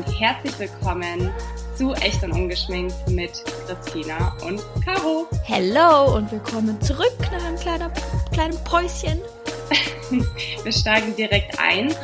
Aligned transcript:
und 0.00 0.18
herzlich 0.18 0.58
willkommen 0.58 1.30
zu 1.74 1.92
Echt 1.92 2.22
und 2.22 2.32
Ungeschminkt 2.32 2.94
mit 3.08 3.32
Christina 3.66 4.34
und 4.46 4.62
Caro. 4.82 5.28
Hello 5.44 6.16
und 6.16 6.32
willkommen 6.32 6.80
zurück 6.80 7.18
nach 7.20 7.44
einem 7.44 7.58
kleinen, 7.58 7.92
kleinen 8.32 8.64
Päuschen. 8.64 9.20
Wir 10.62 10.72
steigen 10.72 11.14
direkt 11.16 11.58
ein. 11.58 11.94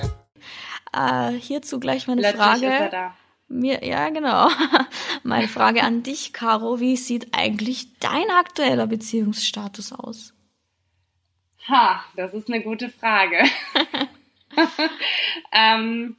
Äh, 0.92 1.38
hierzu 1.38 1.80
gleich 1.80 2.06
meine 2.06 2.20
Plötzlich 2.20 2.42
Frage. 2.42 2.66
ist 2.66 2.72
er 2.72 2.88
da. 2.90 3.16
Mir, 3.48 3.82
ja, 3.82 4.10
genau. 4.10 4.50
Meine 5.22 5.48
Frage 5.48 5.82
an 5.82 6.02
dich, 6.02 6.34
Caro. 6.34 6.80
Wie 6.80 6.96
sieht 6.96 7.28
eigentlich 7.32 7.98
dein 7.98 8.28
aktueller 8.30 8.88
Beziehungsstatus 8.88 9.92
aus? 9.92 10.34
Ha, 11.66 12.04
das 12.14 12.34
ist 12.34 12.48
eine 12.48 12.62
gute 12.62 12.90
Frage. 12.90 13.42
ähm, 15.52 16.16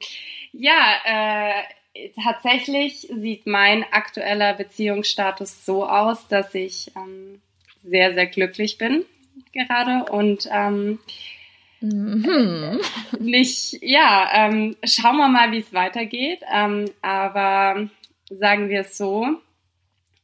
ja, 0.51 1.63
äh, 1.93 2.09
tatsächlich 2.23 3.07
sieht 3.13 3.47
mein 3.47 3.83
aktueller 3.91 4.53
Beziehungsstatus 4.53 5.65
so 5.65 5.87
aus, 5.87 6.27
dass 6.27 6.53
ich 6.53 6.91
ähm, 6.95 7.41
sehr, 7.83 8.13
sehr 8.13 8.27
glücklich 8.27 8.77
bin 8.77 9.05
gerade 9.53 10.11
und 10.11 10.47
ähm, 10.51 10.99
Mhm. 11.79 12.79
nicht, 13.19 13.77
ja, 13.81 14.29
ähm, 14.33 14.75
schauen 14.83 15.17
wir 15.17 15.27
mal, 15.27 15.51
wie 15.51 15.59
es 15.59 15.73
weitergeht. 15.73 16.41
Ähm, 16.51 16.89
aber 17.01 17.89
sagen 18.29 18.69
wir 18.69 18.81
es 18.81 18.97
so, 18.97 19.27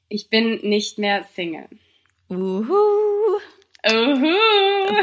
ich 0.09 0.30
bin 0.30 0.62
nicht 0.67 0.98
mehr 0.98 1.23
Single. 1.23 1.67
Uhu. 2.30 2.73
Uhu. 3.86 4.34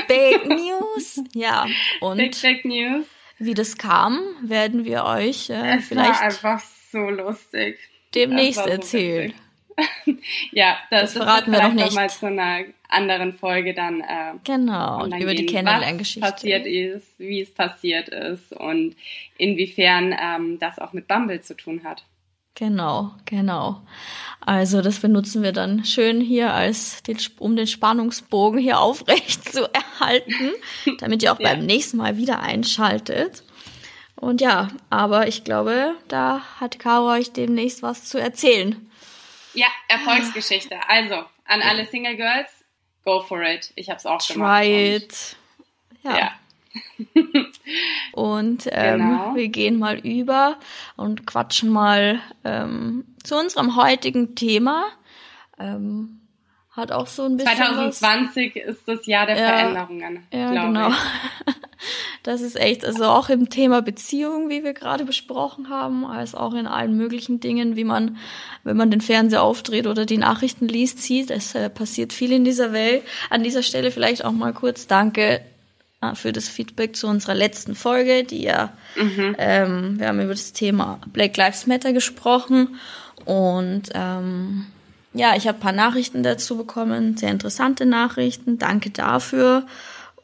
Big 0.09 0.47
News. 0.47 1.23
Ja, 1.35 1.67
und 2.01 2.17
Big, 2.17 2.41
big 2.43 2.65
News. 2.65 3.07
Wie 3.41 3.55
das 3.55 3.77
kam, 3.79 4.21
werden 4.43 4.85
wir 4.85 5.05
euch 5.05 5.51
äh, 5.51 5.79
Es 5.79 5.89
vielleicht 5.89 6.21
war 6.21 6.23
einfach 6.23 6.61
so 6.93 7.11
lustig. 7.11 7.79
demnächst 8.15 8.59
das 8.59 8.65
so 8.67 8.71
erzählen. 8.71 9.33
witzig. 9.33 9.41
Ja, 10.53 10.77
das, 10.91 11.15
Das 11.15 11.23
verraten 11.25 11.53
wird 11.53 11.63
wir 11.63 11.69
noch 11.69 11.75
nicht. 11.75 11.95
mal 11.95 12.11
zu 12.11 12.27
einer 12.27 12.65
anderen 12.89 13.33
Folge 13.33 13.73
dann 13.73 14.01
äh, 14.03 14.35
Genau, 14.45 15.03
und 15.05 15.17
über 15.19 15.35
die 15.35 15.47
Kennenlerngeschichte. 15.47 16.21
was 16.21 16.33
passiert 16.35 16.67
ist, 16.67 17.19
wie 17.19 17.41
es 17.41 17.51
passiert 17.55 18.09
ist 18.11 18.53
und 18.53 18.95
inwiefern 19.39 20.15
ähm, 20.21 20.59
das 20.59 20.79
auch 20.79 20.93
mit 20.93 21.09
Bumble 21.09 21.41
zu 21.41 21.57
tun 21.57 21.83
hat. 21.85 22.05
Genau, 22.55 23.13
genau. 23.25 23.83
Also 24.41 24.83
das 24.83 24.99
benutzen 25.01 25.43
wir 25.43 25.53
dann 25.53 25.85
schön 25.85 26.21
hier 26.21 26.53
als 26.53 27.03
den, 27.03 27.19
um 27.39 27.57
den 27.57 27.67
Spannungsbogen 27.67 28.59
hier 28.61 28.81
aufrecht 28.81 29.51
zu 29.53 29.69
erhalten, 29.73 30.51
damit 30.99 31.23
ihr 31.23 31.33
auch 31.33 31.41
Ja. 31.41 31.51
beim 31.51 31.65
nächsten 31.67 31.97
Mal 31.97 32.17
wieder 32.17 32.41
einschaltet. 32.41 33.43
Und 34.17 34.41
ja, 34.43 34.69
aber 34.91 35.29
ich 35.29 35.45
glaube, 35.45 35.95
da 36.09 36.43
hat 36.59 36.79
Caro 36.79 37.11
euch 37.13 37.33
demnächst 37.33 37.83
was 37.83 38.05
zu 38.05 38.19
erzählen. 38.19 38.91
Ja, 39.55 39.67
Erfolgsgeschichte. 39.89 40.77
Also, 40.89 41.15
an 41.47 41.63
alle 41.63 41.87
Single 41.87 42.17
Girls, 42.17 42.49
go 43.05 43.23
for 43.23 43.43
it. 43.43 43.73
Ich 43.77 43.89
habe 43.89 43.99
es 43.99 44.05
auch 44.07 44.27
gemacht. 44.27 44.63
Try 44.63 44.97
it. 44.97 45.37
Ja. 46.03 46.19
Ja. 46.19 46.33
Und 48.13 48.69
ähm, 48.71 48.99
Genau. 48.99 49.35
wir 49.35 49.49
gehen 49.49 49.79
mal 49.79 49.99
über 49.99 50.57
und 50.97 51.27
quatschen 51.27 51.71
mal 51.71 52.21
ähm, 52.45 53.05
zu 53.23 53.37
unserem 53.37 53.77
heutigen 53.77 54.35
Thema. 54.35 54.85
Ähm, 55.59 56.17
hat 56.73 56.93
auch 56.93 57.09
so 57.09 57.25
ein 57.25 57.37
bisschen 57.37 57.59
was 57.59 57.99
2020 57.99 58.57
ist 58.57 58.87
das 58.87 59.05
Jahr 59.07 59.27
der 59.27 59.37
Ja. 59.37 59.47
Veränderungen, 59.49 60.27
Ja, 60.33 60.51
glaube 60.53 60.67
genau. 60.69 60.89
ich. 60.89 60.95
Das 62.23 62.43
ist 62.43 62.61
echt, 62.61 62.85
also 62.85 63.05
auch 63.07 63.31
im 63.31 63.49
Thema 63.49 63.81
Beziehung, 63.81 64.51
wie 64.51 64.63
wir 64.63 64.75
gerade 64.75 65.07
besprochen 65.07 65.71
haben, 65.71 66.05
als 66.05 66.35
auch 66.35 66.53
in 66.53 66.67
allen 66.67 66.95
möglichen 66.95 67.41
Dingen, 67.41 67.77
wie 67.77 67.85
man, 67.85 68.19
wenn 68.63 68.77
man 68.77 68.91
den 68.91 69.01
Fernseher 69.01 69.43
aufdreht 69.43 69.87
oder 69.87 70.05
die 70.05 70.19
Nachrichten 70.19 70.69
liest, 70.69 70.99
sieht. 70.99 71.31
Es 71.31 71.55
äh, 71.55 71.71
passiert 71.71 72.13
viel 72.13 72.33
in 72.33 72.45
dieser 72.45 72.75
Welt. 72.75 73.03
An 73.31 73.43
dieser 73.43 73.63
Stelle 73.63 73.91
vielleicht 73.91 74.23
auch 74.27 74.33
mal 74.33 74.53
kurz 74.53 74.87
Danke 74.87 75.41
für 76.15 76.33
das 76.33 76.49
Feedback 76.49 76.97
zu 76.97 77.07
unserer 77.07 77.35
letzten 77.35 77.75
Folge, 77.75 78.25
die 78.25 78.43
ja, 78.43 78.73
ähm, 79.39 79.99
wir 79.99 80.09
haben 80.09 80.21
über 80.21 80.33
das 80.33 80.53
Thema 80.53 80.99
Black 81.13 81.37
Lives 81.37 81.67
Matter 81.67 81.93
gesprochen 81.93 82.77
und 83.25 83.91
ähm, 83.95 84.67
ja, 85.13 85.35
ich 85.37 85.49
habe 85.49 85.59
ein 85.59 85.63
paar 85.63 85.73
Nachrichten 85.73 86.23
dazu 86.23 86.57
bekommen, 86.57 87.17
sehr 87.17 87.31
interessante 87.31 87.85
Nachrichten. 87.85 88.59
Danke 88.59 88.91
dafür. 88.91 89.67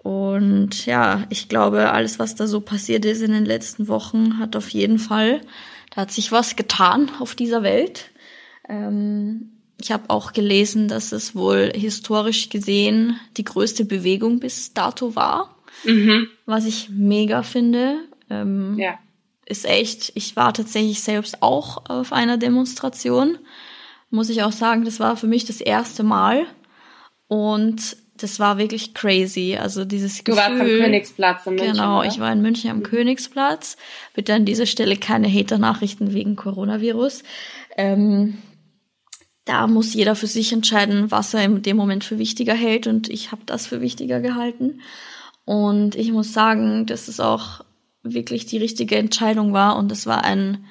Und 0.03 0.87
ja, 0.87 1.25
ich 1.29 1.49
glaube, 1.49 1.91
alles, 1.91 2.21
was 2.21 2.37
da 2.37 2.47
so 2.47 2.61
passiert 2.61 3.05
ist 3.05 3.23
in 3.23 3.33
den 3.33 3.45
letzten 3.45 3.89
Wochen, 3.89 4.39
hat 4.39 4.55
auf 4.55 4.69
jeden 4.69 5.01
Fall, 5.01 5.41
da 5.93 6.03
hat 6.03 6.13
sich 6.13 6.31
was 6.31 6.55
getan 6.55 7.11
auf 7.19 7.35
dieser 7.35 7.65
Welt. 7.65 8.11
Ähm, 8.69 9.51
ich 9.81 9.91
habe 9.91 10.05
auch 10.09 10.33
gelesen, 10.33 10.87
dass 10.87 11.11
es 11.11 11.35
wohl 11.35 11.73
historisch 11.75 12.49
gesehen 12.49 13.19
die 13.37 13.45
größte 13.45 13.85
Bewegung 13.85 14.39
bis 14.39 14.73
dato 14.73 15.17
war, 15.17 15.56
Mhm. 15.85 16.29
was 16.47 16.65
ich 16.67 16.89
mega 16.91 17.43
finde. 17.43 17.99
Ähm, 18.31 18.77
Ja. 18.79 18.99
ist 19.45 19.65
echt, 19.65 20.13
ich 20.15 20.35
war 20.37 20.53
tatsächlich 20.53 21.01
selbst 21.03 21.43
auch 21.43 21.89
auf 21.89 22.13
einer 22.13 22.37
Demonstration. 22.39 23.39
Muss 24.11 24.29
ich 24.31 24.43
auch 24.43 24.53
sagen, 24.53 24.85
das 24.85 24.99
war 25.01 25.17
für 25.17 25.27
mich 25.27 25.45
das 25.45 25.61
erste 25.61 26.03
Mal. 26.03 26.47
Und 27.29 27.97
das 28.19 28.39
war 28.41 28.57
wirklich 28.59 28.95
crazy. 28.95 29.57
Also 29.61 29.85
dieses 29.85 30.19
Du 30.19 30.33
Gefühl. 30.33 30.37
warst 30.39 30.61
am 30.61 30.67
Königsplatz 30.67 31.47
in 31.47 31.55
München. 31.57 31.73
Genau, 31.75 31.99
oder? 32.01 32.09
ich 32.09 32.19
war 32.19 32.33
in 32.33 32.41
München 32.43 32.71
am 32.71 32.83
Königsplatz. 32.83 33.77
Bitte 34.15 34.33
an 34.35 34.45
dieser 34.45 34.67
Stelle 34.67 34.97
keine 34.97 35.29
Hater-Nachrichten 35.33 36.15
wegen 36.15 36.35
Coronavirus. 36.37 37.23
Ähm, 37.77 38.39
da 39.45 39.67
muss 39.67 39.95
jeder 39.95 40.17
für 40.17 40.27
sich 40.27 40.53
entscheiden, 40.53 41.11
was 41.11 41.35
er 41.35 41.45
in 41.45 41.63
dem 41.63 41.77
Moment 41.77 42.05
für 42.05 42.19
wichtiger 42.19 42.55
hält. 42.55 42.87
Und 42.87 43.09
ich 43.09 43.33
habe 43.33 43.43
das 43.47 43.67
für 43.67 43.81
wichtiger 43.81 44.21
gehalten. 44.21 44.81
Und 45.47 45.95
ich 45.95 46.13
muss 46.13 46.33
sagen, 46.33 46.87
dass 46.87 47.09
es 47.09 47.21
auch 47.21 47.65
wirklich 48.03 48.47
die 48.47 48.59
richtige 48.59 48.97
Entscheidung 48.97 49.53
war. 49.53 49.77
Und 49.77 49.91
es 49.93 50.07
war 50.07 50.25
ein, 50.25 50.67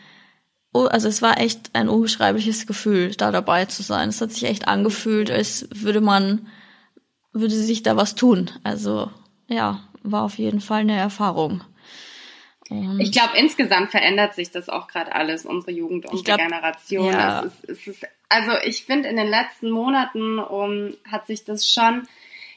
oh, 0.73 0.83
also 0.83 1.07
es 1.07 1.21
war 1.21 1.39
echt 1.39 1.73
ein 1.73 1.89
unbeschreibliches 1.89 2.67
Gefühl, 2.67 3.15
da 3.15 3.31
dabei 3.31 3.65
zu 3.65 3.81
sein. 3.81 4.09
Es 4.09 4.21
hat 4.21 4.31
sich 4.31 4.43
echt 4.43 4.67
angefühlt, 4.67 5.31
als 5.31 5.67
würde 5.73 6.01
man, 6.01 6.47
würde 7.31 7.55
sich 7.55 7.83
da 7.83 7.95
was 7.95 8.15
tun. 8.15 8.51
Also 8.63 9.09
ja, 9.47 9.79
war 10.03 10.23
auf 10.23 10.37
jeden 10.37 10.59
Fall 10.59 10.81
eine 10.81 10.97
Erfahrung. 10.97 11.63
Und 12.69 12.99
Ich 12.99 13.11
glaube, 13.11 13.37
insgesamt 13.37 13.91
verändert 13.91 14.33
sich 14.33 14.51
das 14.51 14.69
auch 14.69 14.87
gerade 14.87 15.13
alles, 15.13 15.45
unsere 15.45 15.71
Jugend, 15.71 16.05
unsere 16.07 16.23
glaub, 16.23 16.39
Generation. 16.39 17.05
ja. 17.05 17.45
Es 17.45 17.53
ist, 17.53 17.69
es 17.69 17.87
ist, 17.87 18.05
also 18.27 18.51
ich 18.65 18.83
finde, 18.83 19.07
in 19.07 19.15
den 19.15 19.29
letzten 19.29 19.69
Monaten 19.69 20.39
um, 20.39 20.93
hat 21.09 21.27
sich 21.27 21.45
das 21.45 21.69
schon 21.69 22.07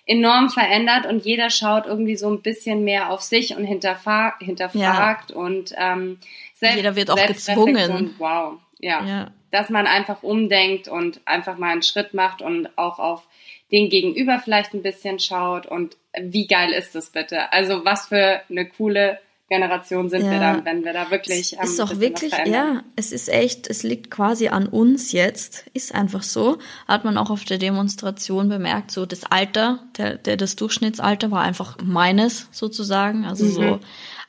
enorm 0.08 0.48
verändert 0.48 1.06
und 1.06 1.24
jeder 1.24 1.50
schaut 1.50 1.86
irgendwie 1.86 2.16
so 2.16 2.28
ein 2.30 2.40
bisschen 2.40 2.82
mehr 2.82 3.10
auf 3.10 3.20
sich 3.20 3.54
und 3.54 3.64
hinterfra 3.64 4.34
hinterfragt 4.40 5.30
und 5.30 5.74
ähm, 5.76 6.18
selbst, 6.54 6.76
Jeder 6.76 6.96
wird 6.96 7.10
auch 7.10 7.26
gezwungen. 7.26 8.14
Wow, 8.18 8.54
ja. 8.80 9.04
ja, 9.04 9.30
Dass 9.52 9.68
man 9.68 9.86
einfach 9.86 10.22
umdenkt 10.22 10.88
und 10.88 11.20
einfach 11.24 11.56
mal 11.58 11.70
einen 11.70 11.82
Schritt 11.82 12.14
macht 12.14 12.42
und 12.42 12.76
auch 12.76 12.98
auf 12.98 13.28
den 13.70 13.90
Gegenüber 13.90 14.40
vielleicht 14.42 14.74
ein 14.74 14.82
bisschen 14.82 15.20
schaut 15.20 15.66
und 15.66 15.96
wie 16.18 16.46
geil 16.46 16.72
ist 16.72 16.94
das 16.94 17.10
bitte? 17.10 17.52
Also 17.52 17.84
was 17.84 18.08
für 18.08 18.40
eine 18.50 18.66
coole 18.66 19.20
Generation 19.48 20.10
sind 20.10 20.24
wir 20.24 20.32
Ja. 20.32 20.38
dann, 20.54 20.64
wenn 20.64 20.84
wir 20.84 20.92
da 20.92 21.10
wirklich 21.10 21.54
ähm, 21.54 21.60
Es 21.62 21.70
ist 21.70 21.78
bisschen 21.78 22.00
wirklich, 22.00 22.32
ja, 22.46 22.82
es 22.96 23.12
ist 23.12 23.28
echt, 23.28 23.66
es 23.68 23.82
liegt 23.82 24.10
quasi 24.10 24.48
an 24.48 24.66
uns 24.66 25.12
jetzt, 25.12 25.64
ist 25.72 25.94
einfach 25.94 26.22
so. 26.22 26.58
Hat 26.86 27.04
man 27.04 27.16
auch 27.16 27.30
auf 27.30 27.44
der 27.44 27.56
Demonstration 27.58 28.48
bemerkt, 28.50 28.90
so 28.90 29.06
das 29.06 29.24
Alter, 29.24 29.78
der, 29.96 30.16
der 30.16 30.36
das 30.36 30.56
Durchschnittsalter 30.56 31.30
war 31.30 31.40
einfach 31.42 31.78
meines 31.82 32.48
sozusagen, 32.52 33.24
also 33.24 33.44
Mhm. 33.46 33.50
so 33.52 33.80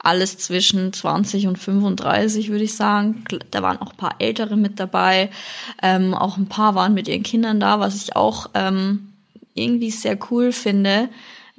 alles 0.02 0.38
zwischen 0.38 0.94
20 0.94 1.48
und 1.48 1.58
35 1.60 2.50
würde 2.50 2.64
ich 2.64 2.76
sagen. 2.76 3.26
Da 3.52 3.62
waren 3.62 3.78
auch 3.82 3.92
ein 3.92 3.98
paar 3.98 4.16
Ältere 4.20 4.56
mit 4.56 4.80
dabei, 4.80 5.30
ähm, 5.84 6.14
auch 6.14 6.38
ein 6.38 6.48
paar 6.48 6.76
waren 6.76 6.94
mit 6.94 7.10
ihren 7.10 7.24
Kindern 7.24 7.60
da, 7.60 7.82
was 7.82 7.96
ich 7.96 8.16
auch 8.16 8.50
ähm, 8.54 9.10
irgendwie 9.54 9.92
sehr 9.92 10.18
cool 10.32 10.54
finde, 10.54 11.10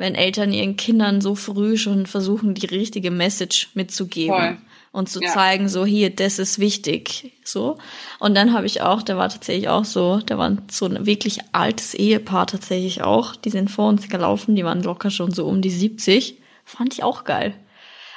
wenn 0.00 0.14
Eltern 0.14 0.52
ihren 0.52 0.76
Kindern 0.76 1.20
so 1.20 1.34
früh 1.34 1.76
schon 1.76 2.06
versuchen, 2.06 2.54
die 2.54 2.66
richtige 2.66 3.10
Message 3.10 3.68
mitzugeben 3.74 4.34
Voll. 4.34 4.58
und 4.92 5.08
zu 5.10 5.20
Ja. 5.22 5.30
zeigen, 5.30 5.68
so 5.68 5.84
hier, 5.84 6.08
das 6.08 6.38
ist 6.38 6.58
wichtig, 6.58 7.34
so. 7.44 7.76
Und 8.18 8.34
dann 8.34 8.54
habe 8.54 8.66
ich 8.66 8.80
auch, 8.80 9.02
der 9.02 9.18
war 9.18 9.28
tatsächlich 9.28 9.68
auch 9.68 9.84
so, 9.84 10.18
der 10.18 10.38
war 10.38 10.56
so 10.70 10.86
ein 10.86 11.04
wirklich 11.04 11.40
altes 11.52 11.92
Ehepaar 11.94 12.46
tatsächlich 12.46 13.02
auch, 13.02 13.36
die 13.36 13.50
sind 13.50 13.70
vor 13.70 13.88
uns 13.88 14.08
gelaufen, 14.08 14.56
die 14.56 14.64
waren 14.64 14.82
locker 14.82 15.10
schon 15.10 15.32
so 15.32 15.46
um 15.46 15.60
die 15.60 15.70
70, 15.70 16.36
fand 16.64 16.94
ich 16.94 17.02
auch 17.02 17.24
geil, 17.24 17.52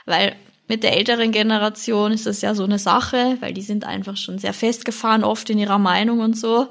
weil 0.06 0.36
mit 0.70 0.84
der 0.84 0.96
älteren 0.96 1.34
Generation 1.34 2.14
ist 2.14 2.26
das 2.26 2.42
ja 2.42 2.56
so 2.56 2.64
eine 2.64 2.80
Sache, 2.80 3.36
weil 3.42 3.54
die 3.54 3.62
sind 3.62 3.84
einfach 3.84 4.16
schon 4.16 4.40
sehr 4.40 4.54
festgefahren 4.54 5.26
oft 5.26 5.50
in 5.50 5.60
ihrer 5.60 5.78
Meinung 5.78 6.20
und 6.22 6.38
so. 6.40 6.68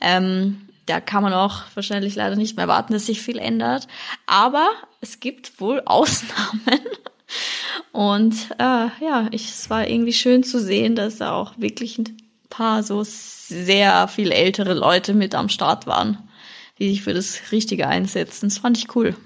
Ähm, 0.00 0.63
da 0.86 1.00
kann 1.00 1.22
man 1.22 1.32
auch 1.32 1.62
wahrscheinlich 1.74 2.14
leider 2.14 2.36
nicht 2.36 2.56
mehr 2.56 2.68
warten, 2.68 2.92
dass 2.92 3.06
sich 3.06 3.22
viel 3.22 3.38
ändert. 3.38 3.88
Aber 4.26 4.68
es 5.00 5.20
gibt 5.20 5.60
wohl 5.60 5.82
Ausnahmen. 5.84 6.80
Und 7.92 8.34
äh, 8.58 8.88
ja, 9.00 9.28
ich, 9.30 9.48
es 9.48 9.70
war 9.70 9.88
irgendwie 9.88 10.12
schön 10.12 10.44
zu 10.44 10.60
sehen, 10.60 10.94
dass 10.94 11.18
da 11.18 11.32
auch 11.32 11.54
wirklich 11.58 11.98
ein 11.98 12.16
paar 12.50 12.82
so 12.82 13.02
sehr 13.04 14.08
viel 14.08 14.30
ältere 14.30 14.74
Leute 14.74 15.14
mit 15.14 15.34
am 15.34 15.48
Start 15.48 15.86
waren, 15.86 16.18
die 16.78 16.90
sich 16.90 17.02
für 17.02 17.14
das 17.14 17.52
Richtige 17.52 17.88
einsetzen. 17.88 18.48
Das 18.48 18.58
fand 18.58 18.78
ich 18.78 18.94
cool. 18.94 19.16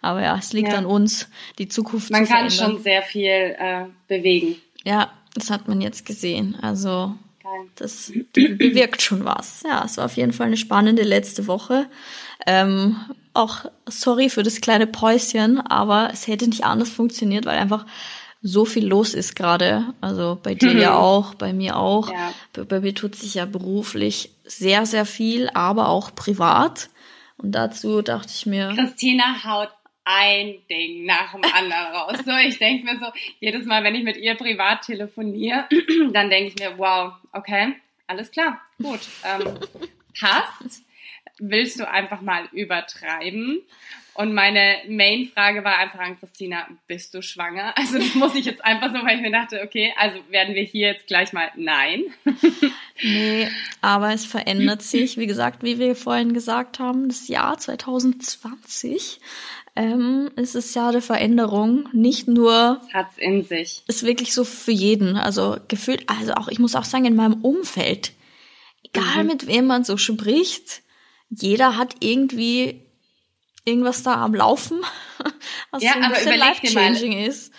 Aber 0.00 0.22
ja, 0.22 0.36
es 0.38 0.52
liegt 0.52 0.68
ja. 0.68 0.78
an 0.78 0.86
uns, 0.86 1.28
die 1.58 1.68
Zukunft 1.68 2.10
man 2.10 2.24
zu. 2.24 2.32
Man 2.32 2.40
kann 2.42 2.50
schon 2.50 2.82
sehr 2.82 3.02
viel 3.02 3.56
äh, 3.58 3.86
bewegen. 4.06 4.56
Ja, 4.84 5.10
das 5.34 5.50
hat 5.50 5.66
man 5.66 5.80
jetzt 5.80 6.06
gesehen. 6.06 6.56
Also 6.60 7.14
das 7.76 8.12
bewirkt 8.32 9.02
schon 9.02 9.24
was. 9.24 9.62
Ja, 9.66 9.84
es 9.84 9.96
war 9.96 10.06
auf 10.06 10.16
jeden 10.16 10.32
Fall 10.32 10.46
eine 10.46 10.56
spannende 10.56 11.02
letzte 11.02 11.46
Woche. 11.46 11.86
Ähm, 12.46 12.96
auch 13.34 13.66
sorry 13.86 14.30
für 14.30 14.42
das 14.42 14.60
kleine 14.60 14.86
Päuschen, 14.86 15.60
aber 15.60 16.10
es 16.12 16.26
hätte 16.26 16.48
nicht 16.48 16.64
anders 16.64 16.90
funktioniert, 16.90 17.46
weil 17.46 17.58
einfach 17.58 17.86
so 18.42 18.64
viel 18.64 18.86
los 18.86 19.14
ist 19.14 19.36
gerade. 19.36 19.94
Also 20.00 20.38
bei 20.42 20.54
dir 20.54 20.72
ja 20.72 20.96
auch, 20.96 21.34
bei 21.34 21.52
mir 21.52 21.76
auch. 21.76 22.10
Ja. 22.10 22.32
Bei, 22.52 22.64
bei 22.64 22.80
mir 22.80 22.94
tut 22.94 23.14
sich 23.14 23.34
ja 23.34 23.44
beruflich 23.46 24.30
sehr, 24.44 24.86
sehr 24.86 25.06
viel, 25.06 25.50
aber 25.54 25.88
auch 25.88 26.14
privat. 26.14 26.90
Und 27.36 27.52
dazu 27.52 28.02
dachte 28.02 28.32
ich 28.34 28.46
mir. 28.46 28.72
Christina 28.74 29.44
haut 29.44 29.70
ein 30.08 30.54
Ding 30.70 31.04
nach 31.04 31.32
dem 31.32 31.44
anderen 31.44 31.94
raus. 31.94 32.16
So, 32.24 32.32
ich 32.36 32.58
denke 32.58 32.84
mir 32.84 32.98
so, 32.98 33.06
jedes 33.40 33.66
Mal, 33.66 33.84
wenn 33.84 33.94
ich 33.94 34.04
mit 34.04 34.16
ihr 34.16 34.34
privat 34.36 34.82
telefoniere, 34.82 35.68
dann 36.12 36.30
denke 36.30 36.48
ich 36.48 36.58
mir, 36.58 36.78
wow, 36.78 37.12
okay, 37.32 37.74
alles 38.06 38.30
klar, 38.30 38.58
gut, 38.82 39.00
ähm, 39.22 39.58
passt. 40.18 40.82
Willst 41.38 41.78
du 41.78 41.88
einfach 41.88 42.22
mal 42.22 42.48
übertreiben? 42.52 43.60
Und 44.14 44.34
meine 44.34 44.78
Main-Frage 44.88 45.62
war 45.62 45.78
einfach 45.78 46.00
an 46.00 46.18
Christina, 46.18 46.66
bist 46.88 47.14
du 47.14 47.22
schwanger? 47.22 47.74
Also 47.76 47.98
das 47.98 48.14
muss 48.14 48.34
ich 48.34 48.46
jetzt 48.46 48.64
einfach 48.64 48.88
so, 48.88 49.04
weil 49.04 49.16
ich 49.16 49.22
mir 49.22 49.30
dachte, 49.30 49.60
okay, 49.62 49.94
also 49.96 50.18
werden 50.30 50.54
wir 50.54 50.64
hier 50.64 50.88
jetzt 50.88 51.06
gleich 51.06 51.32
mal 51.32 51.50
nein. 51.54 52.02
nee, 53.02 53.48
aber 53.82 54.12
es 54.12 54.24
verändert 54.24 54.82
sich, 54.82 55.18
wie 55.18 55.28
gesagt, 55.28 55.62
wie 55.62 55.78
wir 55.78 55.94
vorhin 55.94 56.32
gesagt 56.32 56.80
haben, 56.80 57.08
das 57.08 57.28
Jahr 57.28 57.58
2020 57.58 59.20
ähm, 59.78 60.28
ist 60.34 60.56
das 60.56 60.74
Jahr 60.74 60.90
der 60.90 61.02
Veränderung. 61.02 61.88
Nicht 61.92 62.26
nur. 62.26 62.80
Das 62.82 62.92
hat's 62.92 63.18
in 63.18 63.44
sich. 63.44 63.84
Ist 63.86 64.04
wirklich 64.04 64.34
so 64.34 64.42
für 64.42 64.72
jeden. 64.72 65.16
Also 65.16 65.56
gefühlt, 65.68 66.02
also 66.10 66.34
auch, 66.34 66.48
ich 66.48 66.58
muss 66.58 66.74
auch 66.74 66.84
sagen, 66.84 67.04
in 67.04 67.14
meinem 67.14 67.44
Umfeld, 67.44 68.12
egal 68.82 69.22
mhm. 69.22 69.30
mit 69.30 69.46
wem 69.46 69.66
man 69.66 69.84
so 69.84 69.96
spricht, 69.96 70.82
jeder 71.30 71.76
hat 71.76 71.94
irgendwie 72.00 72.82
irgendwas 73.64 74.02
da 74.02 74.14
am 74.24 74.34
Laufen, 74.34 74.80
was 75.70 75.82
ja, 75.82 75.92
so 75.92 76.00
ein 76.00 76.10
bisschen 76.10 76.38
life-changing 76.38 77.12
ist. 77.24 77.54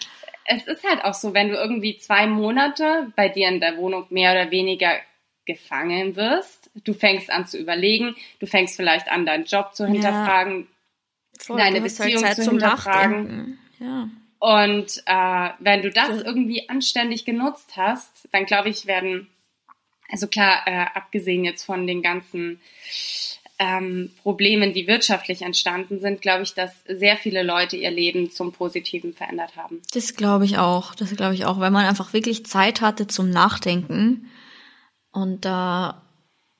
Es 0.45 0.67
ist 0.67 0.83
halt 0.83 1.05
auch 1.05 1.13
so, 1.13 1.33
wenn 1.33 1.49
du 1.49 1.55
irgendwie 1.55 1.97
zwei 1.97 2.27
Monate 2.27 3.13
bei 3.15 3.29
dir 3.29 3.47
in 3.47 3.61
der 3.61 3.77
Wohnung 3.77 4.07
mehr 4.09 4.31
oder 4.33 4.51
weniger 4.51 4.91
gefangen 5.45 6.15
wirst, 6.15 6.69
du 6.83 6.93
fängst 6.93 7.29
an 7.29 7.45
zu 7.45 7.57
überlegen, 7.57 8.15
du 8.39 8.45
fängst 8.45 8.75
vielleicht 8.75 9.09
an, 9.09 9.25
deinen 9.25 9.45
Job 9.45 9.73
zu 9.73 9.85
hinterfragen, 9.85 10.61
ja. 10.61 10.67
Deine 11.47 11.81
halt 11.81 11.83
Beziehung 11.83 12.23
halt 12.23 12.35
zu 12.35 12.51
hinterfragen. 12.51 13.59
Ja. 13.79 14.09
Und 14.39 15.03
äh, 15.05 15.49
wenn 15.59 15.81
du 15.81 15.91
das 15.91 16.21
irgendwie 16.21 16.69
anständig 16.69 17.25
genutzt 17.25 17.75
hast, 17.75 18.27
dann 18.31 18.45
glaube 18.45 18.69
ich, 18.69 18.85
werden, 18.85 19.27
also 20.09 20.27
klar, 20.27 20.61
äh, 20.65 20.85
abgesehen 20.93 21.43
jetzt 21.43 21.63
von 21.63 21.85
den 21.85 22.01
ganzen 22.01 22.61
ähm, 23.59 24.11
Problemen, 24.23 24.71
die 24.73 24.87
wirtschaftlich 24.87 25.41
entstanden 25.41 25.99
sind, 25.99 26.21
glaube 26.21 26.43
ich, 26.43 26.53
dass 26.53 26.73
sehr 26.87 27.17
viele 27.17 27.43
Leute 27.43 27.75
ihr 27.75 27.91
Leben 27.91 28.31
zum 28.31 28.53
Positiven 28.53 29.13
verändert 29.13 29.57
haben. 29.57 29.81
Das 29.93 30.15
glaube 30.15 30.45
ich 30.45 30.57
auch. 30.57 30.95
Das 30.95 31.13
glaube 31.13 31.35
ich 31.35 31.45
auch, 31.45 31.59
weil 31.59 31.71
man 31.71 31.85
einfach 31.85 32.13
wirklich 32.13 32.45
Zeit 32.45 32.79
hatte 32.79 33.07
zum 33.07 33.29
Nachdenken. 33.29 34.31
Und 35.11 35.43
da 35.43 36.01
äh, 36.01 36.08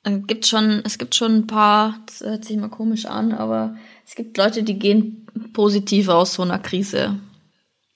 gibt 0.09 0.45
schon, 0.45 0.81
es 0.83 0.97
gibt 0.97 1.15
schon 1.15 1.35
ein 1.35 1.47
paar, 1.47 1.99
das 2.05 2.21
hört 2.21 2.45
sich 2.45 2.55
immer 2.55 2.69
komisch 2.69 3.05
an, 3.05 3.33
aber 3.33 3.75
es 4.07 4.15
gibt 4.15 4.37
Leute, 4.37 4.63
die 4.63 4.79
gehen 4.79 5.27
positiv 5.53 6.09
aus 6.09 6.33
so 6.33 6.43
einer 6.43 6.59
Krise. 6.59 7.19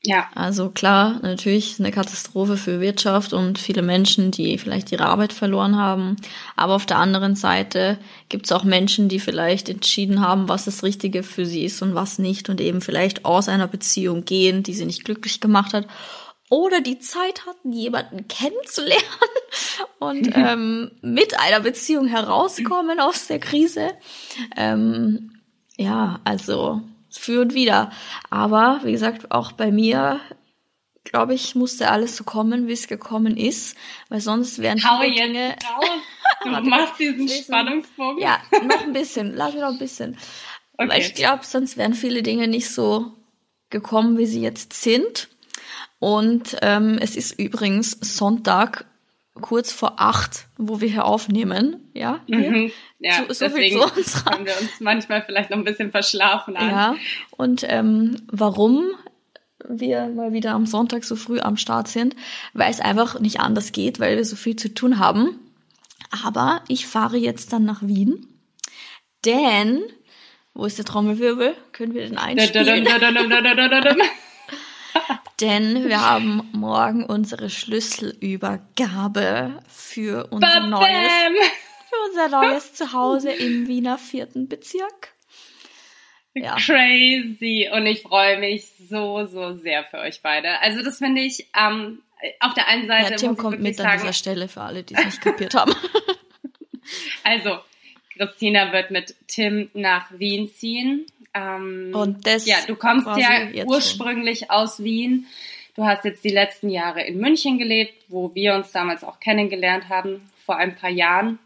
Ja. 0.06 0.28
Also 0.36 0.70
klar, 0.70 1.20
natürlich 1.22 1.80
eine 1.80 1.92
Katastrophe 1.92 2.58
für 2.58 2.82
Wirtschaft 2.82 3.32
und 3.32 3.58
viele 3.58 3.82
Menschen, 3.82 4.32
die 4.32 4.58
vielleicht 4.58 4.92
ihre 4.92 5.06
Arbeit 5.06 5.32
verloren 5.32 5.78
haben. 5.78 6.18
Aber 6.58 6.76
auf 6.76 6.86
der 6.86 6.98
anderen 6.98 7.38
Seite 7.38 7.98
gibt 8.28 8.46
es 8.46 8.52
auch 8.52 8.66
Menschen, 8.66 9.08
die 9.08 9.20
vielleicht 9.22 9.70
entschieden 9.70 10.20
haben, 10.20 10.50
was 10.50 10.66
das 10.66 10.84
Richtige 10.84 11.24
für 11.24 11.46
sie 11.46 11.64
ist 11.64 11.82
und 11.82 11.96
was 11.96 12.20
nicht 12.20 12.50
und 12.50 12.60
eben 12.60 12.82
vielleicht 12.82 13.24
aus 13.24 13.48
einer 13.48 13.68
Beziehung 13.68 14.26
gehen, 14.26 14.62
die 14.62 14.74
sie 14.74 14.86
nicht 14.86 15.06
glücklich 15.06 15.40
gemacht 15.40 15.74
hat. 15.74 15.88
Oder 16.54 16.82
die 16.82 17.00
Zeit 17.00 17.48
hatten, 17.48 17.72
jemanden 17.72 18.28
kennenzulernen 18.28 19.02
und 20.00 20.30
ähm, 20.36 20.92
mit 21.02 21.40
einer 21.40 21.62
Beziehung 21.62 22.06
herauskommen 22.06 23.00
aus 23.00 23.26
der 23.26 23.40
Krise. 23.40 23.98
Ähm, 24.56 25.42
ja, 25.78 26.20
also 26.26 26.84
für 27.10 27.42
und 27.42 27.56
wieder. 27.56 27.92
Aber 28.30 28.82
wie 28.84 28.92
gesagt, 28.92 29.32
auch 29.32 29.54
bei 29.54 29.72
mir, 29.72 30.20
glaube 31.04 31.34
ich, 31.34 31.56
musste 31.56 31.90
alles 31.90 32.18
so 32.18 32.24
kommen, 32.24 32.68
wie 32.68 32.74
es 32.74 32.88
gekommen 32.88 33.36
ist, 33.36 33.76
weil 34.10 34.22
sonst 34.22 34.60
wären 34.60 34.84
Hau 34.84 35.02
viele 35.02 35.16
Dinge. 35.16 35.56
Raus. 35.76 35.86
Du 36.44 36.50
machst 36.50 37.00
diesen 37.00 37.30
Spannungsbogen. 37.30 38.22
Ja, 38.22 38.38
noch 38.68 38.82
ein 38.82 38.92
bisschen. 38.94 39.34
Lass 39.34 39.54
mich 39.54 39.62
noch 39.62 39.72
ein 39.72 39.80
bisschen. 39.80 40.18
Okay. 40.78 40.90
Weil 40.90 41.02
ich 41.02 41.16
glaube, 41.16 41.46
sonst 41.46 41.78
wären 41.78 41.94
viele 41.96 42.22
Dinge 42.22 42.48
nicht 42.48 42.70
so 42.70 43.14
gekommen, 43.70 44.18
wie 44.18 44.26
sie 44.26 44.42
jetzt 44.42 44.74
sind. 44.74 45.30
Und 46.04 46.58
ähm, 46.62 46.98
es 47.00 47.16
ist 47.16 47.40
übrigens 47.40 47.92
Sonntag 48.02 48.84
kurz 49.40 49.72
vor 49.72 50.02
acht, 50.02 50.48
wo 50.58 50.82
wir 50.82 50.90
hier 50.90 51.06
aufnehmen. 51.06 51.78
Ja, 51.94 52.20
mhm. 52.28 52.74
ja 53.00 53.20
so, 53.20 53.34
so 53.34 53.46
deswegen 53.46 53.80
viel 53.80 53.88
zu 53.90 54.00
unserer. 54.00 54.32
können 54.32 54.46
wir 54.46 54.60
uns 54.60 54.82
manchmal 54.82 55.22
vielleicht 55.22 55.50
noch 55.50 55.58
ein 55.58 55.64
bisschen 55.64 55.92
verschlafen 55.92 56.58
an. 56.58 56.70
Ja, 56.70 56.96
und 57.38 57.64
ähm, 57.70 58.22
warum 58.28 58.84
wir 59.66 60.10
mal 60.10 60.34
wieder 60.34 60.52
am 60.52 60.66
Sonntag 60.66 61.06
so 61.06 61.16
früh 61.16 61.40
am 61.40 61.56
Start 61.56 61.88
sind, 61.88 62.18
weil 62.52 62.70
es 62.70 62.82
einfach 62.82 63.22
nicht 63.22 63.40
anders 63.40 63.72
geht, 63.72 64.02
weil 64.02 64.18
wir 64.18 64.26
so 64.26 64.36
viel 64.36 64.58
zu 64.58 64.74
tun 64.74 65.00
haben. 65.00 65.40
Aber 66.26 66.66
ich 66.68 66.86
fahre 66.86 67.16
jetzt 67.16 67.54
dann 67.54 67.64
nach 67.64 67.82
Wien, 67.82 68.28
denn 69.24 69.82
wo 70.54 70.66
ist 70.66 70.78
der 70.78 70.84
Trommelwirbel? 70.84 71.56
Können 71.72 71.94
wir 71.94 72.06
den 72.06 72.18
einspielen? 72.18 72.86
Denn 75.42 75.88
wir 75.88 76.02
haben 76.02 76.50
morgen 76.54 77.06
unsere 77.06 77.50
Schlüsselübergabe 77.50 79.60
für 79.68 80.28
unser 80.32 80.48
Bam, 80.48 80.70
neues, 80.70 81.12
für 81.90 81.96
unser 82.10 82.30
neues 82.30 82.74
Zuhause 82.74 83.32
im 83.32 83.68
Wiener 83.68 83.98
vierten 83.98 84.48
Bezirk. 84.48 85.14
Ja. 86.36 86.56
Crazy. 86.56 87.70
Und 87.72 87.86
ich 87.86 88.02
freue 88.02 88.40
mich 88.40 88.66
so, 88.90 89.26
so 89.26 89.54
sehr 89.54 89.84
für 89.84 90.00
euch 90.00 90.22
beide. 90.22 90.60
Also 90.62 90.84
das 90.84 90.98
finde 90.98 91.22
ich 91.22 91.48
ähm, 91.56 92.02
auf 92.40 92.54
der 92.54 92.68
einen 92.68 92.88
Seite. 92.88 93.12
Ja, 93.12 93.18
Tim 93.18 93.38
kommt 93.38 93.60
mit 93.60 93.76
sagen, 93.76 93.92
an 93.92 94.00
dieser 94.00 94.14
Stelle 94.14 94.48
für 94.48 94.62
alle, 94.62 94.84
die 94.84 94.96
es 94.96 95.06
nicht 95.06 95.22
kapiert 95.22 95.56
haben. 95.56 95.74
Also, 97.24 97.60
Christina 98.12 98.74
wird 98.74 98.92
mit 98.92 99.16
Tim 99.28 99.70
nach 99.74 100.12
Wien 100.12 100.50
ziehen. 100.50 101.06
Ähm, 101.34 101.92
und 101.94 102.28
das 102.28 102.46
ja, 102.46 102.58
du 102.68 102.76
kommst 102.76 103.08
ja 103.18 103.66
ursprünglich 103.66 104.40
schon. 104.40 104.50
aus 104.50 104.84
Wien. 104.84 105.28
Du 105.76 105.86
hast 105.86 106.06
jetzt 106.06 106.24
die 106.24 106.30
letzten 106.30 106.70
Jahre 106.70 107.02
in 107.02 107.18
München 107.18 107.58
gelebt, 107.58 107.94
wo 108.08 108.34
wir 108.36 108.54
uns 108.54 108.72
damals 108.72 109.04
auch 109.04 109.20
kennengelernt 109.20 109.90
haben, 109.90 110.30
vor 110.46 110.58
ein 110.58 110.76
paar 110.76 110.92
Jahren. 110.92 111.40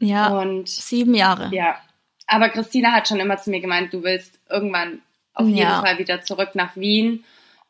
Ja, 0.00 0.28
und 0.28 0.68
sieben 0.68 1.14
Jahre. 1.14 1.54
Ja, 1.54 1.78
aber 2.26 2.48
Christina 2.48 2.92
hat 2.92 3.06
schon 3.06 3.20
immer 3.20 3.36
zu 3.36 3.50
mir 3.50 3.60
gemeint, 3.60 3.92
du 3.92 4.02
willst 4.02 4.38
irgendwann 4.48 5.02
auf 5.34 5.46
jeden 5.46 5.58
ja. 5.58 5.80
Fall 5.80 5.98
wieder 5.98 6.22
zurück 6.22 6.54
nach 6.54 6.76
Wien. 6.76 7.24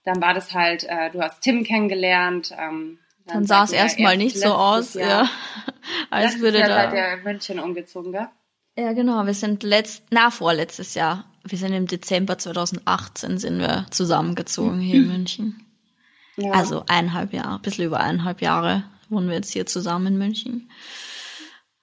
Dann 0.05 0.23
war 0.23 0.33
das 0.33 0.55
halt, 0.55 0.85
äh, 0.85 1.11
du 1.11 1.21
hast 1.21 1.43
Tim 1.43 1.65
kennengelernt. 1.65 2.53
Ähm, 2.53 2.99
dann, 3.27 3.35
dann 3.35 3.47
sah 3.47 3.65
es 3.65 3.73
erstmal 3.73 4.17
nicht 4.17 4.39
so 4.39 4.55
aus, 4.55 4.95
Jahr. 4.95 5.25
ja, 5.25 5.31
als 6.11 6.41
würde 6.41 6.61
da. 6.61 6.91
Seid 6.91 6.95
ihr 6.95 7.13
in 7.19 7.23
München 7.25 7.61
umgezogen, 7.61 8.13
gell? 8.13 8.29
Ja, 8.77 8.93
genau. 8.93 9.27
Wir 9.27 9.35
sind 9.35 9.63
letzt, 9.63 10.05
na 10.11 10.31
vorletztes 10.31 10.95
Jahr. 10.95 11.25
Wir 11.45 11.59
sind 11.59 11.73
im 11.73 11.87
Dezember 11.87 12.39
2018 12.39 13.39
sind 13.39 13.59
wir 13.59 13.87
zusammengezogen 13.91 14.81
hier 14.81 14.97
in 14.97 15.09
München. 15.13 15.67
Ja. 16.37 16.53
Also 16.53 16.85
eineinhalb 16.89 17.33
Jahre, 17.33 17.57
ein 17.57 17.63
bisschen 17.63 17.87
über 17.87 18.01
eineinhalb 18.01 18.41
Jahre 18.41 18.85
wohnen 19.11 19.29
wir 19.29 19.37
jetzt 19.37 19.53
hier 19.53 19.67
zusammen 19.67 20.07
in 20.09 20.19
München. 20.19 20.71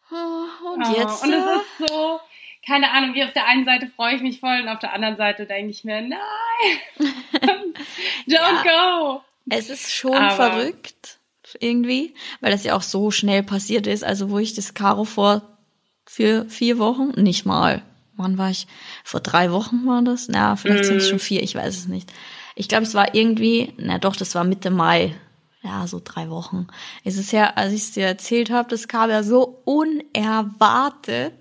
Und 0.10 0.88
oh, 0.88 0.96
jetzt. 0.96 1.24
Und 1.24 1.34
es 1.34 1.44
äh, 1.44 1.56
ist 1.56 1.90
so, 1.90 2.20
keine 2.66 2.92
Ahnung, 2.92 3.14
wie 3.14 3.24
auf 3.24 3.34
der 3.34 3.46
einen 3.46 3.66
Seite 3.66 3.88
freue 3.96 4.16
ich 4.16 4.22
mich 4.22 4.40
voll 4.40 4.62
und 4.62 4.70
auf 4.70 4.80
der 4.80 4.94
anderen 4.94 5.18
Seite 5.18 5.46
denke 5.46 5.72
ich 5.72 5.84
mir, 5.84 6.02
nein, 6.02 6.18
don't 7.42 7.76
ja, 8.26 8.64
go. 8.64 9.22
Es 9.50 9.70
ist 9.70 9.92
schon 9.92 10.14
Aber 10.14 10.36
verrückt, 10.36 11.20
irgendwie, 11.60 12.16
weil 12.42 12.52
das 12.52 12.64
ja 12.64 12.76
auch 12.76 12.82
so 12.82 13.12
schnell 13.12 13.44
passiert 13.44 13.88
ist. 13.88 14.04
Also, 14.04 14.30
wo 14.30 14.40
ich 14.40 14.54
das 14.56 14.74
Caro 14.74 15.04
vor 15.04 15.57
für 16.08 16.46
vier 16.50 16.80
Wochen, 16.80 17.10
nicht 17.22 17.46
mal. 17.46 17.84
Wann 18.16 18.38
war 18.38 18.50
ich? 18.50 18.68
Vor 19.04 19.20
drei 19.20 19.52
Wochen 19.52 19.86
war 19.86 20.02
das? 20.02 20.28
Na, 20.28 20.56
vielleicht 20.56 20.86
sind 20.86 20.98
es 20.98 21.10
schon 21.10 21.20
vier, 21.20 21.44
ich 21.44 21.54
weiß 21.54 21.78
es 21.78 21.88
nicht. 21.88 22.12
ich 22.56 22.68
glaube, 22.68 22.84
es 22.84 22.96
war 22.96 23.14
irgendwie, 23.14 23.74
na 23.78 24.00
doch, 24.00 24.16
das 24.16 24.34
war 24.34 24.44
Mitte 24.44 24.72
Mai. 24.72 25.16
Ja, 25.64 25.86
so 25.86 26.02
drei 26.04 26.30
Wochen. 26.30 26.68
Es 27.04 27.18
ist 27.18 27.32
ja, 27.32 27.52
als 27.56 27.74
ich 27.74 27.82
es 27.82 27.92
dir 27.92 28.06
erzählt 28.06 28.50
habe, 28.50 28.70
das 28.70 28.88
kam 28.88 29.10
ja 29.10 29.22
so 29.22 29.62
unerwartet. 29.66 31.34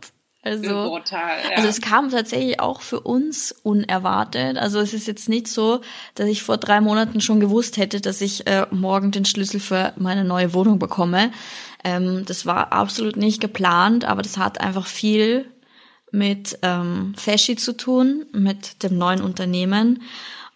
Also, 0.42 0.68
Brutal, 0.68 1.38
ja. 1.50 1.56
also 1.56 1.68
es 1.68 1.80
kam 1.80 2.11
tatsächlich 2.11 2.61
auch 2.61 2.80
für 2.80 3.00
uns 3.00 3.52
unerwartet. 3.64 4.58
Also 4.58 4.78
es 4.78 4.94
ist 4.94 5.08
jetzt 5.08 5.28
nicht 5.28 5.49
so, 5.49 5.80
dass 6.14 6.28
ich 6.28 6.42
vor 6.42 6.56
drei 6.56 6.80
Monaten 6.80 7.20
schon 7.20 7.40
gewusst 7.40 7.78
hätte, 7.78 8.00
dass 8.00 8.20
ich 8.20 8.46
äh, 8.46 8.66
morgen 8.70 9.11
den 9.11 9.25
Schlüssel 9.25 9.58
für 9.58 9.92
meine 9.96 10.25
neue 10.25 10.54
Wohnung 10.54 10.78
bekomme. 10.78 11.32
Ähm, 11.86 12.24
das 12.26 12.46
war 12.46 12.72
absolut 12.72 13.16
nicht 13.16 13.40
geplant, 13.40 14.04
aber 14.04 14.20
das 14.20 14.38
hat 14.38 14.60
einfach 14.60 14.86
viel 14.86 15.46
mit 16.10 16.58
ähm, 16.62 17.14
Feschi 17.16 17.54
zu 17.54 17.76
tun, 17.76 18.26
mit 18.32 18.82
dem 18.82 18.98
neuen 18.98 19.22
Unternehmen. 19.22 20.02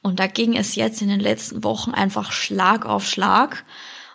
Und 0.02 0.18
da 0.18 0.26
ging 0.26 0.56
es 0.56 0.74
jetzt 0.74 1.02
in 1.02 1.08
den 1.08 1.20
letzten 1.20 1.62
Wochen 1.62 1.92
einfach 1.92 2.32
Schlag 2.32 2.84
auf 2.84 3.06
Schlag. 3.06 3.64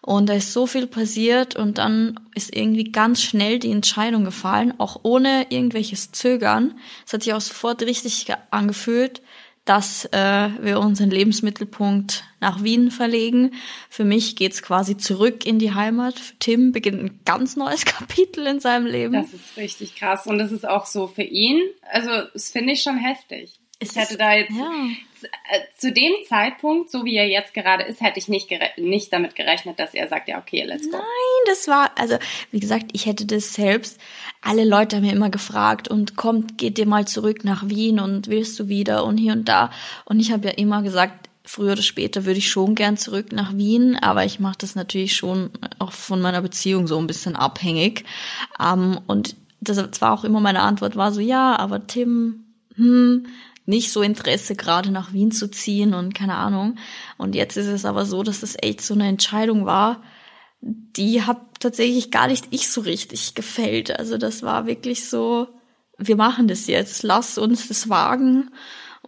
Und 0.02 0.28
da 0.28 0.34
ist 0.34 0.52
so 0.52 0.68
viel 0.68 0.88
passiert 0.88 1.56
und 1.56 1.78
dann 1.78 2.20
ist 2.36 2.54
irgendwie 2.54 2.92
ganz 2.92 3.22
schnell 3.22 3.60
die 3.60 3.72
Entscheidung 3.72 4.26
gefallen, 4.26 4.74
auch 4.78 5.00
ohne 5.04 5.48
irgendwelches 5.50 6.12
Zögern. 6.12 6.78
Es 7.08 7.14
hat 7.14 7.24
sich 7.24 7.34
auch 7.34 7.42
sofort 7.42 7.82
richtig 7.82 8.28
angefühlt, 8.52 9.22
dass 9.66 10.06
äh, 10.06 10.50
wir 10.62 10.80
unseren 10.80 11.10
Lebensmittelpunkt 11.10 12.24
nach 12.40 12.64
Wien 12.64 12.92
verlegen. 12.92 13.54
Für 13.90 14.06
mich 14.06 14.36
geht's 14.36 14.62
quasi 14.62 14.96
zurück 14.96 15.46
in 15.46 15.58
die 15.58 15.74
Heimat. 15.74 16.20
Für 16.20 16.36
Tim 16.38 16.72
beginnt 16.72 17.04
ein 17.04 17.20
ganz 17.26 17.56
neues 17.56 17.84
Kapitel 17.86 18.46
in 18.46 18.60
seinem 18.60 18.86
Leben. 18.86 19.14
Das 19.14 19.34
ist 19.34 19.58
richtig 19.58 19.96
krass 19.96 20.28
und 20.28 20.38
das 20.38 20.52
ist 20.52 20.68
auch 20.68 20.86
so 20.86 21.08
für 21.08 21.24
ihn. 21.24 21.62
Also 21.92 22.12
das 22.34 22.52
finde 22.52 22.74
ich 22.74 22.84
schon 22.84 22.98
heftig. 22.98 23.60
Ich 23.80 23.96
hätte 23.96 24.18
da 24.18 24.34
jetzt 24.34 24.56
ja. 24.56 24.72
Äh, 25.52 25.60
zu 25.78 25.92
dem 25.92 26.14
Zeitpunkt, 26.28 26.90
so 26.90 27.04
wie 27.04 27.16
er 27.16 27.28
jetzt 27.28 27.54
gerade 27.54 27.84
ist, 27.84 28.00
hätte 28.00 28.20
ich 28.20 28.28
nicht, 28.28 28.50
nicht 28.78 29.12
damit 29.12 29.36
gerechnet, 29.36 29.80
dass 29.80 29.94
er 29.94 30.08
sagt, 30.08 30.30
ja, 30.30 30.40
okay, 30.40 30.64
let's 30.64 30.90
go. 30.90 30.98
Nein, 30.98 31.44
das 31.46 31.68
war, 31.68 31.92
also 31.98 32.18
wie 32.52 32.60
gesagt, 32.60 32.92
ich 32.94 33.06
hätte 33.06 33.26
das 33.26 33.54
selbst. 33.54 34.00
Alle 34.42 34.64
Leute 34.64 34.96
haben 34.96 35.04
mir 35.04 35.12
immer 35.12 35.30
gefragt 35.30 35.90
und 35.90 36.16
kommt, 36.16 36.58
geht 36.58 36.78
dir 36.78 36.86
mal 36.86 37.06
zurück 37.06 37.44
nach 37.44 37.68
Wien 37.68 38.00
und 38.00 38.28
willst 38.30 38.58
du 38.60 38.70
wieder 38.70 39.04
und 39.04 39.18
hier 39.18 39.34
und 39.34 39.50
da. 39.50 39.72
Und 40.06 40.20
ich 40.20 40.32
habe 40.32 40.48
ja 40.48 40.54
immer 40.54 40.82
gesagt, 40.82 41.30
früher 41.44 41.74
oder 41.74 41.82
später 41.82 42.26
würde 42.26 42.40
ich 42.40 42.50
schon 42.50 42.76
gern 42.76 42.98
zurück 42.98 43.32
nach 43.32 43.56
Wien, 43.56 43.98
aber 44.02 44.26
ich 44.26 44.40
mache 44.40 44.58
das 44.60 44.76
natürlich 44.76 45.16
schon 45.16 45.52
auch 45.80 45.92
von 45.92 46.22
meiner 46.22 46.42
Beziehung 46.42 46.88
so 46.88 46.98
ein 46.98 47.08
bisschen 47.08 47.36
abhängig. 47.36 48.06
Um, 48.58 48.66
ähm, 48.66 49.00
und 49.08 49.36
das 49.60 50.02
war 50.02 50.14
auch 50.14 50.24
immer 50.24 50.40
meine 50.40 50.62
Antwort, 50.62 50.96
war 50.96 51.12
so, 51.12 51.20
ja, 51.20 51.58
aber 51.58 51.88
Tim, 51.88 52.46
hm, 52.76 53.28
nicht 53.66 53.92
so 53.92 54.02
Interesse, 54.02 54.56
gerade 54.56 54.92
nach 54.92 55.14
Wien 55.14 55.32
zu 55.32 55.50
ziehen 55.50 55.94
und 55.94 56.14
keine 56.14 56.36
Ahnung. 56.36 56.78
Und 57.18 57.36
jetzt 57.36 57.58
ist 57.58 57.68
es 57.68 57.86
aber 57.86 58.06
so, 58.06 58.24
dass 58.24 58.42
das 58.42 58.56
echt 58.62 58.82
so 58.82 58.94
eine 58.94 59.08
Entscheidung 59.08 59.66
war, 59.66 60.04
die 60.62 61.24
hat 61.24 61.40
tatsächlich 61.60 62.12
gar 62.12 62.28
nicht 62.28 62.48
ich 62.52 62.70
so 62.70 62.82
richtig 62.82 63.36
gefällt. 63.36 63.98
Also 63.98 64.18
das 64.18 64.44
war 64.44 64.66
wirklich 64.66 65.10
so, 65.10 65.48
wir 65.98 66.16
machen 66.16 66.48
das 66.48 66.68
jetzt, 66.68 67.04
lass 67.04 67.38
uns 67.38 67.68
das 67.68 67.90
wagen. 67.90 68.52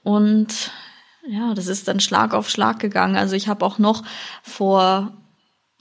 Und 0.03 0.71
ja, 1.27 1.53
das 1.53 1.67
ist 1.67 1.87
dann 1.87 1.99
Schlag 1.99 2.33
auf 2.33 2.49
Schlag 2.49 2.79
gegangen. 2.79 3.15
Also 3.15 3.35
ich 3.35 3.47
habe 3.47 3.65
auch 3.65 3.79
noch 3.79 4.03
vor 4.43 5.13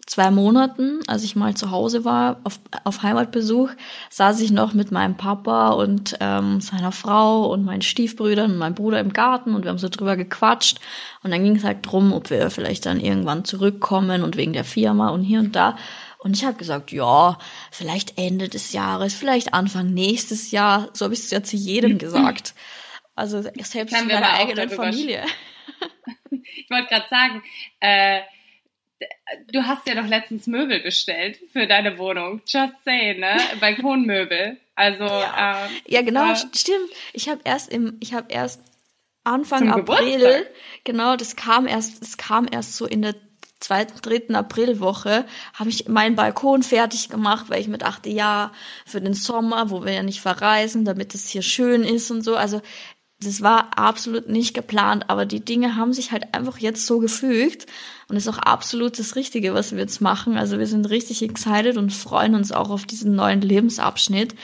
zwei 0.07 0.31
Monaten, 0.31 1.01
als 1.09 1.25
ich 1.25 1.37
mal 1.37 1.55
zu 1.55 1.73
Hause 1.73 2.05
war, 2.05 2.41
auf, 2.45 2.61
auf 2.85 3.03
Heimatbesuch, 3.03 3.71
saß 4.09 4.41
ich 4.41 4.53
noch 4.53 4.73
mit 4.73 4.93
meinem 4.93 5.17
Papa 5.17 5.71
und 5.71 6.17
ähm, 6.21 6.61
seiner 6.61 6.93
Frau 6.93 7.47
und 7.47 7.65
meinen 7.65 7.83
Stiefbrüdern 7.83 8.53
und 8.53 8.59
meinem 8.59 8.75
Bruder 8.75 9.01
im 9.01 9.13
Garten 9.13 9.55
und 9.55 9.65
wir 9.65 9.71
haben 9.71 9.79
so 9.79 9.89
drüber 9.89 10.17
gequatscht. 10.17 10.79
Und 11.23 11.33
dann 11.33 11.43
ging 11.43 11.57
es 11.57 11.65
halt 11.65 11.79
drum, 11.83 12.13
ob 12.13 12.31
wir 12.31 12.51
vielleicht 12.51 12.87
dann 12.87 13.01
irgendwann 13.01 13.45
zurückkommen 13.45 14.23
und 14.23 14.37
wegen 14.37 14.53
der 14.53 14.65
Firma 14.65 15.09
und 15.11 15.25
hier 15.25 15.41
und 15.41 15.57
da. 15.57 15.77
Und 16.19 16.37
ich 16.37 16.45
habe 16.45 16.57
gesagt, 16.57 16.93
ja, 16.93 17.39
vielleicht 17.71 18.17
Ende 18.17 18.49
des 18.49 18.73
Jahres, 18.73 19.13
vielleicht 19.15 19.55
Anfang 19.55 19.93
nächstes 19.93 20.51
Jahr. 20.51 20.89
So 20.93 21.05
habe 21.05 21.15
ich 21.15 21.21
es 21.21 21.31
ja 21.31 21.43
zu 21.43 21.57
jedem 21.57 21.99
gesagt. 21.99 22.55
Also 23.17 23.43
selbst 23.43 23.97
zu 23.97 24.05
meiner 24.05 24.35
eigenen 24.35 24.71
Familie. 24.71 25.25
ich 26.31 26.71
wollte 26.71 26.89
gerade 26.89 27.07
sagen, 27.09 27.43
äh, 27.81 28.21
du 29.53 29.67
hast 29.67 29.87
ja 29.88 29.95
doch 29.95 30.09
letztens 30.09 30.47
Möbel 30.47 30.81
bestellt 30.81 31.38
für 31.53 31.67
deine 31.67 31.99
Wohnung. 31.99 32.41
Just 32.47 32.75
say, 32.85 33.19
ne? 33.19 33.37
Balkonmöbel. 33.61 34.59
Also 34.75 35.05
ja, 35.05 35.67
ähm, 35.67 35.71
ja 35.87 36.03
genau, 36.03 36.33
äh, 36.33 36.37
stimmt. 36.37 36.91
Ich 37.12 37.29
habe 37.29 37.41
erst 37.45 37.73
im, 37.73 37.97
ich 38.00 38.15
habe 38.15 38.33
erst 38.33 38.62
Anfang 39.25 39.71
April, 39.71 40.19
Geburtstag. 40.19 40.47
genau, 40.85 41.17
das 41.17 41.35
kam 41.35 41.67
erst, 41.67 42.03
es 42.03 42.17
kam 42.17 42.47
erst 42.50 42.76
so 42.76 42.87
in 42.87 43.03
der 43.03 43.15
zweiten, 43.59 44.00
dritten 44.03 44.35
Aprilwoche 44.35 45.25
habe 45.55 45.71
ich 45.71 45.88
meinen 45.88 46.15
Balkon 46.15 46.62
fertig 46.62 47.09
gemacht, 47.09 47.47
weil 47.49 47.61
ich 47.61 47.69
mir 47.69 47.79
dachte, 47.79 48.11
ja, 48.11 48.53
für 48.85 49.00
den 49.00 49.15
Sommer, 49.15 49.71
wo 49.71 49.85
wir 49.85 49.93
ja 49.93 50.03
nicht 50.03 50.21
verreisen, 50.21 50.85
damit 50.85 51.15
es 51.15 51.29
hier 51.29 51.43
schön 51.43 51.83
ist 51.83 52.11
und 52.11 52.23
so. 52.23 52.37
Also 52.37 52.61
das 53.21 53.41
war 53.41 53.79
absolut 53.79 54.29
nicht 54.29 54.53
geplant, 54.53 55.09
aber 55.09 55.25
die 55.25 55.43
Dinge 55.43 55.77
haben 55.77 55.95
sich 55.95 56.13
halt 56.13 56.35
einfach 56.35 56.59
jetzt 56.59 56.85
so 56.85 56.99
gefügt 56.99 57.67
und 58.09 58.17
ist 58.17 58.29
auch 58.29 58.37
absolut 58.37 58.99
das 58.99 59.17
Richtige, 59.17 59.55
was 59.55 59.73
wir 59.73 59.79
jetzt 59.79 60.03
machen. 60.03 60.37
Also 60.37 60.59
wir 60.59 60.67
sind 60.67 60.91
richtig 60.91 61.23
excited 61.23 61.79
und 61.79 61.95
freuen 61.95 62.35
uns 62.35 62.53
auch 62.53 62.69
auf 62.69 62.85
diesen 62.85 63.15
neuen 63.15 63.41
Lebensabschnitt. 63.41 64.35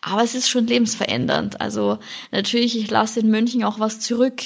Aber 0.00 0.22
es 0.22 0.34
ist 0.34 0.48
schon 0.48 0.66
lebensverändernd. 0.66 1.60
Also 1.60 1.98
natürlich, 2.30 2.78
ich 2.78 2.90
lasse 2.90 3.20
in 3.20 3.28
München 3.28 3.64
auch 3.64 3.78
was 3.78 4.00
zurück. 4.00 4.42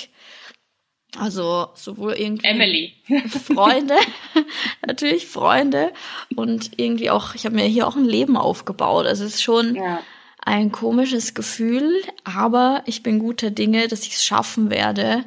Also 1.17 1.69
sowohl 1.75 2.15
irgendwie 2.15 2.47
Emily. 2.47 2.93
Freunde, 3.55 3.95
natürlich 4.87 5.29
Freunde 5.29 5.93
und 6.35 6.73
irgendwie 6.77 7.11
auch, 7.11 7.37
ich 7.37 7.47
habe 7.47 7.55
mir 7.55 7.65
hier 7.67 7.87
auch 7.87 7.95
ein 7.95 8.05
Leben 8.05 8.37
aufgebaut. 8.37 9.07
Also 9.07 9.25
es 9.25 9.35
ist 9.35 9.43
schon 9.43 9.77
ja 9.77 10.01
ein 10.47 10.71
komisches 10.71 11.35
Gefühl, 11.35 11.93
aber 12.23 12.83
ich 12.87 13.03
bin 13.03 13.19
guter 13.19 13.51
Dinge, 13.51 13.89
dass 13.89 14.07
ich 14.07 14.15
es 14.15 14.25
schaffen 14.25 14.71
werde, 14.71 15.25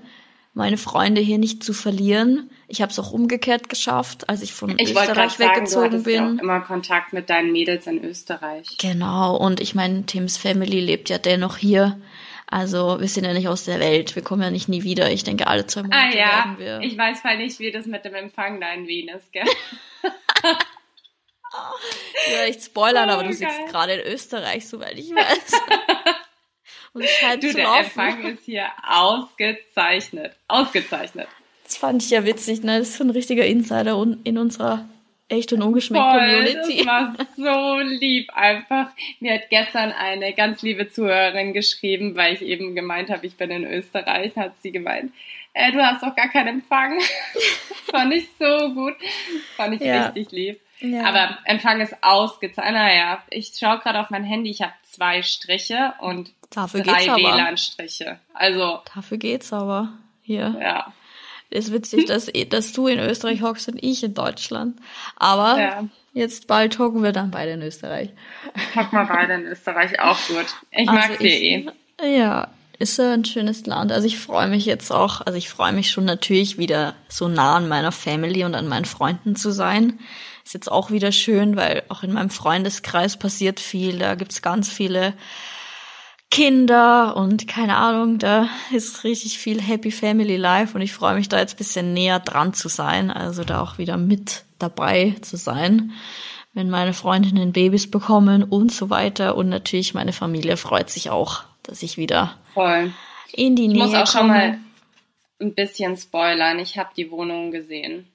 meine 0.53 0.77
Freunde 0.77 1.19
hier 1.19 1.38
nicht 1.38 1.61
zu 1.61 1.73
verlieren. 1.73 2.49
Ich 2.69 2.81
habe 2.81 2.91
es 2.91 2.99
auch 2.99 3.11
umgekehrt 3.11 3.67
geschafft, 3.67 4.29
als 4.29 4.41
ich 4.41 4.53
von 4.53 4.79
ich 4.79 4.91
Österreich 4.91 5.33
sagen, 5.33 5.55
weggezogen 5.55 6.03
bin. 6.03 6.38
Ja 6.38 6.41
immer 6.41 6.61
Kontakt 6.61 7.11
mit 7.11 7.29
deinen 7.29 7.51
Mädels 7.51 7.85
in 7.85 8.01
Österreich. 8.03 8.77
Genau, 8.79 9.35
und 9.35 9.59
ich 9.59 9.75
meine, 9.75 10.05
Tims 10.05 10.38
Family 10.38 10.79
lebt 10.79 11.09
ja 11.09 11.17
dennoch 11.17 11.57
hier. 11.57 11.99
Also 12.47 12.99
wir 12.99 13.09
sind 13.09 13.25
ja 13.25 13.33
nicht 13.33 13.49
aus 13.49 13.65
der 13.65 13.81
Welt, 13.81 14.15
wir 14.15 14.23
kommen 14.23 14.41
ja 14.41 14.51
nicht 14.51 14.69
nie 14.69 14.83
wieder. 14.83 15.11
Ich 15.11 15.25
denke, 15.25 15.47
alle 15.47 15.67
zwei 15.67 15.83
Monate 15.83 16.01
ah, 16.01 16.17
ja. 16.17 16.27
werden 16.27 16.59
wir. 16.59 16.79
Ich 16.79 16.97
weiß 16.97 17.25
halt 17.25 17.39
nicht, 17.39 17.59
wie 17.59 17.71
das 17.71 17.85
mit 17.88 18.05
dem 18.05 18.15
Empfang 18.15 18.61
da 18.61 18.71
in 18.73 18.88
Wien 18.88 19.09
ist, 19.09 19.33
gell? 19.33 19.43
Ja, 22.32 22.46
nicht 22.46 22.63
spoilern, 22.63 23.10
oh, 23.10 23.13
aber 23.13 23.24
du 23.24 23.29
geil. 23.29 23.38
sitzt 23.38 23.72
gerade 23.72 23.94
in 23.94 24.13
Österreich, 24.13 24.68
soweit 24.68 24.98
ich 24.98 25.10
weiß. 25.10 25.62
Und 26.94 27.03
es 27.03 27.12
scheint 27.12 27.44
du, 27.44 27.50
zu 27.50 27.56
der 27.56 27.65
laufen. 27.65 27.84
Empfang 27.84 28.25
ist 28.25 28.46
hier 28.46 28.68
ausgezeichnet. 28.88 30.36
Ausgezeichnet. 30.48 31.27
Das 31.63 31.77
fand 31.77 32.01
ich 32.01 32.10
ja 32.10 32.25
witzig, 32.25 32.63
ne? 32.63 32.79
Das 32.79 32.89
ist 32.89 33.01
ein 33.01 33.12
richtiger 33.12 33.46
Insider 33.46 34.03
in 34.24 34.38
unserer 34.38 34.89
echt 35.27 35.53
und 35.53 35.62
ungeschminkten 35.62 36.12
Community. 36.12 36.77
Das 36.77 36.86
war 36.88 37.15
so 37.36 37.79
lieb 37.79 38.32
einfach. 38.34 38.89
Mir 39.20 39.36
hat 39.36 39.50
gestern 39.50 39.91
eine 39.91 40.34
ganz 40.34 40.62
liebe 40.63 40.89
Zuhörerin 40.89 41.53
geschrieben, 41.53 42.15
weil 42.15 42.34
ich 42.34 42.41
eben 42.41 42.75
gemeint 42.75 43.10
habe, 43.10 43.25
ich 43.27 43.38
bin 43.38 43.51
in 43.51 43.63
Österreich, 43.65 44.36
hat 44.36 44.53
sie 44.62 44.72
gemeint, 44.72 45.13
äh, 45.53 45.72
du 45.72 45.79
hast 45.79 46.03
doch 46.03 46.15
gar 46.15 46.29
keinen 46.29 46.60
Empfang. 46.60 46.98
das 47.34 47.79
fand 47.91 48.13
ich 48.13 48.27
so 48.39 48.74
gut. 48.74 48.96
Das 49.00 49.56
fand 49.56 49.75
ich 49.75 49.82
ja. 49.82 50.08
richtig 50.08 50.32
lieb. 50.32 50.60
Ja. 50.81 51.05
Aber 51.05 51.38
Empfang 51.45 51.81
ist 51.81 51.95
ausgezeichnet. 52.01 52.74
Naja, 52.74 53.21
ich 53.29 53.53
schaue 53.59 53.79
gerade 53.79 54.00
auf 54.00 54.09
mein 54.09 54.24
Handy, 54.24 54.50
ich 54.50 54.62
habe 54.62 54.74
zwei 54.83 55.21
Striche 55.24 55.93
und 56.00 56.31
Dafür 56.50 56.83
drei 56.83 57.05
WLAN-Striche. 57.05 58.19
Also. 58.33 58.79
Dafür 58.93 59.17
geht's 59.17 59.53
aber. 59.53 59.89
Hier. 60.21 60.55
Ja. 60.62 60.93
Ist 61.50 61.74
witzig, 61.74 62.05
dass, 62.05 62.31
dass 62.50 62.74
du 62.74 62.88
in 62.88 63.00
Österreich 63.00 63.41
hockst 63.41 63.67
und 63.69 63.83
ich 63.83 64.03
in 64.03 64.13
Deutschland. 64.13 64.77
Aber 65.15 65.59
ja. 65.59 65.83
jetzt 66.13 66.48
bald 66.48 66.77
hocken 66.77 67.01
wir 67.01 67.12
dann 67.12 67.31
beide 67.31 67.53
in 67.53 67.62
Österreich. 67.63 68.12
Hocken 68.75 69.00
wir 69.00 69.05
beide 69.05 69.33
in 69.33 69.45
Österreich, 69.45 70.00
auch 70.00 70.19
gut. 70.27 70.45
Ich 70.71 70.88
also 70.88 70.93
mag 70.93 71.17
sie 71.19 71.27
eh. 71.27 71.67
Ja, 72.01 72.50
ist 72.77 73.00
ein 73.00 73.25
schönes 73.25 73.65
Land. 73.65 73.91
Also 73.91 74.05
ich 74.05 74.19
freue 74.19 74.48
mich 74.48 74.65
jetzt 74.65 74.91
auch, 74.91 75.21
also 75.21 75.38
ich 75.38 75.50
freue 75.50 75.74
mich 75.74 75.89
schon 75.89 76.05
natürlich 76.05 76.59
wieder 76.59 76.93
so 77.07 77.27
nah 77.27 77.57
an 77.57 77.67
meiner 77.67 77.91
Family 77.91 78.45
und 78.45 78.53
an 78.53 78.67
meinen 78.67 78.86
Freunden 78.86 79.36
zu 79.36 79.51
sein. 79.51 80.00
Ist 80.50 80.56
jetzt 80.56 80.72
auch 80.72 80.89
wieder 80.89 81.12
schön, 81.12 81.56
weil 81.56 81.84
auch 81.89 82.01
in 82.01 82.12
meinem 82.12 82.32
Freundeskreis 82.32 83.18
passiert 83.18 83.60
viel. 83.60 84.00
Da 84.00 84.15
gibt's 84.15 84.41
ganz 84.41 84.68
viele 84.68 85.13
Kinder 86.32 87.15
und 87.15 87.48
keine 87.48 87.77
Ahnung, 87.77 88.18
da 88.18 88.50
ist 88.72 89.03
richtig 89.03 89.38
viel 89.38 89.62
Happy 89.62 89.91
Family 89.91 90.38
Life 90.38 90.74
und 90.74 90.82
ich 90.82 90.91
freue 90.91 91.13
mich 91.13 91.29
da 91.29 91.38
jetzt 91.38 91.60
bisschen 91.60 91.94
näher 91.94 92.18
dran 92.18 92.56
zu 92.56 92.68
sein, 92.68 93.12
also 93.12 93.44
da 93.44 93.62
auch 93.62 93.77
wieder 93.77 93.98
mit 93.98 94.44
dabei 94.58 95.13
zu 95.22 95.38
sein, 95.38 95.91
wenn 96.56 96.72
meine 96.72 96.94
Freundinnen 96.94 97.53
Babys 97.53 97.91
bekommen 97.91 98.41
und 98.41 98.72
so 98.72 98.89
weiter 98.89 99.38
und 99.38 99.50
natürlich 99.50 99.94
meine 99.94 100.13
Familie 100.13 100.58
freut 100.58 100.89
sich 100.89 101.12
auch, 101.12 101.44
dass 101.62 101.84
ich 101.84 101.98
wieder 101.98 102.39
Voll. 102.56 102.91
in 103.34 103.56
die 103.56 103.68
Nähe 103.68 103.82
komme. 103.82 103.86
Ich 103.86 104.00
muss 104.00 104.10
auch 104.10 104.20
schon 104.20 104.27
mal 104.29 104.58
ein 105.39 105.53
bisschen 105.53 105.96
spoilern. 105.96 106.58
Ich 106.58 106.79
habe 106.79 106.89
die 106.98 107.12
Wohnung 107.12 107.51
gesehen. 107.51 108.08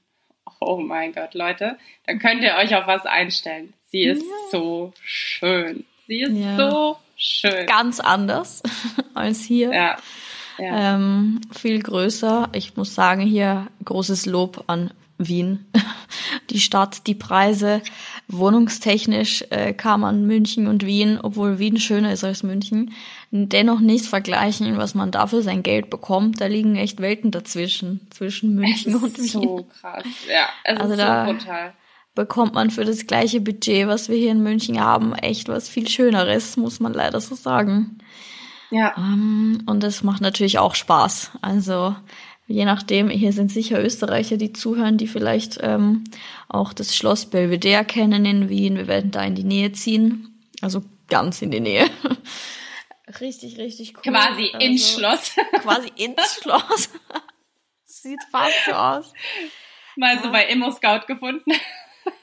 Oh 0.67 0.79
mein 0.79 1.13
Gott, 1.13 1.35
Leute, 1.35 1.79
da 2.07 2.15
könnt 2.15 2.43
ihr 2.43 2.55
euch 2.57 2.75
auf 2.75 2.87
was 2.87 3.07
einstellen. 3.07 3.73
Sie 3.91 4.03
ist 4.03 4.23
ja. 4.23 4.51
so 4.51 4.93
schön. 5.03 5.85
Sie 6.07 6.23
ist 6.23 6.37
ja. 6.37 6.57
so 6.57 6.97
schön. 7.17 7.67
Ganz 7.67 8.01
anders 8.01 8.63
als 9.15 9.43
hier. 9.43 9.73
Ja. 9.73 9.97
ja. 10.59 10.95
Ähm, 10.95 11.41
viel 11.53 11.83
größer. 11.83 12.49
Ich 12.53 12.77
muss 12.77 12.95
sagen, 12.95 13.23
hier 13.23 13.69
großes 13.85 14.27
Lob 14.27 14.65
an 14.67 14.91
Wien. 15.19 15.67
Die 16.51 16.61
Stadt, 16.61 17.07
die 17.07 17.15
Preise. 17.15 17.81
Wohnungstechnisch 18.29 19.45
äh, 19.51 19.73
kann 19.73 20.01
man 20.01 20.27
München 20.27 20.67
und 20.67 20.85
Wien, 20.85 21.19
obwohl 21.23 21.59
Wien 21.59 21.79
schöner 21.79 22.13
ist 22.13 22.25
als 22.25 22.43
München, 22.43 22.93
dennoch 23.31 23.81
nicht 23.81 24.07
vergleichen, 24.07 24.77
was 24.77 24.95
man 24.95 25.11
dafür 25.11 25.43
sein 25.43 25.63
Geld 25.63 25.91
bekommt. 25.91 26.41
Da 26.41 26.47
liegen 26.47 26.77
echt 26.77 27.01
Welten 27.01 27.31
dazwischen, 27.31 28.07
zwischen 28.11 28.55
München 28.55 28.97
und 28.97 29.17
Wien. 29.19 29.27
So 29.27 29.69
krass, 29.81 30.05
ja. 30.29 30.49
Es 30.65 30.81
also 30.81 30.95
ist 30.95 31.01
so 31.01 31.07
brutal 31.07 31.75
bekommt 32.15 32.55
man 32.55 32.71
für 32.71 32.85
das 32.85 33.07
gleiche 33.07 33.41
Budget, 33.41 33.89
was 33.89 34.09
wir 34.09 34.17
hier 34.17 34.31
in 34.31 34.43
München 34.43 34.81
haben, 34.81 35.15
echt 35.15 35.49
was 35.49 35.69
viel 35.69 35.89
Schöneres, 35.89 36.57
muss 36.57 36.81
man 36.81 36.93
leider 36.93 37.21
so 37.21 37.35
sagen. 37.35 37.99
Ja. 38.71 38.95
Um, 38.97 39.05
ähm, 39.05 39.63
und 39.67 39.83
das 39.83 40.03
macht 40.03 40.21
natürlich 40.21 40.59
auch 40.59 40.75
Spaß. 40.75 41.33
Also 41.43 41.95
je 42.47 42.65
nachdem, 42.65 43.09
hier 43.09 43.33
sind 43.33 43.51
sicher 43.51 43.83
Österreicher, 43.83 44.37
die 44.37 44.53
zuhören, 44.53 44.99
die 44.99 45.07
vielleicht 45.07 45.59
ähm, 45.63 46.05
auch 46.49 46.73
das 46.73 46.95
Schloss 46.95 47.27
Belvedere 47.27 47.85
kennen 47.85 48.25
in 48.25 48.49
Wien. 48.49 48.77
Wir 48.77 48.87
werden 48.87 49.11
da 49.11 49.23
in 49.23 49.35
die 49.35 49.45
Nähe 49.45 49.73
ziehen. 49.73 50.49
Also 50.61 50.83
ganz 51.09 51.43
in 51.43 51.51
die 51.51 51.61
Nähe. 51.61 51.89
richtig, 53.21 53.59
richtig 53.59 53.95
cool. 53.97 54.13
Quasi 54.13 54.51
also, 54.53 54.67
ins 54.67 54.93
Schloss. 54.93 55.37
quasi 55.63 55.93
ins 55.97 56.41
Schloss. 56.43 56.91
Sieht 57.85 58.21
fast 58.31 58.65
so 58.67 58.73
aus. 58.73 59.13
Mal 59.97 60.17
ja. 60.17 60.23
so 60.23 60.31
bei 60.31 60.47
Immo 60.49 60.71
Scout 60.71 61.07
gefunden. 61.07 61.53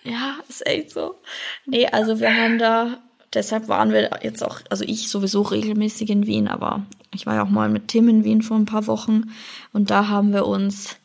Ja, 0.03 0.39
ist 0.47 0.65
echt 0.67 0.91
so. 0.91 1.19
Nee, 1.65 1.87
also 1.87 2.19
wir 2.19 2.35
haben 2.35 2.59
da, 2.59 3.01
deshalb 3.33 3.67
waren 3.67 3.91
wir 3.91 4.09
jetzt 4.23 4.43
auch, 4.43 4.59
also 4.69 4.83
ich 4.85 5.09
sowieso 5.09 5.41
regelmäßig 5.41 6.09
in 6.09 6.27
Wien, 6.27 6.47
aber 6.47 6.85
ich 7.13 7.25
war 7.25 7.35
ja 7.35 7.43
auch 7.43 7.49
mal 7.49 7.69
mit 7.69 7.87
Tim 7.87 8.09
in 8.09 8.23
Wien 8.23 8.41
vor 8.41 8.57
ein 8.57 8.65
paar 8.65 8.87
Wochen 8.87 9.31
und 9.73 9.89
da 9.89 10.07
haben 10.07 10.33
wir 10.33 10.45
uns 10.45 10.97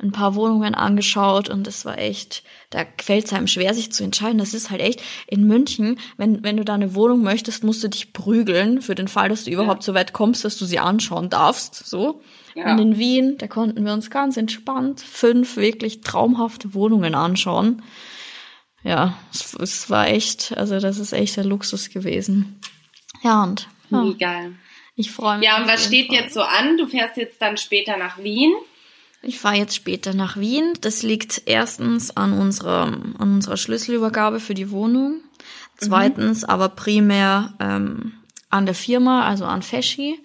ein 0.00 0.12
paar 0.12 0.36
Wohnungen 0.36 0.76
angeschaut 0.76 1.48
und 1.48 1.66
es 1.66 1.84
war 1.84 1.98
echt, 1.98 2.44
da 2.70 2.84
fällt 3.02 3.26
es 3.26 3.32
einem 3.32 3.48
schwer, 3.48 3.74
sich 3.74 3.90
zu 3.90 4.04
entscheiden. 4.04 4.38
Das 4.38 4.54
ist 4.54 4.70
halt 4.70 4.80
echt 4.80 5.02
in 5.26 5.44
München, 5.44 5.98
wenn, 6.16 6.44
wenn 6.44 6.56
du 6.56 6.64
da 6.64 6.74
eine 6.74 6.94
Wohnung 6.94 7.22
möchtest, 7.22 7.64
musst 7.64 7.82
du 7.82 7.88
dich 7.88 8.12
prügeln 8.12 8.80
für 8.80 8.94
den 8.94 9.08
Fall, 9.08 9.28
dass 9.28 9.44
du 9.44 9.50
überhaupt 9.50 9.82
ja. 9.82 9.86
so 9.86 9.94
weit 9.94 10.12
kommst, 10.12 10.44
dass 10.44 10.56
du 10.56 10.66
sie 10.66 10.78
anschauen 10.78 11.30
darfst, 11.30 11.74
so. 11.74 12.22
Ja. 12.54 12.72
Und 12.72 12.78
in 12.78 12.98
Wien, 12.98 13.38
da 13.38 13.48
konnten 13.48 13.84
wir 13.84 13.92
uns 13.92 14.08
ganz 14.08 14.36
entspannt 14.36 15.00
fünf 15.00 15.56
wirklich 15.56 16.00
traumhafte 16.00 16.74
Wohnungen 16.74 17.14
anschauen 17.14 17.82
ja, 18.88 19.18
es, 19.30 19.52
es, 19.52 19.90
war 19.90 20.08
echt, 20.08 20.56
also 20.56 20.80
das 20.80 20.98
ist 20.98 21.12
echt 21.12 21.36
der 21.36 21.44
Luxus 21.44 21.90
gewesen. 21.90 22.58
Ja, 23.22 23.42
und. 23.44 23.68
Ja. 23.90 24.02
Wie 24.02 24.14
geil. 24.16 24.52
Ich 24.96 25.12
freue 25.12 25.38
mich. 25.38 25.46
Ja, 25.46 25.60
und 25.60 25.68
was 25.68 25.84
steht 25.84 26.06
Fall. 26.06 26.16
jetzt 26.16 26.32
so 26.32 26.40
an? 26.40 26.78
Du 26.78 26.86
fährst 26.86 27.18
jetzt 27.18 27.40
dann 27.42 27.58
später 27.58 27.98
nach 27.98 28.16
Wien. 28.22 28.54
Ich 29.20 29.38
fahre 29.38 29.56
jetzt 29.56 29.76
später 29.76 30.14
nach 30.14 30.38
Wien. 30.38 30.72
Das 30.80 31.02
liegt 31.02 31.42
erstens 31.44 32.16
an 32.16 32.32
unserer, 32.32 32.84
an 32.84 33.34
unserer 33.34 33.58
Schlüsselübergabe 33.58 34.40
für 34.40 34.54
die 34.54 34.70
Wohnung. 34.70 35.20
Zweitens 35.76 36.42
mhm. 36.42 36.48
aber 36.48 36.70
primär 36.70 37.52
ähm, 37.60 38.14
an 38.48 38.64
der 38.64 38.74
Firma, 38.74 39.26
also 39.26 39.44
an 39.44 39.60
Feschi. 39.60 40.18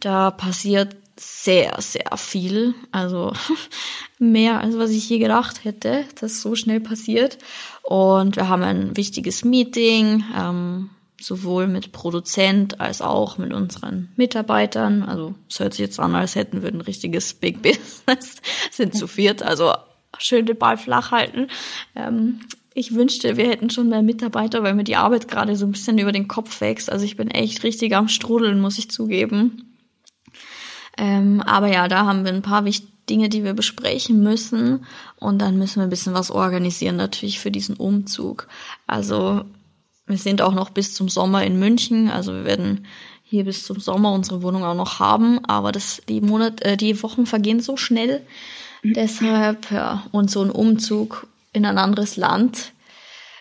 Da 0.00 0.32
passiert 0.32 0.96
sehr, 1.20 1.74
sehr 1.80 2.16
viel. 2.16 2.74
Also 2.92 3.32
mehr, 4.18 4.60
als 4.60 4.76
was 4.78 4.90
ich 4.90 5.08
je 5.08 5.18
gedacht 5.18 5.64
hätte, 5.64 6.04
dass 6.20 6.40
so 6.40 6.54
schnell 6.54 6.80
passiert. 6.80 7.38
Und 7.82 8.36
wir 8.36 8.48
haben 8.48 8.62
ein 8.62 8.96
wichtiges 8.96 9.44
Meeting, 9.44 10.24
ähm, 10.36 10.90
sowohl 11.20 11.66
mit 11.66 11.92
Produzent 11.92 12.80
als 12.80 13.02
auch 13.02 13.36
mit 13.36 13.52
unseren 13.52 14.08
Mitarbeitern. 14.16 15.02
Also 15.02 15.34
es 15.48 15.60
hört 15.60 15.74
sich 15.74 15.80
jetzt 15.80 16.00
an, 16.00 16.14
als 16.14 16.34
hätten 16.34 16.62
wir 16.62 16.70
ein 16.70 16.80
richtiges 16.80 17.34
Big 17.34 17.60
Business, 17.62 18.36
sind 18.70 18.94
zu 18.94 19.06
viert, 19.06 19.42
also 19.42 19.74
schön 20.16 20.46
den 20.46 20.58
Ball 20.58 20.78
flach 20.78 21.10
halten. 21.10 21.48
Ähm, 21.94 22.40
ich 22.72 22.94
wünschte, 22.94 23.36
wir 23.36 23.48
hätten 23.48 23.68
schon 23.68 23.88
mehr 23.88 24.02
Mitarbeiter, 24.02 24.62
weil 24.62 24.74
mir 24.74 24.84
die 24.84 24.96
Arbeit 24.96 25.28
gerade 25.28 25.56
so 25.56 25.66
ein 25.66 25.72
bisschen 25.72 25.98
über 25.98 26.12
den 26.12 26.28
Kopf 26.28 26.60
wächst. 26.60 26.90
Also 26.90 27.04
ich 27.04 27.16
bin 27.16 27.30
echt 27.30 27.62
richtig 27.64 27.94
am 27.94 28.08
Strudeln, 28.08 28.60
muss 28.60 28.78
ich 28.78 28.90
zugeben. 28.90 29.69
Ähm, 30.98 31.40
aber 31.42 31.68
ja, 31.68 31.88
da 31.88 32.06
haben 32.06 32.24
wir 32.24 32.32
ein 32.32 32.42
paar 32.42 32.64
Dinge, 33.08 33.28
die 33.28 33.44
wir 33.44 33.54
besprechen 33.54 34.22
müssen. 34.22 34.86
Und 35.16 35.38
dann 35.38 35.58
müssen 35.58 35.76
wir 35.76 35.84
ein 35.84 35.90
bisschen 35.90 36.14
was 36.14 36.30
organisieren, 36.30 36.96
natürlich 36.96 37.40
für 37.40 37.50
diesen 37.50 37.76
Umzug. 37.76 38.48
Also 38.86 39.44
wir 40.06 40.18
sind 40.18 40.42
auch 40.42 40.54
noch 40.54 40.70
bis 40.70 40.94
zum 40.94 41.08
Sommer 41.08 41.44
in 41.44 41.58
München. 41.58 42.10
Also 42.10 42.32
wir 42.32 42.44
werden 42.44 42.86
hier 43.22 43.44
bis 43.44 43.64
zum 43.64 43.80
Sommer 43.80 44.12
unsere 44.12 44.42
Wohnung 44.42 44.64
auch 44.64 44.74
noch 44.74 44.98
haben. 44.98 45.44
Aber 45.44 45.72
das, 45.72 46.02
die 46.08 46.20
Monat, 46.20 46.62
äh, 46.62 46.76
die 46.76 47.02
Wochen 47.02 47.26
vergehen 47.26 47.60
so 47.60 47.76
schnell. 47.76 48.22
Deshalb, 48.82 49.70
ja, 49.70 50.06
und 50.10 50.30
so 50.30 50.42
ein 50.42 50.50
Umzug 50.50 51.26
in 51.52 51.66
ein 51.66 51.78
anderes 51.78 52.16
Land. 52.16 52.72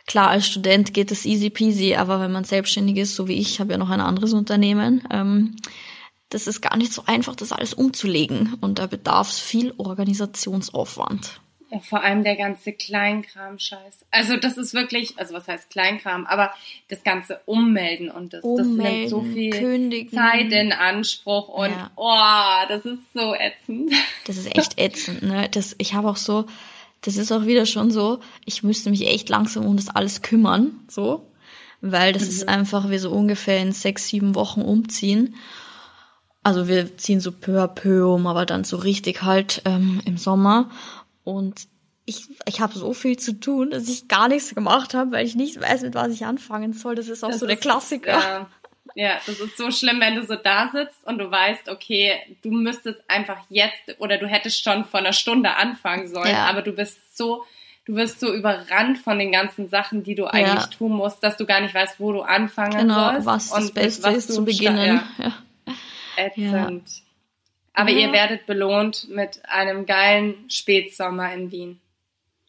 Klar, 0.05 0.29
als 0.29 0.47
Student 0.47 0.93
geht 0.93 1.11
es 1.11 1.25
easy 1.25 1.49
peasy, 1.49 1.95
aber 1.95 2.19
wenn 2.19 2.31
man 2.31 2.43
selbstständig 2.43 2.97
ist, 2.97 3.15
so 3.15 3.27
wie 3.27 3.35
ich, 3.35 3.59
habe 3.59 3.71
ja 3.71 3.77
noch 3.77 3.91
ein 3.91 4.01
anderes 4.01 4.33
Unternehmen, 4.33 5.03
ähm, 5.11 5.55
das 6.29 6.47
ist 6.47 6.61
gar 6.61 6.77
nicht 6.77 6.93
so 6.93 7.03
einfach, 7.05 7.35
das 7.35 7.51
alles 7.51 7.73
umzulegen. 7.73 8.55
Und 8.61 8.79
da 8.79 8.87
bedarf 8.87 9.29
es 9.29 9.39
viel 9.39 9.73
Organisationsaufwand. 9.77 11.41
Ja, 11.71 11.79
vor 11.79 12.03
allem 12.03 12.23
der 12.23 12.35
ganze 12.35 12.73
Kleinkram-Scheiß. 12.73 14.05
Also 14.09 14.37
das 14.37 14.57
ist 14.57 14.73
wirklich, 14.73 15.19
also 15.19 15.35
was 15.35 15.47
heißt 15.47 15.69
Kleinkram, 15.69 16.25
aber 16.25 16.51
das 16.87 17.03
ganze 17.03 17.41
Ummelden 17.45 18.09
und 18.09 18.33
das, 18.33 18.43
Ummelden, 18.43 18.77
das 18.77 18.91
nimmt 18.91 19.09
so 19.09 19.21
viel 19.21 19.51
kündigen. 19.51 20.11
Zeit 20.11 20.51
in 20.51 20.71
Anspruch 20.71 21.47
und 21.47 21.69
ja. 21.69 21.91
oh, 21.95 22.67
das 22.69 22.85
ist 22.85 23.13
so 23.13 23.35
ätzend. 23.35 23.91
Das 24.25 24.37
ist 24.37 24.55
echt 24.57 24.79
ätzend, 24.79 25.21
ne? 25.21 25.47
Das, 25.51 25.75
ich 25.77 25.93
habe 25.93 26.09
auch 26.09 26.17
so, 26.17 26.45
das 27.01 27.17
ist 27.17 27.31
auch 27.31 27.45
wieder 27.45 27.67
schon 27.67 27.91
so, 27.91 28.19
ich 28.45 28.63
müsste 28.63 28.89
mich 28.89 29.07
echt 29.07 29.29
langsam 29.29 29.65
um 29.65 29.75
das 29.75 29.89
alles 29.89 30.23
kümmern, 30.23 30.79
so. 30.87 31.27
Weil 31.81 32.13
das 32.13 32.23
mhm. 32.23 32.29
ist 32.29 32.47
einfach, 32.47 32.89
wie 32.89 32.97
so 32.97 33.11
ungefähr 33.11 33.59
in 33.59 33.71
sechs, 33.73 34.07
sieben 34.07 34.33
Wochen 34.35 34.61
umziehen. 34.61 35.35
Also 36.49 36.67
wir 36.67 36.97
ziehen 36.97 37.19
so 37.19 37.31
peu 37.31 37.61
à 37.61 37.67
peu 37.67 38.11
um, 38.11 38.25
aber 38.25 38.47
dann 38.47 38.63
so 38.63 38.77
richtig 38.77 39.21
halt 39.21 39.61
ähm, 39.65 40.01
im 40.05 40.17
Sommer. 40.17 40.71
Und 41.23 41.67
ich, 42.05 42.27
ich 42.47 42.59
habe 42.59 42.73
so 42.73 42.93
viel 42.93 43.17
zu 43.17 43.39
tun, 43.39 43.69
dass 43.69 43.87
ich 43.87 44.07
gar 44.07 44.27
nichts 44.27 44.55
gemacht 44.55 44.95
habe, 44.95 45.11
weil 45.11 45.27
ich 45.27 45.35
nicht 45.35 45.61
weiß, 45.61 45.83
mit 45.83 45.93
was 45.93 46.11
ich 46.11 46.25
anfangen 46.25 46.73
soll. 46.73 46.95
Das 46.95 47.07
ist 47.07 47.23
auch 47.23 47.29
das 47.29 47.41
so 47.41 47.45
der 47.45 47.55
Klassiker. 47.55 48.13
Ja, 48.13 48.47
ja, 48.95 49.19
das 49.27 49.39
ist 49.39 49.57
so 49.57 49.69
schlimm, 49.69 50.01
wenn 50.01 50.15
du 50.15 50.25
so 50.25 50.33
da 50.33 50.71
sitzt 50.73 51.05
und 51.05 51.19
du 51.19 51.29
weißt, 51.29 51.69
okay, 51.69 52.15
du 52.41 52.49
müsstest 52.49 52.99
einfach 53.07 53.37
jetzt 53.49 53.99
oder 53.99 54.17
du 54.17 54.25
hättest 54.25 54.63
schon 54.63 54.85
vor 54.85 55.01
einer 55.01 55.13
Stunde 55.13 55.55
anfangen 55.55 56.07
sollen, 56.07 56.31
ja. 56.31 56.47
aber 56.47 56.63
du 56.63 56.71
bist 56.71 57.15
so, 57.15 57.45
du 57.85 57.93
wirst 57.93 58.19
so 58.19 58.33
überrannt 58.33 58.97
von 58.97 59.19
den 59.19 59.31
ganzen 59.31 59.69
Sachen, 59.69 60.01
die 60.01 60.15
du 60.15 60.25
eigentlich 60.25 60.63
ja. 60.63 60.77
tun 60.79 60.93
musst, 60.93 61.23
dass 61.23 61.37
du 61.37 61.45
gar 61.45 61.61
nicht 61.61 61.75
weißt, 61.75 61.99
wo 61.99 62.11
du 62.11 62.21
anfangen 62.21 62.87
genau, 62.87 63.11
sollst. 63.11 63.27
was 63.27 63.49
das 63.51 63.71
Beste 63.71 64.03
was 64.05 64.15
ist 64.15 64.33
zu 64.33 64.43
beginnen. 64.43 65.01
Ja 65.19 65.33
ätzend. 66.19 66.89
Ja. 66.89 67.03
Aber 67.73 67.91
ja. 67.91 68.07
ihr 68.07 68.11
werdet 68.11 68.45
belohnt 68.45 69.07
mit 69.09 69.41
einem 69.45 69.85
geilen 69.85 70.49
Spätsommer 70.49 71.33
in 71.33 71.51
Wien. 71.51 71.79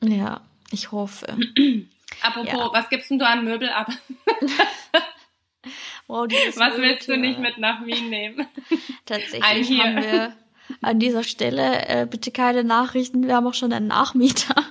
Ja, 0.03 0.41
ich 0.73 0.93
hoffe. 0.93 1.27
Apropos, 2.23 2.53
ja. 2.53 2.73
was 2.73 2.89
gibst 2.89 3.11
denn 3.11 3.19
du 3.19 3.27
an 3.27 3.45
Möbel 3.45 3.69
ab? 3.69 3.89
wow, 6.07 6.27
was 6.29 6.77
willst 6.79 7.09
du 7.09 7.17
nicht 7.17 7.39
mit 7.39 7.59
nach 7.59 7.85
Wien 7.85 8.11
nehmen? 8.11 8.47
Tatsächlich 9.07 9.81
haben 9.81 9.97
wir 9.97 10.37
an 10.83 10.99
dieser 10.99 11.23
Stelle 11.23 11.87
äh, 11.89 12.07
bitte 12.07 12.31
keine 12.31 12.65
Nachrichten. 12.65 13.27
Wir 13.27 13.37
haben 13.37 13.47
auch 13.47 13.55
schon 13.55 13.73
einen 13.73 13.89
Nachmieter. 13.89 14.55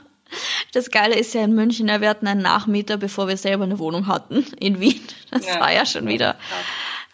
Das 0.71 0.91
Geile 0.91 1.15
ist 1.15 1.33
ja 1.33 1.43
in 1.43 1.55
München, 1.55 1.87
wir 1.87 2.07
hatten 2.07 2.27
einen 2.27 2.43
Nachmieter, 2.43 2.97
bevor 2.97 3.27
wir 3.27 3.37
selber 3.37 3.63
eine 3.63 3.79
Wohnung 3.79 4.05
hatten 4.05 4.45
in 4.59 4.79
Wien. 4.79 5.01
Das 5.31 5.47
ja, 5.47 5.59
war 5.59 5.73
ja 5.73 5.83
schon 5.87 6.07
wieder 6.07 6.37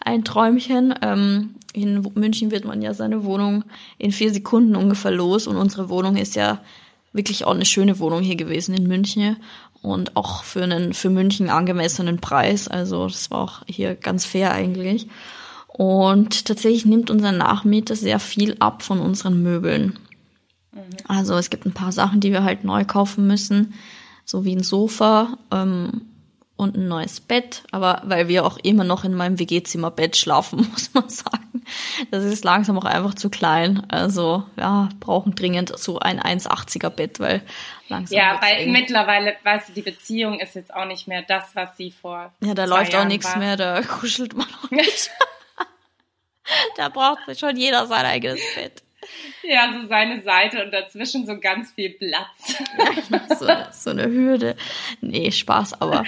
ein 0.05 0.23
Träumchen. 0.23 0.93
Ähm, 1.01 1.55
in 1.73 2.01
München 2.15 2.51
wird 2.51 2.63
man 2.63 2.81
ja 2.81 2.93
seine 2.93 3.25
Wohnung 3.25 3.65
in 3.97 4.13
vier 4.13 4.31
Sekunden 4.31 4.77
ungefähr 4.77 5.11
los 5.11 5.45
und 5.45 5.57
unsere 5.57 5.89
Wohnung 5.89 6.15
ist 6.15 6.35
ja 6.35 6.61
wirklich 7.11 7.45
auch 7.45 7.53
eine 7.53 7.65
schöne 7.65 7.99
Wohnung 7.99 8.21
hier 8.21 8.35
gewesen 8.37 8.75
in 8.75 8.87
München 8.87 9.37
und 9.81 10.15
auch 10.15 10.43
für 10.43 10.63
einen 10.63 10.93
für 10.93 11.09
München 11.09 11.49
angemessenen 11.49 12.19
Preis. 12.19 12.67
Also 12.67 13.07
das 13.07 13.29
war 13.31 13.39
auch 13.39 13.61
hier 13.67 13.95
ganz 13.95 14.25
fair 14.25 14.53
eigentlich. 14.53 15.07
Und 15.67 16.45
tatsächlich 16.45 16.85
nimmt 16.85 17.09
unser 17.09 17.33
Nachmieter 17.33 17.95
sehr 17.95 18.19
viel 18.19 18.55
ab 18.59 18.81
von 18.81 19.01
unseren 19.01 19.43
Möbeln. 19.43 19.99
Mhm. 20.71 20.81
Also 21.07 21.35
es 21.35 21.49
gibt 21.49 21.65
ein 21.65 21.73
paar 21.73 21.91
Sachen, 21.91 22.21
die 22.21 22.31
wir 22.31 22.43
halt 22.43 22.63
neu 22.63 22.85
kaufen 22.85 23.27
müssen, 23.27 23.73
so 24.23 24.45
wie 24.45 24.55
ein 24.55 24.63
Sofa 24.63 25.37
ähm, 25.51 26.01
und 26.57 26.77
ein 26.77 26.87
neues 26.87 27.19
Bett, 27.19 27.63
aber 27.71 28.01
weil 28.05 28.27
wir 28.29 28.45
auch 28.45 28.57
immer 28.57 28.85
noch 28.85 29.03
in 29.03 29.13
meinem 29.13 29.39
WG-Zimmer 29.39 29.91
Bett 29.91 30.15
schlafen, 30.15 30.67
muss 30.71 30.93
man 30.93 31.09
sagen. 31.09 31.65
das 32.11 32.23
ist 32.23 32.45
langsam 32.45 32.77
auch 32.77 32.85
einfach 32.85 33.13
zu 33.15 33.29
klein. 33.29 33.83
Also 33.89 34.43
ja, 34.55 34.89
brauchen 34.99 35.35
dringend 35.35 35.77
so 35.77 35.99
ein 35.99 36.19
1,80er 36.19 36.89
Bett, 36.89 37.19
weil 37.19 37.41
langsam. 37.89 38.17
Ja, 38.17 38.39
weil 38.41 38.57
eng. 38.59 38.71
mittlerweile, 38.71 39.35
weißt 39.43 39.69
du, 39.69 39.73
die 39.73 39.81
Beziehung 39.81 40.39
ist 40.39 40.55
jetzt 40.55 40.73
auch 40.73 40.85
nicht 40.85 41.07
mehr 41.07 41.23
das, 41.23 41.55
was 41.55 41.75
sie 41.75 41.91
vor. 41.91 42.31
Ja, 42.39 42.53
da 42.53 42.65
läuft 42.65 42.93
Jahren 42.93 43.05
auch 43.05 43.09
nichts 43.09 43.35
mehr, 43.35 43.57
da 43.57 43.81
kuschelt 43.81 44.35
man 44.35 44.47
auch 44.63 44.71
nicht. 44.71 45.09
da 46.77 46.87
braucht 46.87 47.37
schon 47.37 47.57
jeder 47.57 47.85
sein 47.87 48.05
eigenes 48.05 48.41
Bett. 48.55 48.84
Ja, 49.43 49.71
so 49.79 49.87
seine 49.87 50.21
Seite 50.23 50.63
und 50.63 50.71
dazwischen 50.71 51.25
so 51.25 51.39
ganz 51.39 51.71
viel 51.71 51.91
Platz. 51.91 52.55
so, 53.39 53.47
so 53.71 53.89
eine 53.91 54.07
Hürde. 54.07 54.55
Nee, 55.01 55.31
Spaß, 55.31 55.81
aber 55.81 56.03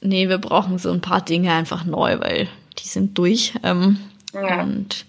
nee, 0.00 0.28
wir 0.28 0.38
brauchen 0.38 0.78
so 0.78 0.90
ein 0.90 1.00
paar 1.00 1.24
Dinge 1.24 1.52
einfach 1.52 1.84
neu, 1.84 2.18
weil 2.20 2.48
die 2.78 2.88
sind 2.88 3.16
durch. 3.16 3.54
Ähm, 3.62 3.98
ja. 4.32 4.62
Und 4.62 5.06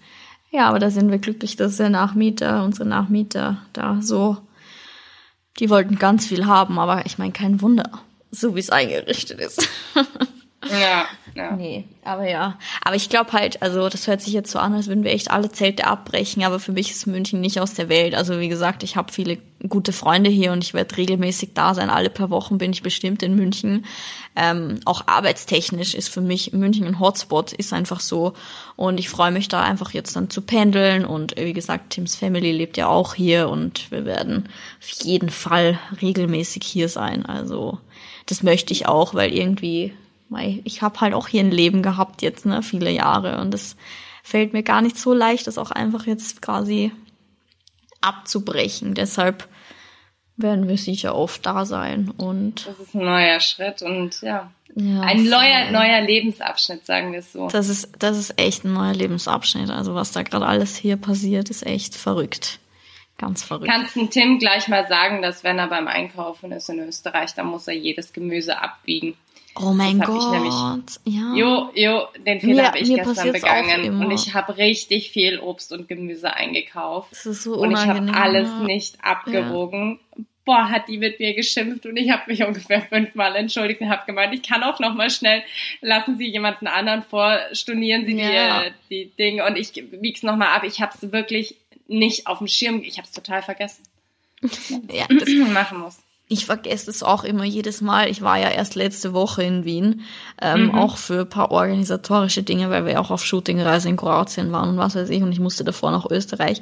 ja, 0.51 0.69
aber 0.69 0.79
da 0.79 0.89
sind 0.89 1.11
wir 1.11 1.17
glücklich, 1.17 1.55
dass 1.55 1.77
der 1.77 1.89
Nachmieter, 1.89 2.63
unsere 2.63 2.88
Nachmieter 2.88 3.57
da 3.73 3.99
so, 4.01 4.38
die 5.59 5.69
wollten 5.69 5.97
ganz 5.97 6.27
viel 6.27 6.45
haben, 6.45 6.79
aber 6.79 7.05
ich 7.05 7.17
meine, 7.17 7.33
kein 7.33 7.61
Wunder, 7.61 7.89
so 8.31 8.55
wie 8.55 8.59
es 8.59 8.69
eingerichtet 8.69 9.39
ist. 9.39 9.67
Ja, 10.69 11.06
ja. 11.36 11.51
Nee, 11.56 11.86
aber 12.04 12.28
ja. 12.28 12.58
Aber 12.84 12.95
ich 12.95 13.10
glaube 13.10 13.34
halt, 13.34 13.62
also 13.62 13.89
das 13.89 14.08
hört 14.08 14.21
sich 14.21 14.34
jetzt 14.34 14.51
so 14.51 14.60
an, 14.60 14.73
als 14.73 14.88
würden 14.88 15.04
wir 15.04 15.12
echt 15.12 15.32
alle 15.32 15.51
Zelte 15.51 15.86
abbrechen, 15.88 16.43
aber 16.43 16.60
für 16.60 16.71
mich 16.71 16.91
ist 16.91 17.08
München 17.08 17.41
nicht 17.41 17.60
aus 17.60 17.73
der 17.73 17.89
Welt. 17.89 18.15
Also 18.15 18.39
wie 18.39 18.49
gesagt, 18.49 18.84
ich 18.84 18.95
habe 18.95 19.12
viele 19.12 19.38
gute 19.67 19.93
Freunde 19.93 20.30
hier 20.30 20.51
und 20.51 20.63
ich 20.63 20.73
werde 20.73 20.97
regelmäßig 20.97 21.51
da 21.54 21.73
sein. 21.73 21.89
Alle 21.89 22.10
paar 22.10 22.30
Wochen 22.30 22.58
bin 22.58 22.71
ich 22.71 22.84
bestimmt 22.84 23.23
in 23.23 23.36
München. 23.36 23.86
Ähm, 24.36 24.80
auch 24.86 25.08
arbeitstechnisch 25.08 25.95
ist 25.95 26.10
für 26.10 26.21
mich 26.21 26.54
München 26.54 26.86
ein 26.88 26.99
Hotspot, 26.99 27.54
ist 27.54 27.73
einfach 27.73 27.99
so. 27.99 28.34
Und 28.75 28.99
ich 28.99 29.10
freue 29.10 29.32
mich 29.32 29.47
da 29.47 29.63
einfach 29.63 29.91
jetzt 29.91 30.15
dann 30.15 30.30
zu 30.30 30.41
pendeln. 30.41 31.06
Und 31.06 31.36
wie 31.38 31.54
gesagt, 31.54 31.91
Tims 31.91 32.15
Family 32.15 32.51
lebt 32.51 32.78
ja 32.78 32.88
auch 32.88 33.15
hier 33.15 33.49
und 33.49 33.91
wir 33.91 34.06
werden 34.06 34.49
auf 34.80 34.89
jeden 35.04 35.30
Fall 35.30 35.80
regelmäßig 36.01 36.63
hier 36.63 36.89
sein. 36.89 37.25
Also 37.25 37.80
das 38.25 38.43
möchte 38.43 38.73
ich 38.73 38.88
auch, 38.88 39.13
weil 39.13 39.34
irgendwie 39.34 39.93
ich 40.63 40.81
habe 40.81 40.99
halt 41.01 41.13
auch 41.13 41.27
hier 41.27 41.41
ein 41.41 41.51
Leben 41.51 41.81
gehabt 41.81 42.21
jetzt, 42.21 42.45
ne, 42.45 42.63
viele 42.63 42.91
Jahre. 42.91 43.39
Und 43.39 43.53
es 43.53 43.75
fällt 44.23 44.53
mir 44.53 44.63
gar 44.63 44.81
nicht 44.81 44.97
so 44.97 45.13
leicht, 45.13 45.47
das 45.47 45.57
auch 45.57 45.71
einfach 45.71 46.05
jetzt 46.07 46.41
quasi 46.41 46.91
abzubrechen. 48.01 48.93
Deshalb 48.93 49.47
werden 50.38 50.67
wir 50.67 50.77
sicher 50.77 51.15
oft 51.15 51.45
da 51.45 51.65
sein. 51.65 52.11
Und 52.17 52.67
das 52.67 52.79
ist 52.79 52.95
ein 52.95 53.05
neuer 53.05 53.39
Schritt 53.39 53.81
und 53.81 54.21
ja. 54.21 54.51
ja 54.75 55.01
ein 55.01 55.23
neuer, 55.23 55.71
neuer 55.71 56.01
Lebensabschnitt, 56.01 56.85
sagen 56.85 57.11
wir 57.11 57.19
es 57.19 57.31
so. 57.31 57.47
Das 57.49 57.69
ist, 57.69 57.91
das 57.99 58.17
ist 58.17 58.39
echt 58.39 58.65
ein 58.65 58.73
neuer 58.73 58.93
Lebensabschnitt. 58.93 59.69
Also 59.69 59.95
was 59.95 60.11
da 60.11 60.23
gerade 60.23 60.45
alles 60.45 60.75
hier 60.75 60.97
passiert, 60.97 61.49
ist 61.49 61.65
echt 61.65 61.95
verrückt. 61.95 62.59
Ganz 63.17 63.43
verrückt. 63.43 63.71
Kannst 63.71 63.95
du 63.95 64.05
Tim 64.07 64.39
gleich 64.39 64.67
mal 64.67 64.88
sagen, 64.88 65.21
dass 65.21 65.43
wenn 65.45 65.57
er 65.57 65.67
beim 65.67 65.88
Einkaufen 65.88 66.51
ist 66.51 66.69
in 66.69 66.79
Österreich, 66.79 67.33
dann 67.33 67.47
muss 67.47 67.67
er 67.67 67.73
jedes 67.73 68.11
Gemüse 68.11 68.61
abwiegen. 68.61 69.15
Oh 69.58 69.72
mein 69.72 70.00
Gott. 70.00 70.32
Nämlich, 70.32 70.54
ja. 71.06 71.34
Jo, 71.34 71.70
jo, 71.74 72.08
den 72.26 72.41
Fehler 72.41 72.68
habe 72.68 72.80
ich 72.80 72.94
gestern 72.94 73.32
begangen. 73.32 74.04
Und 74.04 74.12
ich 74.12 74.34
habe 74.34 74.58
richtig 74.58 75.12
viel 75.12 75.39
Obst 75.39 75.72
und 75.72 75.88
Gemüse 75.88 76.34
eingekauft. 76.34 77.12
Das 77.12 77.26
ist 77.26 77.44
so 77.44 77.56
unangenehm. 77.56 78.00
Und 78.00 78.10
ich 78.10 78.13
habe 78.13 78.24
alles 78.24 78.50
nicht 78.65 78.98
abgewogen. 79.02 80.00
Ja. 80.18 80.24
Boah, 80.44 80.70
hat 80.70 80.89
die 80.89 80.98
mit 80.98 81.20
mir 81.20 81.34
geschimpft 81.34 81.88
und 81.88 81.98
ich 81.98 82.12
habe 82.12 82.24
mich 82.28 82.44
ungefähr 82.44 82.80
fünfmal 82.82 83.36
entschuldigt 83.36 83.82
und 83.82 83.89
habe 83.89 84.06
gemeint, 84.06 84.32
ich 84.32 84.44
kann 84.44 84.62
auch 84.62 84.80
noch 84.80 84.94
mal 84.94 85.10
schnell, 85.10 85.41
lassen 85.82 86.20
Sie 86.20 86.28
jemanden 86.28 86.68
anderen 86.68 87.02
vor, 87.02 87.39
stornieren 87.52 88.06
Sie 88.06 88.15
ja. 88.22 88.65
die, 88.91 89.06
die 89.08 89.15
Dinge 89.15 89.44
und 89.46 89.58
ich 89.58 89.72
wieg's 89.74 90.22
noch 90.22 90.36
mal 90.36 90.54
ab. 90.54 90.63
Ich 90.63 90.82
habe 90.82 90.94
es 90.94 91.12
wirklich 91.12 91.56
nicht 91.88 92.28
auf 92.28 92.38
dem 92.38 92.48
Schirm, 92.48 92.84
ich 92.84 92.98
habe 93.00 93.08
es 93.08 93.12
total 93.12 93.41
vergessen. 93.41 93.84
ja, 94.91 95.06
das 95.10 95.30
machen 95.52 95.80
muss 95.80 96.05
ich 96.27 96.47
vergesse 96.47 96.89
es 96.89 97.03
auch 97.03 97.23
immer 97.23 97.43
jedes 97.43 97.81
Mal. 97.81 98.09
Ich 98.09 98.23
war 98.23 98.39
ja 98.39 98.49
erst 98.49 98.73
letzte 98.73 99.13
Woche 99.13 99.43
in 99.43 99.63
Wien, 99.63 100.01
ähm, 100.41 100.65
mhm. 100.65 100.75
auch 100.75 100.97
für 100.97 101.23
paar 101.23 101.51
organisatorische 101.51 102.41
Dinge, 102.41 102.71
weil 102.71 102.88
wir 102.88 102.99
auch 102.99 103.11
auf 103.11 103.23
Shootingreise 103.23 103.89
in 103.89 103.97
Kroatien 103.97 104.51
waren 104.51 104.69
und 104.69 104.77
was 104.77 104.95
weiß 104.95 105.09
ich. 105.09 105.21
Und 105.21 105.31
ich 105.31 105.39
musste 105.39 105.63
davor 105.63 105.91
nach 105.91 106.09
Österreich. 106.09 106.61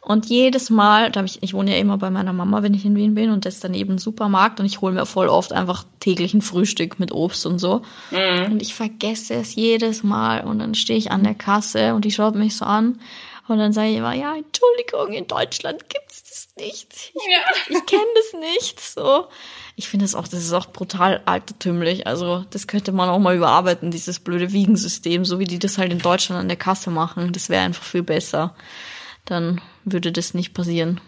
Und 0.00 0.26
jedes 0.26 0.68
Mal, 0.68 1.12
da 1.12 1.20
hab 1.20 1.26
ich, 1.26 1.42
ich 1.44 1.54
wohne 1.54 1.72
ja 1.72 1.78
immer 1.78 1.96
bei 1.96 2.10
meiner 2.10 2.32
Mama, 2.32 2.64
wenn 2.64 2.74
ich 2.74 2.84
in 2.84 2.96
Wien 2.96 3.14
bin, 3.14 3.30
und 3.30 3.44
das 3.44 3.54
ist 3.54 3.64
daneben 3.64 3.94
ein 3.94 3.98
Supermarkt 3.98 4.58
und 4.58 4.66
ich 4.66 4.80
hole 4.80 4.92
mir 4.92 5.06
voll 5.06 5.28
oft 5.28 5.52
einfach 5.52 5.84
täglich 6.00 6.34
ein 6.34 6.42
Frühstück 6.42 6.98
mit 6.98 7.12
Obst 7.12 7.46
und 7.46 7.60
so. 7.60 7.82
Mhm. 8.10 8.52
Und 8.52 8.62
ich 8.62 8.74
vergesse 8.74 9.34
es 9.34 9.54
jedes 9.54 10.02
Mal 10.02 10.40
und 10.40 10.58
dann 10.58 10.74
stehe 10.74 10.98
ich 10.98 11.12
an 11.12 11.22
der 11.22 11.34
Kasse 11.34 11.94
und 11.94 12.04
die 12.04 12.10
schaut 12.10 12.34
mich 12.34 12.56
so 12.56 12.64
an 12.64 12.98
und 13.46 13.58
dann 13.58 13.72
sage 13.72 13.90
ich 13.90 13.96
immer, 13.96 14.14
ja, 14.14 14.34
Entschuldigung, 14.34 15.12
in 15.12 15.26
Deutschland 15.26 15.88
gibt's 15.90 16.22
das 16.22 16.48
nicht. 16.56 17.12
Ich, 17.14 17.22
ja. 17.30 17.76
ich 17.76 17.86
kenne 17.86 18.02
das 18.14 18.40
nicht. 18.40 18.80
So. 18.80 19.26
Ich 19.76 19.88
finde 19.88 20.04
das 20.04 20.14
auch, 20.14 20.26
das 20.26 20.42
ist 20.44 20.52
auch 20.52 20.66
brutal 20.66 21.20
altertümlich. 21.26 22.06
Also, 22.06 22.44
das 22.50 22.66
könnte 22.66 22.92
man 22.92 23.10
auch 23.10 23.18
mal 23.18 23.36
überarbeiten, 23.36 23.90
dieses 23.90 24.20
blöde 24.20 24.52
Wiegensystem, 24.52 25.24
so 25.24 25.38
wie 25.38 25.44
die 25.44 25.58
das 25.58 25.76
halt 25.76 25.92
in 25.92 25.98
Deutschland 25.98 26.40
an 26.40 26.48
der 26.48 26.56
Kasse 26.56 26.90
machen. 26.90 27.32
Das 27.32 27.50
wäre 27.50 27.64
einfach 27.64 27.84
viel 27.84 28.02
besser. 28.02 28.54
Dann 29.26 29.60
würde 29.84 30.10
das 30.10 30.32
nicht 30.32 30.54
passieren. 30.54 31.00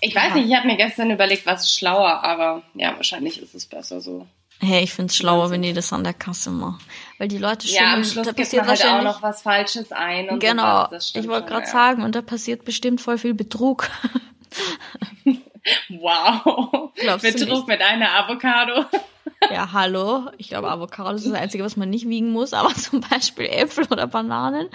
Ich 0.00 0.14
weiß 0.14 0.34
nicht, 0.34 0.48
ich 0.48 0.56
habe 0.56 0.66
mir 0.66 0.76
gestern 0.76 1.10
überlegt, 1.10 1.46
was 1.46 1.62
ist 1.62 1.74
schlauer, 1.76 2.22
aber 2.22 2.62
ja, 2.74 2.96
wahrscheinlich 2.96 3.40
ist 3.40 3.54
es 3.54 3.66
besser 3.66 4.00
so. 4.00 4.26
Hey, 4.62 4.84
ich 4.84 4.92
find's 4.92 5.16
schlauer, 5.16 5.50
wenn 5.50 5.62
die 5.62 5.72
das 5.72 5.90
an 5.92 6.04
der 6.04 6.12
Kasse 6.12 6.50
machen. 6.50 6.80
Weil 7.16 7.28
die 7.28 7.38
Leute 7.38 7.66
schimmeln, 7.66 7.86
ja, 7.86 7.94
am 7.94 8.04
Schluss 8.04 8.26
da 8.26 8.32
passiert 8.34 8.66
halt 8.66 8.84
auch 8.84 9.02
noch 9.02 9.22
was 9.22 9.40
Falsches 9.40 9.90
ein. 9.90 10.28
Und 10.28 10.38
genau, 10.38 10.86
ich 10.92 11.28
wollte 11.28 11.48
gerade 11.48 11.66
ja. 11.66 11.72
sagen, 11.72 12.02
und 12.02 12.14
da 12.14 12.20
passiert 12.20 12.66
bestimmt 12.66 13.00
voll 13.00 13.16
viel 13.16 13.32
Betrug. 13.32 13.88
wow. 15.88 16.90
Glaubst 16.94 17.22
Betrug 17.22 17.68
mit 17.68 17.80
einer 17.80 18.12
Avocado. 18.12 18.84
ja, 19.50 19.72
hallo. 19.72 20.30
Ich 20.36 20.50
glaube, 20.50 20.70
Avocado 20.70 21.12
ist 21.12 21.26
das 21.26 21.32
Einzige, 21.32 21.64
was 21.64 21.78
man 21.78 21.88
nicht 21.88 22.06
wiegen 22.06 22.30
muss, 22.30 22.52
aber 22.52 22.74
zum 22.74 23.00
Beispiel 23.00 23.46
Äpfel 23.46 23.86
oder 23.90 24.06
Bananen. 24.06 24.68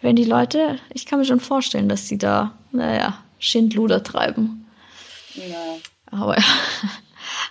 Wenn 0.00 0.16
die 0.16 0.24
Leute, 0.24 0.78
ich 0.94 1.04
kann 1.04 1.18
mir 1.18 1.26
schon 1.26 1.40
vorstellen, 1.40 1.90
dass 1.90 2.06
die 2.06 2.18
da, 2.18 2.52
naja, 2.72 3.18
Schindluder 3.38 4.02
treiben. 4.02 4.66
Ja. 5.34 5.76
Aber 6.10 6.38
ja. 6.38 6.44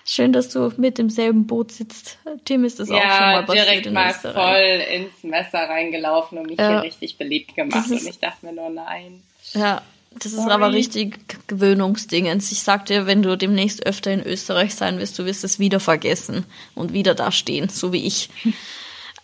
Schön, 0.09 0.31
dass 0.31 0.47
du 0.47 0.71
mit 0.77 0.97
demselben 0.97 1.47
Boot 1.47 1.73
sitzt. 1.73 2.17
Tim 2.45 2.63
ist 2.63 2.79
das 2.79 2.87
ja, 2.87 2.95
auch 2.95 3.01
schon 3.01 3.25
mal 3.25 3.43
passiert 3.43 3.67
direkt 3.67 3.91
mal 3.91 4.13
voll 4.13 4.83
ins 4.95 5.21
Messer 5.23 5.67
reingelaufen 5.67 6.37
und 6.37 6.47
mich 6.47 6.57
ja. 6.57 6.69
hier 6.69 6.83
richtig 6.83 7.17
beliebt 7.17 7.55
gemacht. 7.55 7.91
Ist, 7.91 8.03
und 8.03 8.07
ich 8.07 8.17
dachte 8.17 8.45
mir 8.45 8.53
nur, 8.53 8.69
nein. 8.69 9.21
Ja, 9.51 9.81
das 10.13 10.27
ist 10.27 10.43
Sorry. 10.43 10.51
aber 10.51 10.71
richtig 10.71 11.19
Gewöhnungsdingens. 11.47 12.53
Ich 12.53 12.61
sag 12.63 12.85
dir, 12.85 13.05
wenn 13.05 13.21
du 13.21 13.37
demnächst 13.37 13.85
öfter 13.85 14.11
in 14.11 14.25
Österreich 14.25 14.75
sein 14.75 14.97
wirst, 14.97 15.19
du 15.19 15.25
wirst 15.25 15.43
es 15.43 15.59
wieder 15.59 15.81
vergessen 15.81 16.45
und 16.73 16.93
wieder 16.93 17.13
da 17.13 17.33
stehen, 17.33 17.67
so 17.67 17.91
wie 17.91 18.05
ich. 18.05 18.29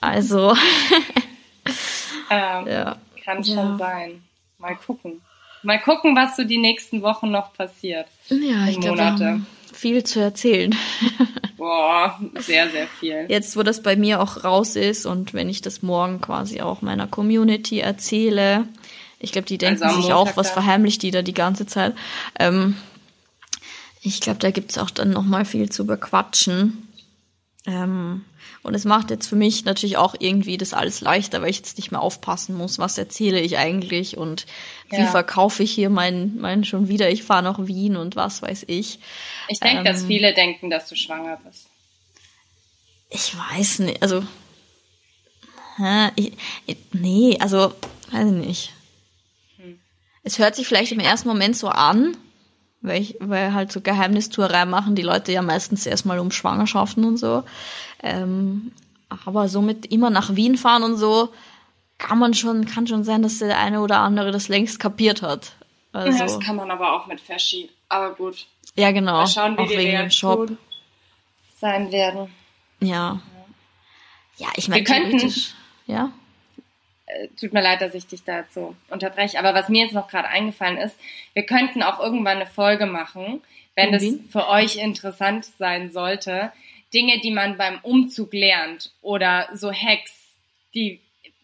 Also. 0.01 0.53
ähm, 2.29 2.67
ja. 2.67 2.97
Kann 3.23 3.41
schon 3.41 3.55
ja. 3.55 3.77
sein. 3.77 4.21
Mal 4.57 4.75
gucken. 4.75 5.21
Mal 5.61 5.79
gucken, 5.79 6.13
was 6.13 6.35
so 6.35 6.43
die 6.43 6.57
nächsten 6.57 7.01
Wochen 7.03 7.31
noch 7.31 7.53
passiert. 7.53 8.07
Ja, 8.27 8.67
ich 8.67 8.81
glaube, 8.81 8.97
viel 9.73 10.03
zu 10.03 10.19
erzählen. 10.19 10.75
Boah, 11.57 12.19
sehr, 12.39 12.69
sehr 12.69 12.87
viel. 12.87 13.25
Jetzt, 13.29 13.55
wo 13.55 13.63
das 13.63 13.81
bei 13.81 13.95
mir 13.95 14.21
auch 14.21 14.43
raus 14.43 14.75
ist 14.75 15.05
und 15.05 15.33
wenn 15.33 15.49
ich 15.49 15.61
das 15.61 15.81
morgen 15.81 16.21
quasi 16.21 16.61
auch 16.61 16.81
meiner 16.81 17.07
Community 17.07 17.79
erzähle, 17.79 18.67
ich 19.19 19.31
glaube, 19.31 19.47
die 19.47 19.57
denken 19.57 19.83
also 19.83 20.01
sich 20.01 20.11
auch, 20.11 20.35
was 20.35 20.51
verheimlicht 20.51 21.01
die 21.01 21.11
da 21.11 21.21
die 21.21 21.33
ganze 21.33 21.65
Zeit. 21.65 21.95
Ähm, 22.37 22.75
ich 24.01 24.19
glaube, 24.19 24.39
da 24.39 24.51
gibt's 24.51 24.77
auch 24.77 24.89
dann 24.89 25.11
nochmal 25.11 25.45
viel 25.45 25.69
zu 25.69 25.85
bequatschen. 25.85 26.89
Ähm, 27.65 28.25
und 28.63 28.73
es 28.75 28.85
macht 28.85 29.11
jetzt 29.11 29.27
für 29.27 29.35
mich 29.35 29.65
natürlich 29.65 29.97
auch 29.97 30.15
irgendwie 30.17 30.57
das 30.57 30.73
alles 30.73 31.01
leichter, 31.01 31.41
weil 31.41 31.49
ich 31.49 31.57
jetzt 31.57 31.77
nicht 31.77 31.91
mehr 31.91 32.01
aufpassen 32.01 32.55
muss, 32.55 32.79
was 32.79 32.97
erzähle 32.97 33.41
ich 33.41 33.57
eigentlich 33.57 34.17
und 34.17 34.45
wie 34.89 34.95
ja. 34.95 35.07
verkaufe 35.07 35.63
ich 35.63 35.71
hier 35.73 35.89
mein, 35.89 36.37
mein 36.37 36.63
schon 36.63 36.87
wieder, 36.87 37.09
ich 37.09 37.23
fahre 37.23 37.43
nach 37.43 37.67
Wien 37.67 37.97
und 37.97 38.15
was 38.15 38.41
weiß 38.41 38.63
ich. 38.67 38.99
Ich 39.49 39.59
denke, 39.59 39.79
ähm, 39.79 39.83
dass 39.83 40.05
viele 40.05 40.33
denken, 40.33 40.69
dass 40.69 40.87
du 40.87 40.95
schwanger 40.95 41.39
bist. 41.45 41.67
Ich 43.09 43.35
weiß 43.37 43.79
nicht, 43.79 44.01
also 44.01 44.23
hä, 45.77 46.09
ich, 46.15 46.33
nee, 46.93 47.37
also 47.41 47.73
weiß 48.11 48.27
ich 48.27 48.47
nicht. 48.47 48.73
Hm. 49.57 49.77
Es 50.23 50.39
hört 50.39 50.55
sich 50.55 50.67
vielleicht 50.67 50.93
im 50.93 51.01
ersten 51.01 51.27
Moment 51.27 51.57
so 51.57 51.67
an, 51.67 52.15
weil, 52.83 53.01
ich, 53.01 53.17
weil 53.19 53.53
halt 53.53 53.71
so 53.71 53.81
Geheimnistuerei 53.81 54.65
machen 54.65 54.95
die 54.95 55.01
Leute 55.01 55.31
ja 55.31 55.41
meistens 55.41 55.85
erstmal 55.85 56.19
um 56.19 56.29
Schwangerschaften 56.29 57.05
und 57.05 57.17
so. 57.17 57.43
Ähm, 58.03 58.71
aber 59.25 59.47
somit 59.47 59.87
immer 59.87 60.09
nach 60.09 60.35
Wien 60.35 60.57
fahren 60.57 60.83
und 60.83 60.97
so, 60.97 61.29
kann 61.97 62.19
man 62.19 62.33
schon, 62.33 62.65
kann 62.65 62.85
schon 62.85 63.03
sein, 63.03 63.23
dass 63.23 63.39
der 63.39 63.57
eine 63.57 63.79
oder 63.81 63.99
andere 63.99 64.31
das 64.31 64.49
längst 64.49 64.79
kapiert 64.79 65.21
hat. 65.21 65.53
Also, 65.93 66.17
das 66.17 66.39
kann 66.39 66.55
man 66.55 66.69
aber 66.71 66.93
auch 66.93 67.07
mit 67.07 67.21
Faschi. 67.21 67.69
Aber 67.87 68.13
gut. 68.15 68.47
Ja, 68.75 68.91
genau. 68.91 69.13
Mal 69.13 69.27
schauen, 69.27 69.57
wie 69.57 69.61
auch 69.61 69.67
die 69.67 69.77
wegen 69.77 69.97
dem 69.97 70.11
Shop 70.11 70.49
sein 71.59 71.91
werden. 71.91 72.33
Ja. 72.81 73.21
Ja, 74.37 74.47
ich 74.55 74.67
meine, 74.67 74.85
wir 74.85 74.93
könnten, 74.93 75.33
ja. 75.85 76.11
Äh, 77.13 77.27
tut 77.39 77.53
mir 77.53 77.61
leid, 77.61 77.81
dass 77.81 77.93
ich 77.93 78.07
dich 78.07 78.23
dazu 78.23 78.75
unterbreche, 78.89 79.39
aber 79.39 79.53
was 79.53 79.69
mir 79.69 79.85
jetzt 79.85 79.93
noch 79.93 80.07
gerade 80.07 80.27
eingefallen 80.27 80.77
ist, 80.77 80.99
wir 81.33 81.45
könnten 81.45 81.83
auch 81.83 81.99
irgendwann 81.99 82.37
eine 82.37 82.47
Folge 82.47 82.85
machen, 82.85 83.41
wenn 83.75 83.93
es 83.93 84.19
für 84.29 84.47
euch 84.49 84.77
interessant 84.77 85.45
sein 85.57 85.91
sollte, 85.91 86.51
Dinge, 86.93 87.19
die 87.19 87.31
man 87.31 87.57
beim 87.57 87.79
Umzug 87.81 88.33
lernt 88.33 88.91
oder 89.01 89.49
so 89.53 89.71
Hacks, 89.71 90.33
die, 90.75 90.99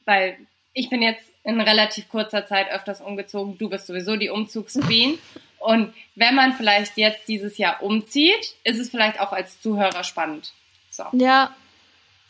weil 0.05 0.37
ich 0.73 0.89
bin 0.89 1.01
jetzt 1.01 1.25
in 1.43 1.59
relativ 1.59 2.07
kurzer 2.09 2.45
Zeit 2.45 2.71
öfters 2.71 3.01
umgezogen, 3.01 3.57
du 3.57 3.69
bist 3.69 3.87
sowieso 3.87 4.15
die 4.15 4.29
Umzugsqueen. 4.29 5.17
Und 5.59 5.93
wenn 6.15 6.35
man 6.35 6.53
vielleicht 6.53 6.95
jetzt 6.95 7.27
dieses 7.27 7.57
Jahr 7.57 7.83
umzieht, 7.83 8.55
ist 8.63 8.79
es 8.79 8.89
vielleicht 8.89 9.19
auch 9.19 9.33
als 9.33 9.59
Zuhörer 9.59 10.05
spannend. 10.05 10.53
So. 10.89 11.03
Ja, 11.11 11.53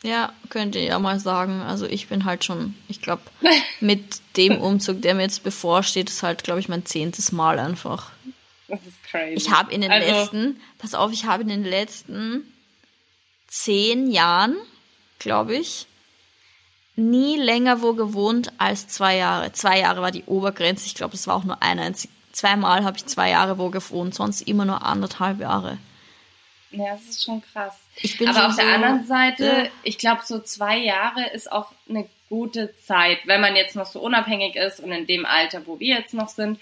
ja, 0.02 0.32
könnt 0.48 0.74
ihr 0.74 0.84
ja 0.84 0.98
mal 0.98 1.20
sagen. 1.20 1.60
Also 1.60 1.86
ich 1.86 2.08
bin 2.08 2.24
halt 2.24 2.44
schon, 2.44 2.74
ich 2.88 3.02
glaube, 3.02 3.22
mit 3.80 4.20
dem 4.36 4.60
Umzug, 4.60 5.02
der 5.02 5.14
mir 5.14 5.22
jetzt 5.22 5.42
bevorsteht, 5.42 6.08
ist 6.08 6.22
halt, 6.22 6.44
glaube 6.44 6.60
ich, 6.60 6.68
mein 6.68 6.86
zehntes 6.86 7.32
Mal 7.32 7.58
einfach. 7.58 8.12
Das 8.68 8.80
ist 8.86 9.02
crazy. 9.04 9.34
Ich 9.34 9.50
habe 9.50 9.72
in 9.72 9.80
den 9.80 9.90
also, 9.90 10.08
letzten, 10.08 10.60
pass 10.78 10.94
auf, 10.94 11.12
ich 11.12 11.24
habe 11.24 11.42
in 11.42 11.48
den 11.48 11.64
letzten 11.64 12.44
zehn 13.48 14.10
Jahren, 14.10 14.56
glaube 15.18 15.56
ich, 15.56 15.86
nie 16.96 17.36
länger 17.36 17.82
wo 17.82 17.94
gewohnt 17.94 18.52
als 18.58 18.88
zwei 18.88 19.16
Jahre. 19.16 19.52
Zwei 19.52 19.80
Jahre 19.80 20.02
war 20.02 20.12
die 20.12 20.24
Obergrenze. 20.24 20.86
Ich 20.86 20.94
glaube, 20.94 21.14
es 21.14 21.26
war 21.26 21.36
auch 21.36 21.44
nur 21.44 21.62
ein 21.62 21.78
einzig. 21.78 22.10
Zweimal 22.32 22.84
habe 22.84 22.96
ich 22.96 23.06
zwei 23.06 23.30
Jahre 23.30 23.58
wo 23.58 23.70
gewohnt, 23.70 24.14
sonst 24.14 24.42
immer 24.42 24.64
nur 24.64 24.84
anderthalb 24.84 25.40
Jahre. 25.40 25.78
Ja, 26.70 26.94
das 26.94 27.02
ist 27.02 27.24
schon 27.24 27.42
krass. 27.42 27.74
Aber 28.26 28.46
auf 28.46 28.52
so, 28.52 28.62
der 28.62 28.74
anderen 28.74 29.04
Seite, 29.04 29.44
ja. 29.44 29.70
ich 29.82 29.98
glaube, 29.98 30.22
so 30.24 30.40
zwei 30.40 30.78
Jahre 30.78 31.28
ist 31.30 31.50
auch 31.50 31.72
eine 31.88 32.06
gute 32.28 32.74
Zeit, 32.76 33.18
wenn 33.26 33.40
man 33.40 33.56
jetzt 33.56 33.76
noch 33.76 33.86
so 33.86 34.00
unabhängig 34.00 34.56
ist 34.56 34.80
und 34.80 34.92
in 34.92 35.06
dem 35.06 35.26
Alter, 35.26 35.66
wo 35.66 35.80
wir 35.80 35.96
jetzt 35.96 36.14
noch 36.14 36.28
sind. 36.28 36.58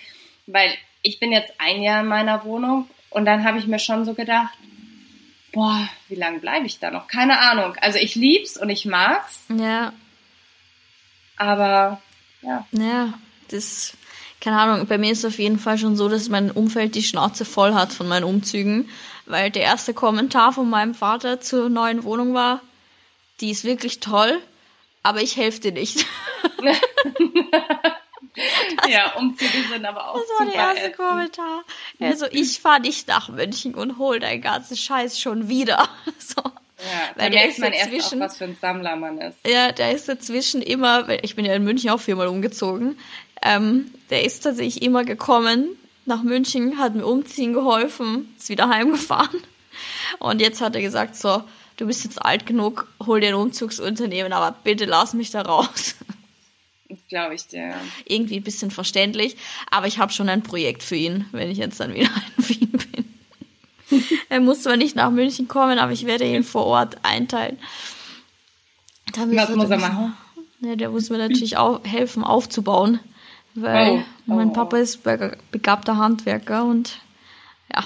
Weil 0.47 0.73
ich 1.03 1.21
bin 1.21 1.31
jetzt 1.31 1.53
ein 1.59 1.83
Jahr 1.83 2.01
in 2.01 2.07
meiner 2.07 2.45
Wohnung 2.45 2.89
und 3.11 3.25
dann 3.25 3.45
habe 3.45 3.59
ich 3.59 3.67
mir 3.67 3.79
schon 3.79 4.05
so 4.05 4.15
gedacht, 4.15 4.55
boah, 5.53 5.89
wie 6.09 6.15
lange 6.15 6.39
bleibe 6.39 6.67
ich 6.67 6.79
da 6.79 6.91
noch? 6.91 7.07
Keine 7.07 7.39
Ahnung. 7.39 7.75
Also 7.81 7.99
ich 7.99 8.15
lieb's 8.15 8.57
und 8.57 8.71
ich 8.71 8.85
mag's. 8.85 9.45
Ja. 9.49 9.93
Aber 11.37 12.01
ja. 12.43 12.67
Ja, 12.73 13.15
das, 13.51 13.97
keine 14.41 14.59
Ahnung, 14.59 14.87
bei 14.87 14.99
mir 14.99 15.13
ist 15.13 15.19
es 15.21 15.25
auf 15.25 15.39
jeden 15.39 15.59
Fall 15.59 15.79
schon 15.79 15.97
so, 15.97 16.09
dass 16.09 16.29
mein 16.29 16.51
Umfeld 16.51 16.95
die 16.95 17.03
Schnauze 17.03 17.45
voll 17.45 17.75
hat 17.75 17.93
von 17.93 18.09
meinen 18.09 18.25
Umzügen, 18.25 18.89
weil 19.27 19.51
der 19.51 19.63
erste 19.63 19.95
Kommentar 19.95 20.53
von 20.53 20.71
meinem 20.71 20.95
Vater 20.95 21.41
zur 21.41 21.69
neuen 21.69 22.05
Wohnung 22.05 22.35
war, 22.35 22.61
die 23.41 23.51
ist 23.51 23.65
wirklich 23.65 24.01
toll, 24.01 24.41
aber 25.03 25.23
ich 25.23 25.37
helfe 25.37 25.61
dir 25.61 25.73
nicht. 25.73 26.07
ja, 28.89 29.15
Umzüge 29.17 29.63
sind 29.73 29.85
aber 29.85 30.11
auch 30.11 30.15
Das 30.15 30.29
war 30.39 30.47
der 30.47 30.55
erste 30.55 30.81
essen. 30.81 30.97
Kommentar. 30.97 31.65
Also 32.01 32.27
ich 32.31 32.61
fahre 32.61 32.81
nicht 32.81 33.09
nach 33.09 33.29
München 33.29 33.75
und 33.75 33.99
hol 33.99 34.21
deinen 34.21 34.41
ganzen 34.41 34.77
Scheiß 34.77 35.21
schon 35.21 35.49
wieder. 35.49 35.89
So. 36.19 36.43
Ja, 36.79 37.11
weil 37.17 37.31
der 37.31 37.41
merkt 37.41 37.59
man 37.59 37.73
erst 37.73 38.15
auch, 38.15 38.21
was 38.21 38.37
für 38.37 38.45
ein 38.45 38.57
Sammler 38.61 38.95
man 38.95 39.19
ist. 39.19 39.39
Ja, 39.45 39.73
der 39.73 39.91
ist 39.93 40.09
dazwischen 40.09 40.63
immer, 40.63 41.09
ich 41.25 41.35
bin 41.35 41.45
ja 41.45 41.55
in 41.55 41.65
München 41.65 41.91
auch 41.91 41.99
viermal 41.99 42.29
umgezogen, 42.29 42.97
ähm, 43.43 43.93
der 44.11 44.25
ist 44.25 44.41
tatsächlich 44.41 44.83
immer 44.83 45.05
gekommen 45.05 45.69
nach 46.07 46.23
München, 46.23 46.79
hat 46.79 46.95
mir 46.95 47.07
umziehen 47.07 47.53
geholfen, 47.53 48.35
ist 48.39 48.49
wieder 48.49 48.69
heimgefahren. 48.69 49.43
Und 50.19 50.41
jetzt 50.41 50.61
hat 50.61 50.75
er 50.75 50.83
gesagt, 50.83 51.17
so, 51.17 51.43
du 51.77 51.87
bist 51.87 52.05
jetzt 52.05 52.25
alt 52.25 52.47
genug, 52.47 52.89
hol 53.05 53.21
dir 53.21 53.29
ein 53.29 53.35
Umzugsunternehmen, 53.35 54.33
aber 54.33 54.57
bitte 54.65 54.85
lass 54.87 55.15
mich 55.15 55.31
da 55.31 55.43
raus. 55.43 55.95
Das 56.89 57.01
glaube 57.09 57.35
ich 57.35 57.47
dir. 57.47 57.75
Irgendwie 58.07 58.39
ein 58.39 58.43
bisschen 58.43 58.71
verständlich, 58.71 59.37
aber 59.71 59.87
ich 59.87 59.99
habe 59.99 60.11
schon 60.11 60.29
ein 60.31 60.43
Projekt 60.43 60.83
für 60.83 60.97
ihn, 60.97 61.27
wenn 61.33 61.51
ich 61.51 61.59
jetzt 61.59 61.79
dann 61.81 61.95
wieder 61.95 62.09
in 62.39 62.49
Wien 62.49 62.73
bin. 63.91 64.05
er 64.31 64.41
muss 64.41 64.63
zwar 64.63 64.77
nicht 64.77 64.97
nach 64.97 65.11
München 65.11 65.49
kommen, 65.49 65.79
aber 65.79 65.93
ich 65.93 66.07
werde 66.07 66.25
ihn 66.25 66.45
vor 66.45 66.65
Ort 66.65 66.97
einteilen. 67.03 67.59
Was 69.15 69.51
muss 69.51 69.71
er 69.71 69.79
machen? 69.79 70.17
Ja, 70.61 70.77
der 70.77 70.91
muss 70.91 71.11
mir 71.11 71.19
natürlich 71.19 71.57
auch 71.57 71.85
helfen 71.85 72.25
aufzubauen, 72.25 73.01
weil 73.63 73.91
oh, 73.91 74.03
oh. 74.29 74.35
mein 74.35 74.53
Papa 74.53 74.79
ist 74.79 75.03
begabter 75.03 75.97
Handwerker 75.97 76.65
und 76.65 77.01
ja, 77.75 77.85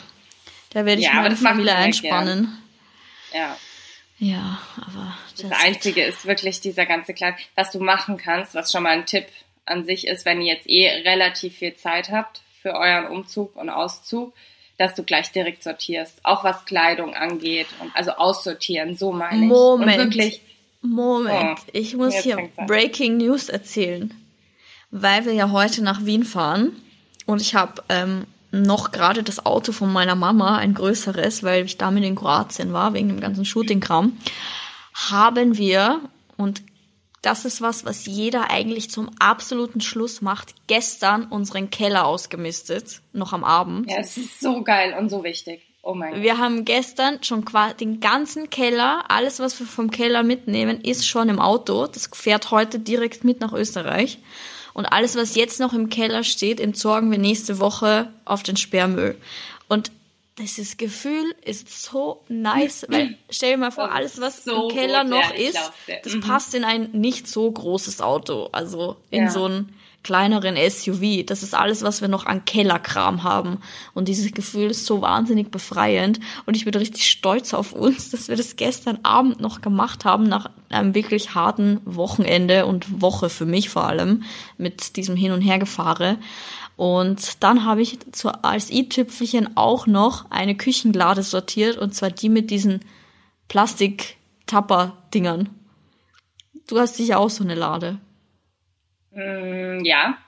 da 0.71 0.85
werde 0.85 1.01
ich 1.01 1.09
ja, 1.09 1.15
meine 1.15 1.37
Familie 1.37 1.75
einspannen. 1.75 2.59
Ja. 3.33 3.57
Ja, 4.19 4.61
aber 4.77 5.17
das, 5.37 5.49
das 5.49 5.61
Einzige 5.65 6.05
ist 6.05 6.27
wirklich 6.27 6.61
dieser 6.61 6.87
ganze 6.87 7.13
Kleid, 7.13 7.35
was 7.57 7.73
du 7.73 7.81
machen 7.81 8.19
kannst, 8.19 8.55
was 8.55 8.71
schon 8.71 8.85
mal 8.85 8.91
ein 8.91 9.07
Tipp 9.07 9.27
an 9.65 9.85
sich 9.85 10.07
ist, 10.07 10.25
wenn 10.25 10.41
ihr 10.41 10.55
jetzt 10.55 10.69
eh 10.69 10.89
relativ 10.89 11.57
viel 11.57 11.75
Zeit 11.75 12.11
habt 12.11 12.41
für 12.61 12.75
euren 12.75 13.09
Umzug 13.09 13.57
und 13.57 13.69
Auszug, 13.69 14.33
dass 14.79 14.95
du 14.95 15.03
gleich 15.03 15.33
direkt 15.33 15.63
sortierst, 15.65 16.21
auch 16.23 16.45
was 16.45 16.65
Kleidung 16.65 17.15
angeht 17.15 17.67
und 17.81 17.95
also 17.95 18.13
aussortieren, 18.13 18.97
so 18.97 19.13
meine 19.13 19.43
ich. 19.43 19.49
Moment. 19.49 20.41
Moment, 20.85 21.61
oh, 21.61 21.71
ich 21.73 21.97
muss 21.97 22.17
hier 22.17 22.51
Breaking 22.67 23.19
News 23.19 23.49
erzählen, 23.49 24.13
weil 24.93 25.25
wir 25.25 25.33
ja 25.33 25.51
heute 25.51 25.83
nach 25.83 26.05
Wien 26.05 26.23
fahren 26.23 26.71
und 27.27 27.41
ich 27.41 27.57
habe 27.57 27.83
ähm, 27.89 28.27
noch 28.53 28.93
gerade 28.93 29.23
das 29.23 29.45
Auto 29.45 29.73
von 29.73 29.93
meiner 29.93 30.15
Mama, 30.15 30.59
ein 30.59 30.75
größeres, 30.75 31.43
weil 31.43 31.65
ich 31.65 31.79
damit 31.79 32.05
in 32.05 32.15
Kroatien 32.15 32.73
war, 32.73 32.93
wegen 32.93 33.09
dem 33.09 33.21
ganzen 33.21 33.45
Shooting-Kram, 33.45 34.17
haben 34.93 35.57
wir, 35.57 36.01
und 36.37 36.63
das 37.23 37.45
ist 37.45 37.63
was, 37.63 37.85
was 37.85 38.05
jeder 38.05 38.51
eigentlich 38.51 38.91
zum 38.91 39.11
absoluten 39.19 39.81
Schluss 39.81 40.21
macht. 40.21 40.55
Gestern 40.67 41.25
unseren 41.25 41.71
Keller 41.71 42.05
ausgemistet, 42.05 43.01
noch 43.13 43.33
am 43.33 43.45
Abend. 43.45 43.91
Ja, 43.91 43.99
es 43.99 44.17
ist 44.17 44.41
so 44.41 44.63
geil 44.63 44.95
und 44.99 45.09
so 45.09 45.25
wichtig. 45.25 45.63
Oh 45.83 45.95
mein 45.95 46.15
Gott. 46.15 46.23
Wir 46.23 46.39
haben 46.39 46.65
gestern 46.65 47.23
schon 47.23 47.45
quasi 47.45 47.77
den 47.77 48.01
ganzen 48.01 48.51
Keller, 48.51 49.05
alles 49.09 49.41
was 49.41 49.59
wir 49.59 49.67
vom 49.67 49.91
Keller 49.91 50.23
mitnehmen, 50.23 50.81
ist 50.81 51.07
schon 51.07 51.29
im 51.29 51.39
Auto. 51.39 51.87
Das 51.87 52.11
fährt 52.13 52.51
heute 52.51 52.79
direkt 52.79 53.25
mit 53.25 53.41
nach 53.41 53.53
Österreich. 53.53 54.19
Und 54.75 54.87
alles, 54.87 55.17
was 55.17 55.35
jetzt 55.35 55.61
noch 55.61 55.73
im 55.75 55.89
Keller 55.89 56.25
steht, 56.25 56.61
entsorgen 56.61 57.11
wir 57.11 57.19
nächste 57.19 57.59
Woche 57.59 58.13
auf 58.25 58.43
den 58.43 58.57
Sperrmüll. 58.57 59.17
Und 59.69 59.93
dieses 60.39 60.77
Gefühl 60.79 61.35
ist 61.45 61.69
so 61.83 62.23
nice, 62.29 62.87
weil 62.89 63.19
stell 63.29 63.53
dir 63.53 63.59
mal 63.59 63.71
vor, 63.71 63.93
alles, 63.93 64.21
was 64.21 64.45
so 64.45 64.71
im 64.71 64.75
Keller 64.75 65.03
gut, 65.03 65.11
noch 65.11 65.35
ja, 65.35 65.49
ist, 65.49 65.73
das 66.03 66.15
mhm. 66.15 66.21
passt 66.21 66.55
in 66.55 66.65
ein 66.65 66.91
nicht 66.93 67.29
so 67.29 67.51
großes 67.51 68.01
Auto, 68.01 68.49
also 68.53 68.97
in 69.11 69.25
ja. 69.25 69.31
so 69.31 69.45
einen 69.45 69.75
kleineren 70.03 70.57
SUV. 70.57 71.25
Das 71.25 71.43
ist 71.43 71.55
alles, 71.55 71.83
was 71.83 72.01
wir 72.01 72.09
noch 72.09 72.27
an 72.27 72.45
Kellerkram 72.45 73.23
haben. 73.23 73.59
Und 73.95 74.09
dieses 74.09 74.33
Gefühl 74.33 74.71
ist 74.71 74.87
so 74.87 75.01
wahnsinnig 75.01 75.51
befreiend. 75.51 76.21
Und 76.47 76.57
ich 76.57 76.65
bin 76.65 76.75
richtig 76.75 77.09
stolz 77.09 77.55
auf 77.55 77.73
uns, 77.73 78.11
dass 78.11 78.29
wir 78.29 78.37
das 78.37 78.57
gestern 78.57 78.99
Abend 79.03 79.41
noch 79.41 79.61
gemacht 79.61 80.05
haben, 80.05 80.25
nach 80.25 80.51
einem 80.71 80.95
wirklich 80.95 81.35
harten 81.35 81.81
Wochenende 81.85 82.67
und 82.67 83.01
Woche 83.01 83.29
für 83.29 83.47
mich 83.47 83.69
vor 83.69 83.85
allem, 83.85 84.25
mit 84.59 84.97
diesem 84.97 85.17
Hin- 85.17 85.33
und 85.33 85.43
Hergefahre. 85.43 86.19
Und 86.77 87.43
dann 87.45 87.65
habe 87.65 87.83
ich 87.83 87.99
zu, 88.13 88.31
als 88.45 88.71
i-Tüpfelchen 88.71 89.57
auch 89.57 89.87
noch 89.87 90.31
eine 90.31 90.57
Küchenlade 90.57 91.23
sortiert 91.23 91.79
und 91.79 91.95
zwar 91.95 92.11
die 92.11 92.29
mit 92.29 92.51
diesen 92.51 92.81
Plastik-Tapper-Dingern. 93.49 95.51
Du 96.67 96.79
hast 96.79 96.97
sicher 96.97 97.21
auch 97.21 97.31
so 97.31 97.45
eine 97.45 97.55
Lade. 97.55 97.99
Mm, 99.15 99.85
ja. 99.85 100.19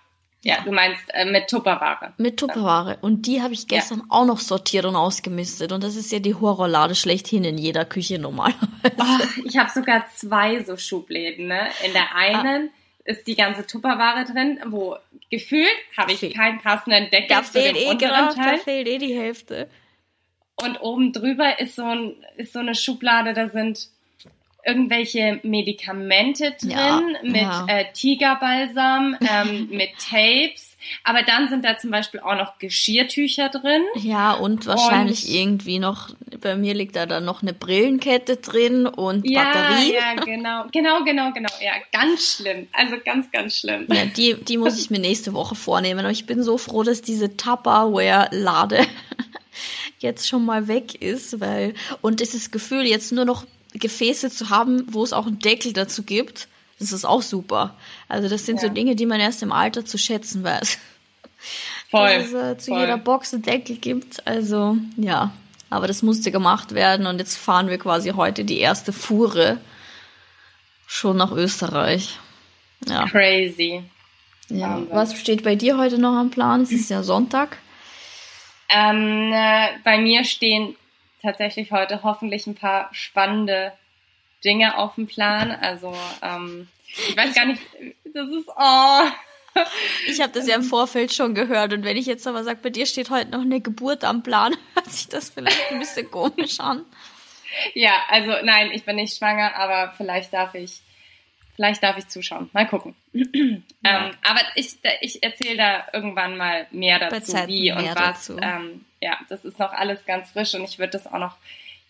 Ja, 0.42 0.60
du 0.62 0.72
meinst 0.72 1.02
äh, 1.14 1.24
mit 1.24 1.48
Tupperware. 1.48 2.12
Mit 2.18 2.38
Tupperware. 2.38 2.98
Und 3.00 3.26
die 3.26 3.40
habe 3.40 3.54
ich 3.54 3.66
gestern 3.66 4.00
ja. 4.00 4.04
auch 4.10 4.26
noch 4.26 4.40
sortiert 4.40 4.84
und 4.84 4.94
ausgemistet. 4.94 5.72
Und 5.72 5.82
das 5.82 5.96
ist 5.96 6.12
ja 6.12 6.18
die 6.18 6.34
Horrorlade 6.34 6.94
schlechthin 6.94 7.44
in 7.44 7.56
jeder 7.56 7.86
Küche 7.86 8.18
normalerweise. 8.18 8.60
Oh, 8.98 9.42
ich 9.46 9.56
habe 9.56 9.70
sogar 9.70 10.06
zwei 10.14 10.62
so 10.62 10.76
Schubläden. 10.76 11.46
Ne? 11.46 11.68
In 11.86 11.94
der 11.94 12.14
einen 12.14 12.68
ah 12.68 12.72
ist 13.04 13.26
die 13.26 13.36
ganze 13.36 13.66
Tupperware 13.66 14.24
drin, 14.24 14.60
wo 14.66 14.96
gefühlt 15.30 15.68
habe 15.96 16.12
ich 16.12 16.20
Fehl. 16.20 16.32
keinen 16.32 16.60
passenden 16.60 17.10
Deckel 17.10 17.28
da 17.28 17.42
zu 17.42 17.60
dem 17.62 17.76
eh 17.76 17.90
unteren 17.90 18.10
grad, 18.10 18.34
Teil. 18.34 18.56
Da 18.56 18.62
fehlt 18.62 18.88
eh 18.88 18.98
die 18.98 19.14
Hälfte. 19.14 19.68
Und 20.56 20.80
oben 20.80 21.12
drüber 21.12 21.58
ist 21.58 21.76
so, 21.76 21.84
ein, 21.84 22.14
ist 22.36 22.52
so 22.52 22.60
eine 22.60 22.74
Schublade, 22.74 23.34
da 23.34 23.48
sind 23.48 23.88
irgendwelche 24.66 25.40
Medikamente 25.42 26.54
drin 26.60 26.70
ja, 26.70 27.02
mit 27.22 27.42
ja. 27.42 27.66
Äh, 27.68 27.92
Tigerbalsam, 27.92 29.16
ähm, 29.20 29.68
mit 29.70 29.90
Tapes. 29.98 30.76
Aber 31.02 31.22
dann 31.22 31.48
sind 31.48 31.64
da 31.64 31.78
zum 31.78 31.90
Beispiel 31.90 32.20
auch 32.20 32.36
noch 32.36 32.58
Geschirrtücher 32.58 33.48
drin. 33.48 33.82
Ja, 33.94 34.32
und 34.32 34.66
wahrscheinlich 34.66 35.24
und, 35.24 35.34
irgendwie 35.34 35.78
noch, 35.78 36.10
bei 36.40 36.56
mir 36.56 36.74
liegt 36.74 36.96
da 36.96 37.06
dann 37.06 37.24
noch 37.24 37.42
eine 37.42 37.54
Brillenkette 37.54 38.36
drin 38.36 38.86
und 38.86 39.28
ja, 39.28 39.44
Batterien. 39.44 39.94
Ja, 39.94 40.14
genau, 40.24 40.64
genau, 40.72 41.04
genau, 41.04 41.32
genau. 41.32 41.50
Ja, 41.62 41.72
ganz 41.92 42.36
schlimm. 42.36 42.68
Also 42.72 42.96
ganz, 43.02 43.30
ganz 43.30 43.58
schlimm. 43.58 43.86
Ja, 43.88 44.04
die, 44.04 44.34
die 44.34 44.58
muss 44.58 44.78
ich 44.78 44.90
mir 44.90 44.98
nächste 44.98 45.32
Woche 45.32 45.54
vornehmen. 45.54 46.00
Aber 46.00 46.10
ich 46.10 46.26
bin 46.26 46.42
so 46.42 46.58
froh, 46.58 46.82
dass 46.82 47.00
diese 47.02 47.36
Tupperware-Lade 47.36 48.86
jetzt 49.98 50.28
schon 50.28 50.44
mal 50.44 50.68
weg 50.68 51.00
ist, 51.00 51.40
weil, 51.40 51.74
und 52.02 52.20
dieses 52.20 52.50
Gefühl, 52.50 52.84
jetzt 52.86 53.10
nur 53.12 53.24
noch 53.24 53.46
Gefäße 53.74 54.30
zu 54.30 54.50
haben, 54.50 54.86
wo 54.92 55.02
es 55.02 55.12
auch 55.12 55.26
einen 55.26 55.38
Deckel 55.38 55.72
dazu 55.72 56.02
gibt, 56.04 56.48
Das 56.78 56.92
ist 56.92 57.04
auch 57.04 57.22
super. 57.22 57.76
Also 58.08 58.28
das 58.28 58.46
sind 58.46 58.56
ja. 58.56 58.68
so 58.68 58.74
Dinge, 58.74 58.96
die 58.96 59.06
man 59.06 59.20
erst 59.20 59.42
im 59.42 59.52
Alter 59.52 59.84
zu 59.84 59.98
schätzen 59.98 60.44
weiß. 60.44 60.78
Voll. 61.90 62.18
Dass 62.18 62.26
es 62.26 62.34
äh, 62.34 62.58
zu 62.58 62.70
voll. 62.70 62.80
jeder 62.80 62.98
Box 62.98 63.34
einen 63.34 63.42
Deckel 63.42 63.76
gibt. 63.76 64.26
Also 64.26 64.76
ja, 64.96 65.32
aber 65.70 65.86
das 65.86 66.02
musste 66.02 66.30
gemacht 66.30 66.74
werden 66.74 67.06
und 67.06 67.18
jetzt 67.18 67.36
fahren 67.36 67.68
wir 67.68 67.78
quasi 67.78 68.10
heute 68.10 68.44
die 68.44 68.58
erste 68.58 68.92
Fuhre 68.92 69.58
schon 70.86 71.16
nach 71.16 71.32
Österreich. 71.32 72.18
Ja. 72.86 73.06
Crazy. 73.06 73.82
Ja. 74.48 74.82
Was 74.90 75.18
steht 75.18 75.42
bei 75.42 75.54
dir 75.54 75.78
heute 75.78 75.98
noch 75.98 76.14
am 76.14 76.30
Plan? 76.30 76.62
Es 76.62 76.72
ist 76.72 76.90
ja 76.90 77.02
Sonntag. 77.02 77.58
Ähm, 78.68 79.32
äh, 79.32 79.68
bei 79.84 79.98
mir 79.98 80.24
stehen 80.24 80.76
tatsächlich 81.24 81.72
heute 81.72 82.02
hoffentlich 82.02 82.46
ein 82.46 82.54
paar 82.54 82.88
spannende 82.92 83.72
Dinge 84.44 84.78
auf 84.78 84.94
dem 84.94 85.06
Plan. 85.06 85.50
Also 85.50 85.96
ähm, 86.22 86.68
ich 86.86 87.16
weiß 87.16 87.34
gar 87.34 87.46
nicht, 87.46 87.62
das 88.04 88.28
ist 88.28 88.48
oh. 88.48 89.00
Ich 90.08 90.20
habe 90.20 90.32
das 90.32 90.48
ja 90.48 90.56
im 90.56 90.64
Vorfeld 90.64 91.12
schon 91.12 91.34
gehört 91.34 91.72
und 91.72 91.84
wenn 91.84 91.96
ich 91.96 92.06
jetzt 92.06 92.26
aber 92.26 92.42
sage, 92.42 92.58
bei 92.62 92.70
dir 92.70 92.86
steht 92.86 93.10
heute 93.10 93.30
noch 93.30 93.42
eine 93.42 93.60
Geburt 93.60 94.04
am 94.04 94.22
Plan, 94.22 94.54
hört 94.74 94.90
sich 94.90 95.08
das 95.08 95.30
vielleicht 95.30 95.70
ein 95.70 95.78
bisschen 95.78 96.10
komisch 96.10 96.60
an. 96.60 96.84
Ja, 97.72 97.92
also 98.08 98.32
nein, 98.42 98.72
ich 98.72 98.84
bin 98.84 98.96
nicht 98.96 99.16
schwanger, 99.16 99.54
aber 99.54 99.94
vielleicht 99.96 100.32
darf 100.32 100.54
ich 100.54 100.80
Vielleicht 101.56 101.82
darf 101.82 101.96
ich 101.96 102.08
zuschauen. 102.08 102.50
Mal 102.52 102.66
gucken. 102.66 102.94
Ja. 103.86 104.06
Ähm, 104.06 104.14
aber 104.22 104.40
ich, 104.54 104.78
ich 105.02 105.22
erzähle 105.22 105.58
da 105.58 105.84
irgendwann 105.92 106.38
mal 106.38 106.66
mehr 106.70 106.98
dazu, 106.98 107.34
wie 107.46 107.70
und 107.70 107.94
was. 107.94 108.30
Ähm, 108.30 108.86
ja, 109.04 109.18
das 109.28 109.44
ist 109.44 109.58
noch 109.58 109.72
alles 109.72 110.06
ganz 110.06 110.30
frisch 110.30 110.54
und 110.54 110.64
ich 110.64 110.78
würde 110.78 110.92
das 110.92 111.06
auch 111.06 111.18
noch 111.18 111.36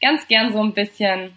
ganz 0.00 0.27
gern 0.27 0.53
so 0.53 0.61
ein 0.61 0.74
bisschen 0.74 1.33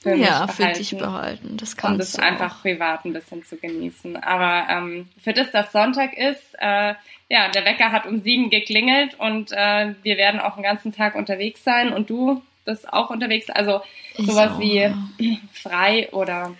für 0.00 0.10
ja, 0.10 0.16
mich 0.16 0.26
behalten. 0.28 0.52
für 0.56 0.72
dich 0.72 0.98
behalten. 0.98 1.56
Das 1.56 1.76
kannst 1.76 1.92
um 1.92 1.98
das 1.98 2.12
du 2.12 2.22
einfach 2.22 2.56
auch. 2.56 2.62
privat 2.62 3.04
ein 3.04 3.12
bisschen 3.12 3.44
zu 3.44 3.56
genießen. 3.56 4.16
Aber 4.16 4.68
ähm, 4.68 5.08
für 5.22 5.32
das, 5.32 5.52
dass 5.52 5.70
Sonntag 5.70 6.16
ist, 6.16 6.54
äh, 6.58 6.94
ja, 7.28 7.48
der 7.54 7.64
Wecker 7.64 7.92
hat 7.92 8.06
um 8.06 8.20
sieben 8.20 8.50
geklingelt 8.50 9.14
und 9.18 9.52
äh, 9.52 9.94
wir 10.02 10.16
werden 10.16 10.40
auch 10.40 10.54
den 10.54 10.64
ganzen 10.64 10.92
Tag 10.92 11.14
unterwegs 11.14 11.62
sein 11.62 11.92
und 11.92 12.10
du 12.10 12.42
bist 12.64 12.92
auch 12.92 13.10
unterwegs. 13.10 13.50
Also 13.50 13.80
sowas 14.16 14.52
auch, 14.52 14.60
wie 14.60 14.78
ja. 14.78 14.94
frei 15.52 16.08
oder 16.10 16.56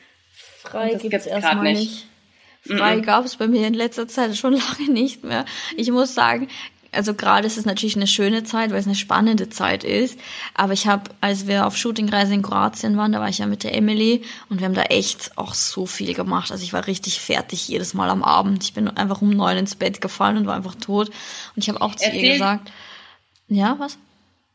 Frei 0.62 0.94
gibt 0.94 1.14
es 1.14 1.26
erstmal 1.26 1.64
nicht. 1.64 1.80
nicht. 1.80 2.08
Frei 2.62 2.96
mm 2.96 3.00
-mm. 3.00 3.04
gab 3.04 3.24
es 3.24 3.36
bei 3.36 3.48
mir 3.48 3.66
in 3.66 3.74
letzter 3.74 4.06
Zeit 4.06 4.36
schon 4.36 4.52
lange 4.78 4.92
nicht 4.92 5.24
mehr. 5.24 5.44
Ich 5.76 5.90
muss 5.90 6.14
sagen, 6.14 6.48
also 6.92 7.14
gerade 7.14 7.46
ist 7.46 7.58
es 7.58 7.66
natürlich 7.66 7.96
eine 7.96 8.06
schöne 8.06 8.44
Zeit, 8.44 8.70
weil 8.70 8.78
es 8.78 8.86
eine 8.86 8.94
spannende 8.94 9.50
Zeit 9.50 9.84
ist. 9.84 10.18
Aber 10.54 10.72
ich 10.72 10.86
habe, 10.86 11.10
als 11.20 11.46
wir 11.46 11.66
auf 11.66 11.76
Shootingreise 11.76 12.32
in 12.34 12.42
Kroatien 12.42 12.96
waren, 12.96 13.12
da 13.12 13.20
war 13.20 13.28
ich 13.28 13.38
ja 13.38 13.46
mit 13.46 13.62
der 13.62 13.74
Emily 13.74 14.22
und 14.48 14.60
wir 14.60 14.66
haben 14.66 14.74
da 14.74 14.82
echt 14.84 15.36
auch 15.36 15.54
so 15.54 15.86
viel 15.86 16.14
gemacht. 16.14 16.50
Also 16.50 16.64
ich 16.64 16.72
war 16.72 16.86
richtig 16.86 17.20
fertig 17.20 17.68
jedes 17.68 17.94
Mal 17.94 18.08
am 18.08 18.24
Abend. 18.24 18.64
Ich 18.64 18.74
bin 18.74 18.88
einfach 18.88 19.20
um 19.20 19.30
neun 19.30 19.58
ins 19.58 19.74
Bett 19.74 20.00
gefallen 20.00 20.38
und 20.38 20.46
war 20.46 20.56
einfach 20.56 20.74
tot. 20.74 21.08
Und 21.54 21.62
ich 21.62 21.68
habe 21.68 21.80
auch 21.80 21.94
zu 21.94 22.06
Erzähl, 22.06 22.24
ihr 22.24 22.32
gesagt, 22.34 22.72
ja, 23.48 23.76
was? 23.78 23.98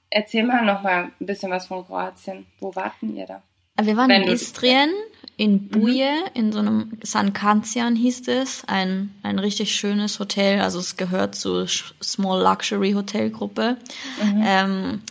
Erzähl 0.10 0.44
mal 0.44 0.66
noch 0.66 0.82
mal 0.82 1.12
ein 1.20 1.26
bisschen 1.26 1.52
was 1.52 1.68
von 1.68 1.86
Kroatien. 1.86 2.46
Wo 2.60 2.76
warten 2.76 3.16
ihr 3.16 3.26
da? 3.26 3.42
Wir 3.82 3.98
waren 3.98 4.10
Wenn 4.10 4.24
in 4.24 4.32
Istrien 4.32 4.90
in. 5.38 5.68
Buje, 5.68 6.12
mhm. 6.12 6.30
in 6.34 6.52
so 6.52 6.60
einem 6.60 6.98
San 7.04 7.34
Kanzian 7.34 7.96
hieß 7.96 8.28
es, 8.28 8.64
ein, 8.68 9.14
ein 9.24 9.40
richtig 9.40 9.76
schönes 9.76 10.20
Hotel, 10.20 10.62
also 10.62 10.80
es 10.80 10.98
gehört 10.98 11.36
zur 11.36 11.68
Small 11.68 12.42
Luxury 12.44 12.94
Hotelgruppe. 12.94 13.78
Mhm. 14.22 14.44
Ähm, 14.46 15.02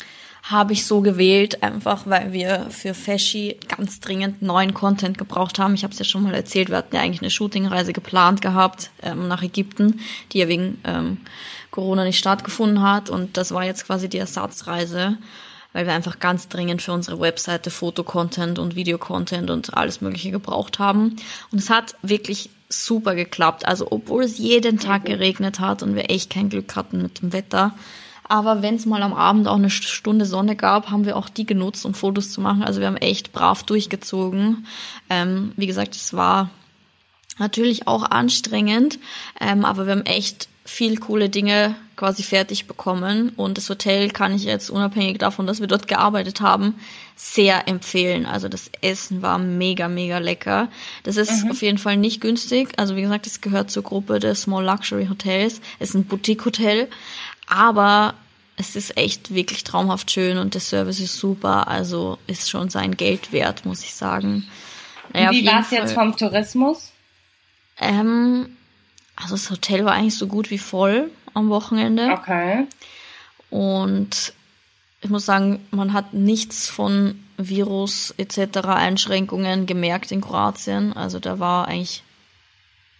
habe 0.42 0.72
ich 0.72 0.86
so 0.86 1.00
gewählt, 1.00 1.62
einfach 1.62 2.02
weil 2.06 2.32
wir 2.32 2.66
für 2.70 2.94
Feschi 2.94 3.58
ganz 3.68 4.00
dringend 4.00 4.42
neuen 4.42 4.74
Content 4.74 5.16
gebraucht 5.16 5.60
haben. 5.60 5.74
Ich 5.74 5.84
habe 5.84 5.92
es 5.92 6.00
ja 6.00 6.04
schon 6.04 6.24
mal 6.24 6.34
erzählt, 6.34 6.68
wir 6.68 6.78
hatten 6.78 6.96
ja 6.96 7.00
eigentlich 7.00 7.22
eine 7.22 7.30
Shootingreise 7.30 7.92
geplant 7.92 8.42
gehabt 8.42 8.90
ähm, 9.02 9.28
nach 9.28 9.42
Ägypten, 9.42 10.00
die 10.32 10.38
ja 10.38 10.48
wegen 10.48 10.80
ähm, 10.82 11.18
Corona 11.70 12.04
nicht 12.04 12.18
stattgefunden 12.18 12.82
hat 12.82 13.08
und 13.08 13.36
das 13.36 13.52
war 13.52 13.64
jetzt 13.64 13.86
quasi 13.86 14.08
die 14.08 14.18
Ersatzreise 14.18 15.16
weil 15.72 15.86
wir 15.86 15.92
einfach 15.92 16.18
ganz 16.18 16.48
dringend 16.48 16.82
für 16.82 16.92
unsere 16.92 17.20
Webseite 17.20 17.70
Fotocontent 17.70 18.58
und 18.58 18.76
Videocontent 18.76 19.50
und 19.50 19.76
alles 19.76 20.00
Mögliche 20.00 20.30
gebraucht 20.30 20.78
haben. 20.78 21.16
Und 21.50 21.58
es 21.58 21.70
hat 21.70 21.94
wirklich 22.02 22.50
super 22.68 23.14
geklappt. 23.14 23.66
Also 23.66 23.88
obwohl 23.90 24.24
es 24.24 24.38
jeden 24.38 24.78
Tag 24.78 25.04
geregnet 25.04 25.60
hat 25.60 25.82
und 25.82 25.94
wir 25.94 26.10
echt 26.10 26.30
kein 26.30 26.48
Glück 26.48 26.74
hatten 26.76 27.02
mit 27.02 27.22
dem 27.22 27.32
Wetter. 27.32 27.74
Aber 28.24 28.62
wenn 28.62 28.76
es 28.76 28.86
mal 28.86 29.02
am 29.02 29.12
Abend 29.12 29.46
auch 29.46 29.56
eine 29.56 29.68
Stunde 29.68 30.24
Sonne 30.24 30.56
gab, 30.56 30.90
haben 30.90 31.04
wir 31.04 31.16
auch 31.16 31.28
die 31.28 31.44
genutzt, 31.44 31.84
um 31.84 31.92
Fotos 31.92 32.30
zu 32.30 32.40
machen. 32.40 32.62
Also 32.62 32.80
wir 32.80 32.86
haben 32.86 32.96
echt 32.96 33.32
brav 33.32 33.62
durchgezogen. 33.62 34.66
Ähm, 35.10 35.52
wie 35.56 35.66
gesagt, 35.66 35.96
es 35.96 36.14
war 36.14 36.50
natürlich 37.38 37.88
auch 37.88 38.04
anstrengend, 38.04 38.98
ähm, 39.40 39.64
aber 39.64 39.86
wir 39.86 39.92
haben 39.92 40.06
echt 40.06 40.48
viel 40.64 40.98
coole 40.98 41.28
Dinge 41.28 41.74
quasi 41.96 42.22
fertig 42.22 42.66
bekommen. 42.66 43.30
Und 43.36 43.58
das 43.58 43.68
Hotel 43.68 44.10
kann 44.10 44.34
ich 44.34 44.44
jetzt 44.44 44.70
unabhängig 44.70 45.18
davon, 45.18 45.46
dass 45.46 45.60
wir 45.60 45.66
dort 45.66 45.88
gearbeitet 45.88 46.40
haben, 46.40 46.74
sehr 47.16 47.68
empfehlen. 47.68 48.26
Also 48.26 48.48
das 48.48 48.70
Essen 48.80 49.22
war 49.22 49.38
mega, 49.38 49.88
mega 49.88 50.18
lecker. 50.18 50.68
Das 51.02 51.16
ist 51.16 51.44
mhm. 51.44 51.50
auf 51.50 51.62
jeden 51.62 51.78
Fall 51.78 51.96
nicht 51.96 52.20
günstig. 52.20 52.70
Also 52.76 52.96
wie 52.96 53.02
gesagt, 53.02 53.26
es 53.26 53.40
gehört 53.40 53.70
zur 53.70 53.82
Gruppe 53.82 54.18
des 54.18 54.42
Small 54.42 54.64
Luxury 54.64 55.06
Hotels. 55.06 55.60
Es 55.78 55.90
ist 55.90 55.94
ein 55.94 56.04
Boutique-Hotel. 56.04 56.88
Aber 57.46 58.14
es 58.56 58.76
ist 58.76 58.96
echt 58.96 59.34
wirklich 59.34 59.64
traumhaft 59.64 60.10
schön 60.10 60.38
und 60.38 60.54
der 60.54 60.60
Service 60.60 61.00
ist 61.00 61.16
super. 61.16 61.68
Also 61.68 62.18
ist 62.26 62.50
schon 62.50 62.70
sein 62.70 62.96
Geld 62.96 63.32
wert, 63.32 63.64
muss 63.64 63.82
ich 63.82 63.94
sagen. 63.94 64.46
Naja, 65.12 65.30
wie 65.32 65.44
war 65.46 65.60
es 65.60 65.70
jetzt 65.70 65.92
vom 65.92 66.16
Tourismus? 66.16 66.92
Ähm, 67.78 68.56
also 69.16 69.34
das 69.34 69.50
Hotel 69.50 69.84
war 69.84 69.92
eigentlich 69.92 70.16
so 70.16 70.26
gut 70.26 70.50
wie 70.50 70.58
voll 70.58 71.10
am 71.34 71.48
Wochenende. 71.48 72.10
Okay. 72.12 72.66
Und 73.50 74.32
ich 75.00 75.10
muss 75.10 75.26
sagen, 75.26 75.60
man 75.70 75.92
hat 75.92 76.14
nichts 76.14 76.68
von 76.68 77.22
Virus 77.36 78.14
etc. 78.16 78.58
Einschränkungen 78.68 79.66
gemerkt 79.66 80.12
in 80.12 80.20
Kroatien. 80.20 80.92
Also 80.92 81.18
da 81.18 81.38
war 81.38 81.68
eigentlich, 81.68 82.02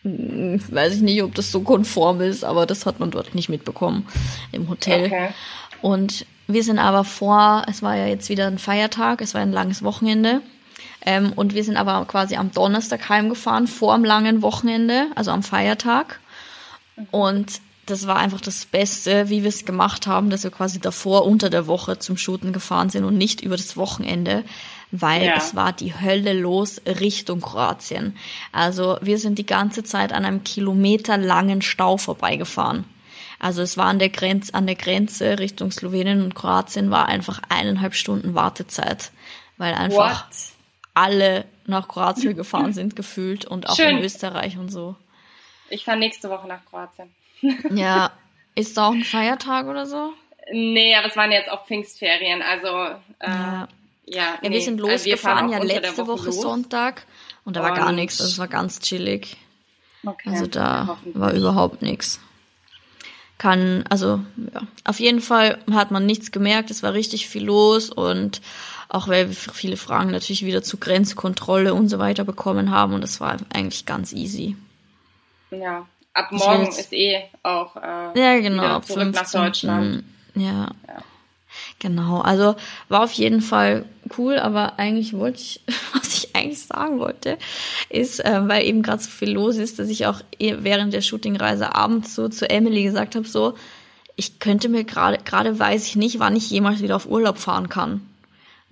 hm, 0.03 0.61
weiß 0.68 0.96
ich 0.96 1.03
nicht, 1.03 1.22
ob 1.22 1.35
das 1.35 1.53
so 1.53 1.61
konform 1.61 2.20
ist, 2.20 2.44
aber 2.44 2.66
das 2.66 2.87
hat 2.87 3.01
man 3.01 3.11
dort 3.11 3.35
nicht 3.35 3.48
mitbekommen 3.48 4.07
im 4.51 4.68
Hotel. 4.68 5.07
Okay. 5.07 5.29
Und 5.81 6.27
wir 6.48 6.64
sind 6.64 6.79
aber 6.79 7.05
vor, 7.05 7.64
es 7.68 7.83
war 7.83 7.96
ja 7.96 8.07
jetzt 8.07 8.29
wieder 8.29 8.46
ein 8.46 8.59
Feiertag, 8.59 9.20
es 9.20 9.35
war 9.35 9.40
ein 9.40 9.53
langes 9.53 9.83
Wochenende. 9.83 10.42
Ähm, 11.04 11.32
und 11.34 11.54
wir 11.54 11.64
sind 11.64 11.76
aber 11.76 12.04
quasi 12.06 12.36
am 12.36 12.52
Donnerstag 12.52 13.08
heimgefahren, 13.08 13.66
vor 13.66 13.94
dem 13.94 14.04
langen 14.04 14.42
Wochenende, 14.42 15.08
also 15.14 15.30
am 15.30 15.42
Feiertag. 15.42 16.20
Und 17.10 17.60
das 17.86 18.06
war 18.06 18.16
einfach 18.16 18.40
das 18.40 18.64
Beste, 18.64 19.28
wie 19.28 19.42
wir 19.42 19.48
es 19.48 19.64
gemacht 19.64 20.06
haben, 20.06 20.30
dass 20.30 20.44
wir 20.44 20.50
quasi 20.50 20.78
davor 20.78 21.26
unter 21.26 21.50
der 21.50 21.66
Woche 21.66 21.98
zum 21.98 22.16
Shooten 22.16 22.52
gefahren 22.52 22.90
sind 22.90 23.04
und 23.04 23.18
nicht 23.18 23.40
über 23.40 23.56
das 23.56 23.76
Wochenende, 23.76 24.44
weil 24.92 25.24
ja. 25.24 25.36
es 25.36 25.56
war 25.56 25.72
die 25.72 25.98
Hölle 25.98 26.32
los 26.34 26.80
Richtung 26.86 27.40
Kroatien. 27.40 28.16
Also 28.52 28.98
wir 29.00 29.18
sind 29.18 29.38
die 29.38 29.46
ganze 29.46 29.82
Zeit 29.82 30.12
an 30.12 30.24
einem 30.24 30.44
kilometerlangen 30.44 31.62
Stau 31.62 31.96
vorbeigefahren. 31.96 32.84
Also 33.40 33.62
es 33.62 33.76
war 33.76 33.86
an 33.86 33.98
der 33.98 34.10
Grenze, 34.10 34.54
an 34.54 34.66
der 34.66 34.76
Grenze 34.76 35.40
Richtung 35.40 35.72
Slowenien 35.72 36.22
und 36.22 36.36
Kroatien 36.36 36.92
war 36.92 37.06
einfach 37.06 37.42
eineinhalb 37.48 37.94
Stunden 37.94 38.34
Wartezeit, 38.34 39.10
weil 39.56 39.74
einfach 39.74 40.28
What? 40.30 40.51
Alle 40.94 41.44
nach 41.66 41.88
Kroatien 41.88 42.37
gefahren 42.37 42.72
sind 42.72 42.96
gefühlt 42.96 43.44
und 43.44 43.68
auch 43.68 43.76
Schön. 43.76 43.98
in 43.98 44.05
Österreich 44.05 44.59
und 44.59 44.70
so. 44.70 44.96
Ich 45.70 45.85
fahre 45.85 45.98
nächste 45.98 46.28
Woche 46.28 46.46
nach 46.48 46.64
Kroatien. 46.66 47.11
ja, 47.70 48.12
ist 48.55 48.76
da 48.76 48.88
auch 48.88 48.92
ein 48.92 49.05
Feiertag 49.05 49.66
oder 49.66 49.87
so? 49.87 50.12
Nee, 50.52 50.94
aber 50.96 51.09
es 51.09 51.16
waren 51.16 51.33
jetzt 51.33 51.50
auch 51.50 51.66
Pfingstferien, 51.66 52.42
also 52.42 52.66
äh, 53.20 53.28
ja. 53.28 53.68
Ja, 54.07 54.16
ja 54.16 54.38
nee. 54.42 54.50
wir 54.50 54.61
sind 54.61 54.81
losgefahren, 54.81 55.53
also 55.53 55.66
ja 55.66 55.80
letzte 55.80 56.07
Woche, 56.07 56.26
Woche 56.26 56.32
Sonntag 56.32 57.07
und 57.45 57.57
da 57.57 57.62
war 57.62 57.74
gar 57.74 57.93
nichts, 57.93 58.20
also 58.20 58.32
es 58.32 58.38
war 58.38 58.49
ganz 58.49 58.80
chillig. 58.80 59.36
Okay. 60.05 60.30
Also 60.30 60.47
da 60.47 60.99
war 61.14 61.32
überhaupt 61.32 61.82
nichts. 61.82 62.20
Kann, 63.38 63.84
also 63.88 64.20
ja, 64.53 64.62
auf 64.84 65.01
jeden 65.01 65.20
Fall 65.20 65.59
hat 65.72 65.90
man 65.90 66.07
nichts 66.07 66.32
gemerkt, 66.32 66.70
es 66.70 66.82
war 66.82 66.93
richtig 66.93 67.28
viel 67.28 67.45
los 67.45 67.90
und 67.90 68.40
auch 68.93 69.09
weil 69.09 69.28
wir 69.28 69.34
viele 69.34 69.78
Fragen 69.78 70.11
natürlich 70.11 70.45
wieder 70.45 70.62
zu 70.62 70.76
Grenzkontrolle 70.76 71.72
und 71.72 71.88
so 71.88 71.99
weiter 71.99 72.24
bekommen 72.24 72.70
haben 72.70 72.93
und 72.93 73.01
das 73.01 73.20
war 73.20 73.38
eigentlich 73.55 73.86
ganz 73.86 74.12
easy. 74.12 74.55
Ja, 75.51 75.86
ab 76.12 76.30
morgen 76.30 76.66
ist 76.66 76.93
eh 76.93 77.22
auch 77.43 77.74
äh, 77.76 78.20
ja, 78.20 78.38
genau, 78.40 78.80
zurück 78.80 79.05
15, 79.05 79.12
nach 79.12 79.30
Deutschland. 79.30 80.05
Ja. 80.34 80.70
ja. 80.86 81.03
Genau, 81.78 82.20
also 82.20 82.55
war 82.90 83.05
auf 83.05 83.12
jeden 83.12 83.40
Fall 83.40 83.86
cool, 84.18 84.38
aber 84.38 84.78
eigentlich 84.78 85.14
wollte 85.14 85.40
ich, 85.40 85.62
was 85.95 86.14
ich 86.14 86.36
eigentlich 86.36 86.62
sagen 86.62 86.99
wollte, 86.99 87.38
ist, 87.88 88.22
äh, 88.22 88.47
weil 88.47 88.66
eben 88.66 88.82
gerade 88.82 89.03
so 89.03 89.09
viel 89.09 89.30
los 89.30 89.57
ist, 89.57 89.78
dass 89.78 89.88
ich 89.88 90.05
auch 90.05 90.20
eh 90.38 90.57
während 90.61 90.93
der 90.93 91.01
Shootingreise 91.01 91.74
abends 91.74 92.14
so 92.14 92.28
zu 92.28 92.49
Emily 92.49 92.82
gesagt 92.82 93.16
habe, 93.16 93.26
so, 93.26 93.55
ich 94.16 94.38
könnte 94.38 94.68
mir 94.68 94.84
gerade, 94.84 95.16
gerade 95.24 95.59
weiß 95.59 95.86
ich 95.86 95.97
nicht, 95.97 96.18
wann 96.18 96.36
ich 96.36 96.51
jemals 96.51 96.82
wieder 96.82 96.97
auf 96.97 97.07
Urlaub 97.07 97.38
fahren 97.38 97.70
kann 97.70 98.03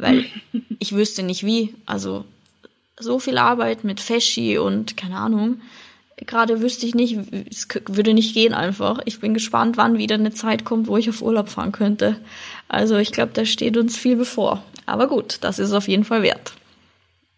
weil 0.01 0.27
ich 0.79 0.95
wüsste 0.95 1.23
nicht 1.23 1.45
wie. 1.45 1.75
Also 1.87 2.25
so 2.99 3.19
viel 3.19 3.39
Arbeit 3.39 3.85
mit 3.85 4.01
Feschi 4.01 4.59
und 4.59 4.97
keine 4.97 5.17
Ahnung. 5.17 5.61
Gerade 6.17 6.61
wüsste 6.61 6.85
ich 6.85 6.95
nicht, 6.95 7.17
es 7.51 7.67
würde 7.87 8.13
nicht 8.13 8.35
gehen 8.35 8.53
einfach. 8.53 9.01
Ich 9.07 9.21
bin 9.21 9.33
gespannt, 9.33 9.79
wann 9.79 9.97
wieder 9.97 10.17
eine 10.17 10.33
Zeit 10.33 10.67
kommt, 10.67 10.87
wo 10.87 10.99
ich 10.99 11.09
auf 11.09 11.23
Urlaub 11.23 11.49
fahren 11.49 11.73
könnte. 11.73 12.21
Also 12.69 12.99
ich 12.99 13.11
glaube, 13.11 13.33
da 13.33 13.47
steht 13.47 13.79
uns 13.79 13.97
viel 13.97 14.17
bevor. 14.17 14.63
Aber 14.85 15.09
gut, 15.09 15.39
das 15.41 15.59
ist 15.59 15.73
auf 15.73 15.89
jeden 15.89 16.05
Fall 16.05 16.23
wert. 16.23 16.53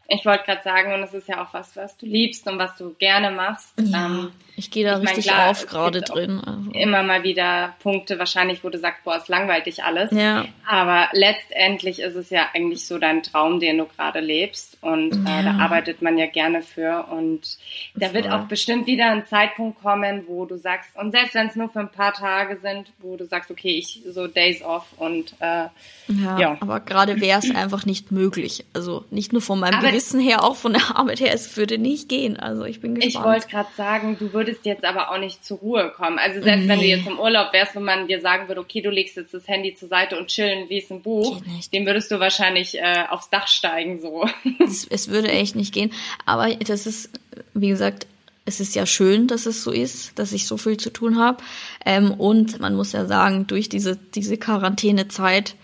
Ich 0.08 0.26
wollte 0.26 0.44
gerade 0.44 0.62
sagen, 0.62 0.92
und 0.92 1.02
es 1.02 1.14
ist 1.14 1.28
ja 1.28 1.44
auch 1.44 1.54
was, 1.54 1.76
was 1.76 1.96
du 1.96 2.06
liebst 2.06 2.46
und 2.46 2.58
was 2.58 2.76
du 2.76 2.94
gerne 2.98 3.30
machst. 3.30 3.72
Ja, 3.80 4.06
ähm, 4.06 4.32
ich 4.54 4.70
gehe 4.70 4.84
da 4.84 4.98
ich 4.98 5.08
richtig 5.08 5.26
mein, 5.26 5.36
klar, 5.36 5.50
auf 5.50 5.66
gerade 5.66 6.02
drin. 6.02 6.40
Also. 6.44 6.70
Immer 6.72 7.02
mal 7.02 7.22
wieder 7.22 7.74
Punkte 7.82 8.18
wahrscheinlich, 8.18 8.62
wo 8.62 8.68
du 8.68 8.78
sagst, 8.78 9.02
boah, 9.02 9.16
es 9.16 9.28
langweilt 9.28 9.64
dich 9.64 9.82
alles. 9.82 10.10
Ja. 10.10 10.44
Aber 10.68 11.08
letztendlich 11.12 12.00
ist 12.00 12.16
es 12.16 12.28
ja 12.28 12.48
eigentlich 12.54 12.86
so 12.86 12.98
dein 12.98 13.22
Traum, 13.22 13.60
den 13.60 13.78
du 13.78 13.86
gerade 13.86 14.20
lebst. 14.20 14.76
Und 14.82 15.24
ja. 15.24 15.40
äh, 15.40 15.44
da 15.44 15.52
arbeitet 15.58 16.02
man 16.02 16.18
ja 16.18 16.26
gerne 16.26 16.60
für. 16.60 17.06
Und 17.10 17.56
da 17.94 18.06
Voll. 18.06 18.14
wird 18.14 18.30
auch 18.30 18.44
bestimmt 18.44 18.86
wieder 18.86 19.10
ein 19.10 19.24
Zeitpunkt 19.26 19.80
kommen, 19.80 20.24
wo 20.26 20.44
du 20.44 20.58
sagst, 20.58 20.96
und 20.96 21.12
selbst 21.12 21.34
wenn 21.34 21.46
es 21.46 21.56
nur 21.56 21.70
für 21.70 21.80
ein 21.80 21.90
paar 21.90 22.12
Tage 22.12 22.56
sind, 22.56 22.92
wo 22.98 23.16
du 23.16 23.24
sagst, 23.26 23.50
okay, 23.50 23.78
ich 23.78 24.02
so 24.10 24.26
Days 24.26 24.62
off 24.62 24.86
und 24.98 25.34
äh, 25.40 25.68
ja, 26.08 26.38
ja. 26.38 26.56
Aber 26.60 26.80
gerade 26.80 27.20
wäre 27.22 27.38
es 27.38 27.54
einfach 27.54 27.86
nicht 27.86 28.12
möglich. 28.12 28.66
Also 28.74 29.04
nicht 29.10 29.32
nur 29.32 29.40
von 29.40 29.60
meinem 29.60 29.78
aber 29.78 29.88
Gewissen 29.88 30.20
her, 30.20 30.44
auch 30.44 30.56
von 30.56 30.74
der 30.74 30.96
Arbeit 30.96 31.20
her, 31.20 31.32
es 31.32 31.56
würde 31.56 31.78
nicht 31.78 32.10
gehen. 32.10 32.36
Also 32.36 32.64
ich 32.64 32.80
bin 32.80 32.94
gespannt. 32.94 33.14
Ich 33.14 33.22
wollte 33.22 33.48
gerade 33.48 33.70
sagen, 33.76 34.16
du 34.18 34.32
würdest 34.32 34.41
jetzt 34.64 34.84
aber 34.84 35.10
auch 35.10 35.18
nicht 35.18 35.44
zur 35.44 35.58
Ruhe 35.58 35.92
kommen. 35.94 36.18
Also 36.18 36.42
selbst 36.42 36.64
nee. 36.64 36.68
wenn 36.68 36.80
du 36.80 36.86
jetzt 36.86 37.06
im 37.06 37.18
Urlaub 37.18 37.52
wärst, 37.52 37.74
wenn 37.74 37.84
man 37.84 38.08
dir 38.08 38.20
sagen 38.20 38.48
würde, 38.48 38.60
okay, 38.60 38.80
du 38.80 38.90
legst 38.90 39.16
jetzt 39.16 39.34
das 39.34 39.48
Handy 39.48 39.74
zur 39.74 39.88
Seite 39.88 40.18
und 40.18 40.28
chillen, 40.28 40.68
liest 40.68 40.90
ein 40.90 41.02
Buch, 41.02 41.40
dem 41.72 41.86
würdest 41.86 42.10
du 42.10 42.20
wahrscheinlich 42.20 42.78
äh, 42.78 43.04
aufs 43.08 43.30
Dach 43.30 43.48
steigen 43.48 44.00
so. 44.00 44.28
Es, 44.58 44.86
es 44.86 45.08
würde 45.08 45.30
echt 45.30 45.56
nicht 45.56 45.72
gehen. 45.72 45.92
Aber 46.26 46.54
das 46.54 46.86
ist, 46.86 47.10
wie 47.54 47.68
gesagt, 47.68 48.06
es 48.44 48.60
ist 48.60 48.74
ja 48.74 48.86
schön, 48.86 49.28
dass 49.28 49.46
es 49.46 49.62
so 49.62 49.70
ist, 49.70 50.18
dass 50.18 50.32
ich 50.32 50.46
so 50.46 50.56
viel 50.56 50.76
zu 50.76 50.90
tun 50.90 51.18
habe. 51.18 51.42
Ähm, 51.84 52.12
und 52.12 52.60
man 52.60 52.74
muss 52.74 52.92
ja 52.92 53.06
sagen, 53.06 53.46
durch 53.46 53.68
diese, 53.68 53.96
diese 53.96 54.36
Quarantänezeit 54.36 55.54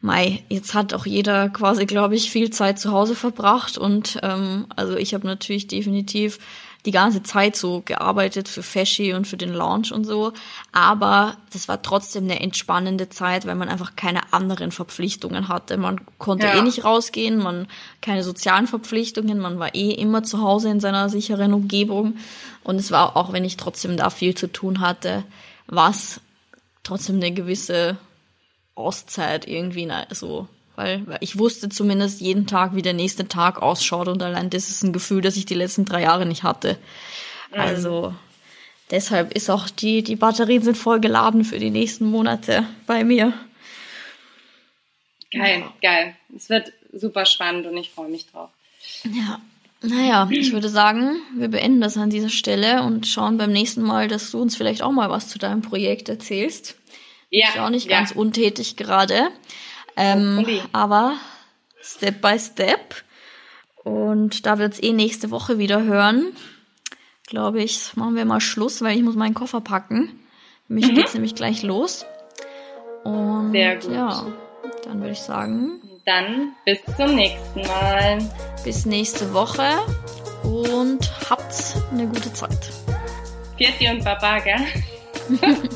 Mai, 0.00 0.44
jetzt 0.48 0.74
hat 0.74 0.94
auch 0.94 1.06
jeder 1.06 1.48
quasi, 1.48 1.84
glaube 1.84 2.14
ich, 2.14 2.30
viel 2.30 2.50
Zeit 2.50 2.78
zu 2.78 2.92
Hause 2.92 3.16
verbracht 3.16 3.76
und 3.76 4.20
ähm, 4.22 4.66
also 4.76 4.96
ich 4.96 5.12
habe 5.12 5.26
natürlich 5.26 5.66
definitiv 5.66 6.38
die 6.86 6.90
ganze 6.92 7.22
Zeit 7.22 7.56
so 7.56 7.82
gearbeitet 7.84 8.48
für 8.48 8.62
Feschi 8.62 9.12
und 9.12 9.26
für 9.26 9.36
den 9.36 9.52
Launch 9.52 9.92
und 9.92 10.04
so, 10.04 10.32
aber 10.72 11.36
das 11.52 11.68
war 11.68 11.82
trotzdem 11.82 12.24
eine 12.24 12.40
entspannende 12.40 13.08
Zeit, 13.08 13.46
weil 13.46 13.56
man 13.56 13.68
einfach 13.68 13.96
keine 13.96 14.32
anderen 14.32 14.70
Verpflichtungen 14.70 15.48
hatte. 15.48 15.76
Man 15.76 16.00
konnte 16.18 16.46
ja. 16.46 16.54
eh 16.54 16.62
nicht 16.62 16.84
rausgehen, 16.84 17.38
man 17.38 17.66
keine 18.00 18.22
sozialen 18.22 18.66
Verpflichtungen, 18.66 19.38
man 19.38 19.58
war 19.58 19.74
eh 19.74 19.90
immer 19.90 20.22
zu 20.22 20.40
Hause 20.40 20.70
in 20.70 20.80
seiner 20.80 21.08
sicheren 21.08 21.52
Umgebung 21.52 22.16
und 22.62 22.76
es 22.76 22.90
war 22.90 23.16
auch, 23.16 23.32
wenn 23.32 23.44
ich 23.44 23.56
trotzdem 23.56 23.96
da 23.96 24.10
viel 24.10 24.34
zu 24.34 24.46
tun 24.46 24.80
hatte, 24.80 25.24
was 25.66 26.20
trotzdem 26.84 27.16
eine 27.16 27.32
gewisse 27.32 27.98
Auszeit 28.74 29.48
irgendwie 29.48 29.90
so. 30.10 30.48
Weil, 30.78 31.04
weil 31.08 31.18
ich 31.22 31.36
wusste 31.36 31.68
zumindest 31.68 32.20
jeden 32.20 32.46
Tag, 32.46 32.76
wie 32.76 32.82
der 32.82 32.92
nächste 32.92 33.26
Tag 33.26 33.60
ausschaut 33.60 34.06
und 34.06 34.22
allein 34.22 34.48
das 34.48 34.68
ist 34.68 34.84
ein 34.84 34.92
Gefühl, 34.92 35.22
das 35.22 35.36
ich 35.36 35.44
die 35.44 35.54
letzten 35.54 35.84
drei 35.84 36.02
Jahre 36.02 36.24
nicht 36.24 36.44
hatte. 36.44 36.78
Mhm. 37.52 37.60
Also 37.60 38.14
deshalb 38.88 39.34
ist 39.34 39.50
auch 39.50 39.68
die, 39.68 40.04
die 40.04 40.14
Batterien 40.14 40.62
sind 40.62 40.76
voll 40.76 41.00
geladen 41.00 41.44
für 41.44 41.58
die 41.58 41.70
nächsten 41.70 42.06
Monate 42.06 42.64
bei 42.86 43.02
mir. 43.02 43.32
Geil, 45.32 45.64
geil. 45.82 46.14
Es 46.36 46.48
wird 46.48 46.72
super 46.92 47.26
spannend 47.26 47.66
und 47.66 47.76
ich 47.76 47.90
freue 47.90 48.08
mich 48.08 48.30
drauf. 48.30 48.50
Ja. 49.02 49.40
Naja, 49.82 50.28
ich 50.30 50.52
würde 50.52 50.68
sagen, 50.68 51.16
wir 51.36 51.48
beenden 51.48 51.80
das 51.80 51.96
an 51.96 52.10
dieser 52.10 52.30
Stelle 52.30 52.84
und 52.84 53.08
schauen 53.08 53.36
beim 53.36 53.50
nächsten 53.50 53.82
Mal, 53.82 54.06
dass 54.06 54.30
du 54.30 54.40
uns 54.40 54.56
vielleicht 54.56 54.82
auch 54.82 54.92
mal 54.92 55.10
was 55.10 55.26
zu 55.26 55.40
deinem 55.40 55.62
Projekt 55.62 56.08
erzählst. 56.08 56.76
Ja. 57.30 57.48
Ist 57.48 57.58
auch 57.58 57.70
nicht 57.70 57.90
ja. 57.90 57.98
ganz 57.98 58.12
untätig 58.12 58.76
gerade. 58.76 59.32
Ähm, 59.98 60.46
aber 60.72 61.16
Step 61.82 62.22
by 62.22 62.38
Step. 62.38 62.94
Und 63.82 64.46
da 64.46 64.58
wir 64.58 64.66
uns 64.66 64.82
eh 64.82 64.92
nächste 64.92 65.30
Woche 65.30 65.58
wieder 65.58 65.82
hören, 65.82 66.32
glaube 67.26 67.62
ich, 67.62 67.96
machen 67.96 68.14
wir 68.14 68.24
mal 68.24 68.40
Schluss, 68.40 68.80
weil 68.80 68.96
ich 68.96 69.02
muss 69.02 69.16
meinen 69.16 69.34
Koffer 69.34 69.60
packen. 69.60 70.20
Mich 70.68 70.86
mhm. 70.86 70.94
geht's 70.94 71.14
nämlich 71.14 71.34
gleich 71.34 71.62
los. 71.62 72.06
Und 73.04 73.52
Sehr 73.52 73.76
gut. 73.76 73.92
ja, 73.92 74.26
dann 74.84 75.00
würde 75.00 75.12
ich 75.12 75.20
sagen. 75.20 75.80
Dann 76.06 76.52
bis 76.64 76.78
zum 76.96 77.14
nächsten 77.14 77.62
Mal. 77.62 78.18
Bis 78.64 78.86
nächste 78.86 79.32
Woche 79.32 79.68
und 80.42 81.10
habt 81.28 81.74
eine 81.90 82.06
gute 82.06 82.32
Zeit. 82.32 82.70
Pfiat 83.56 83.94
und 83.94 84.04
Baba, 84.04 84.38
gell? 84.38 84.60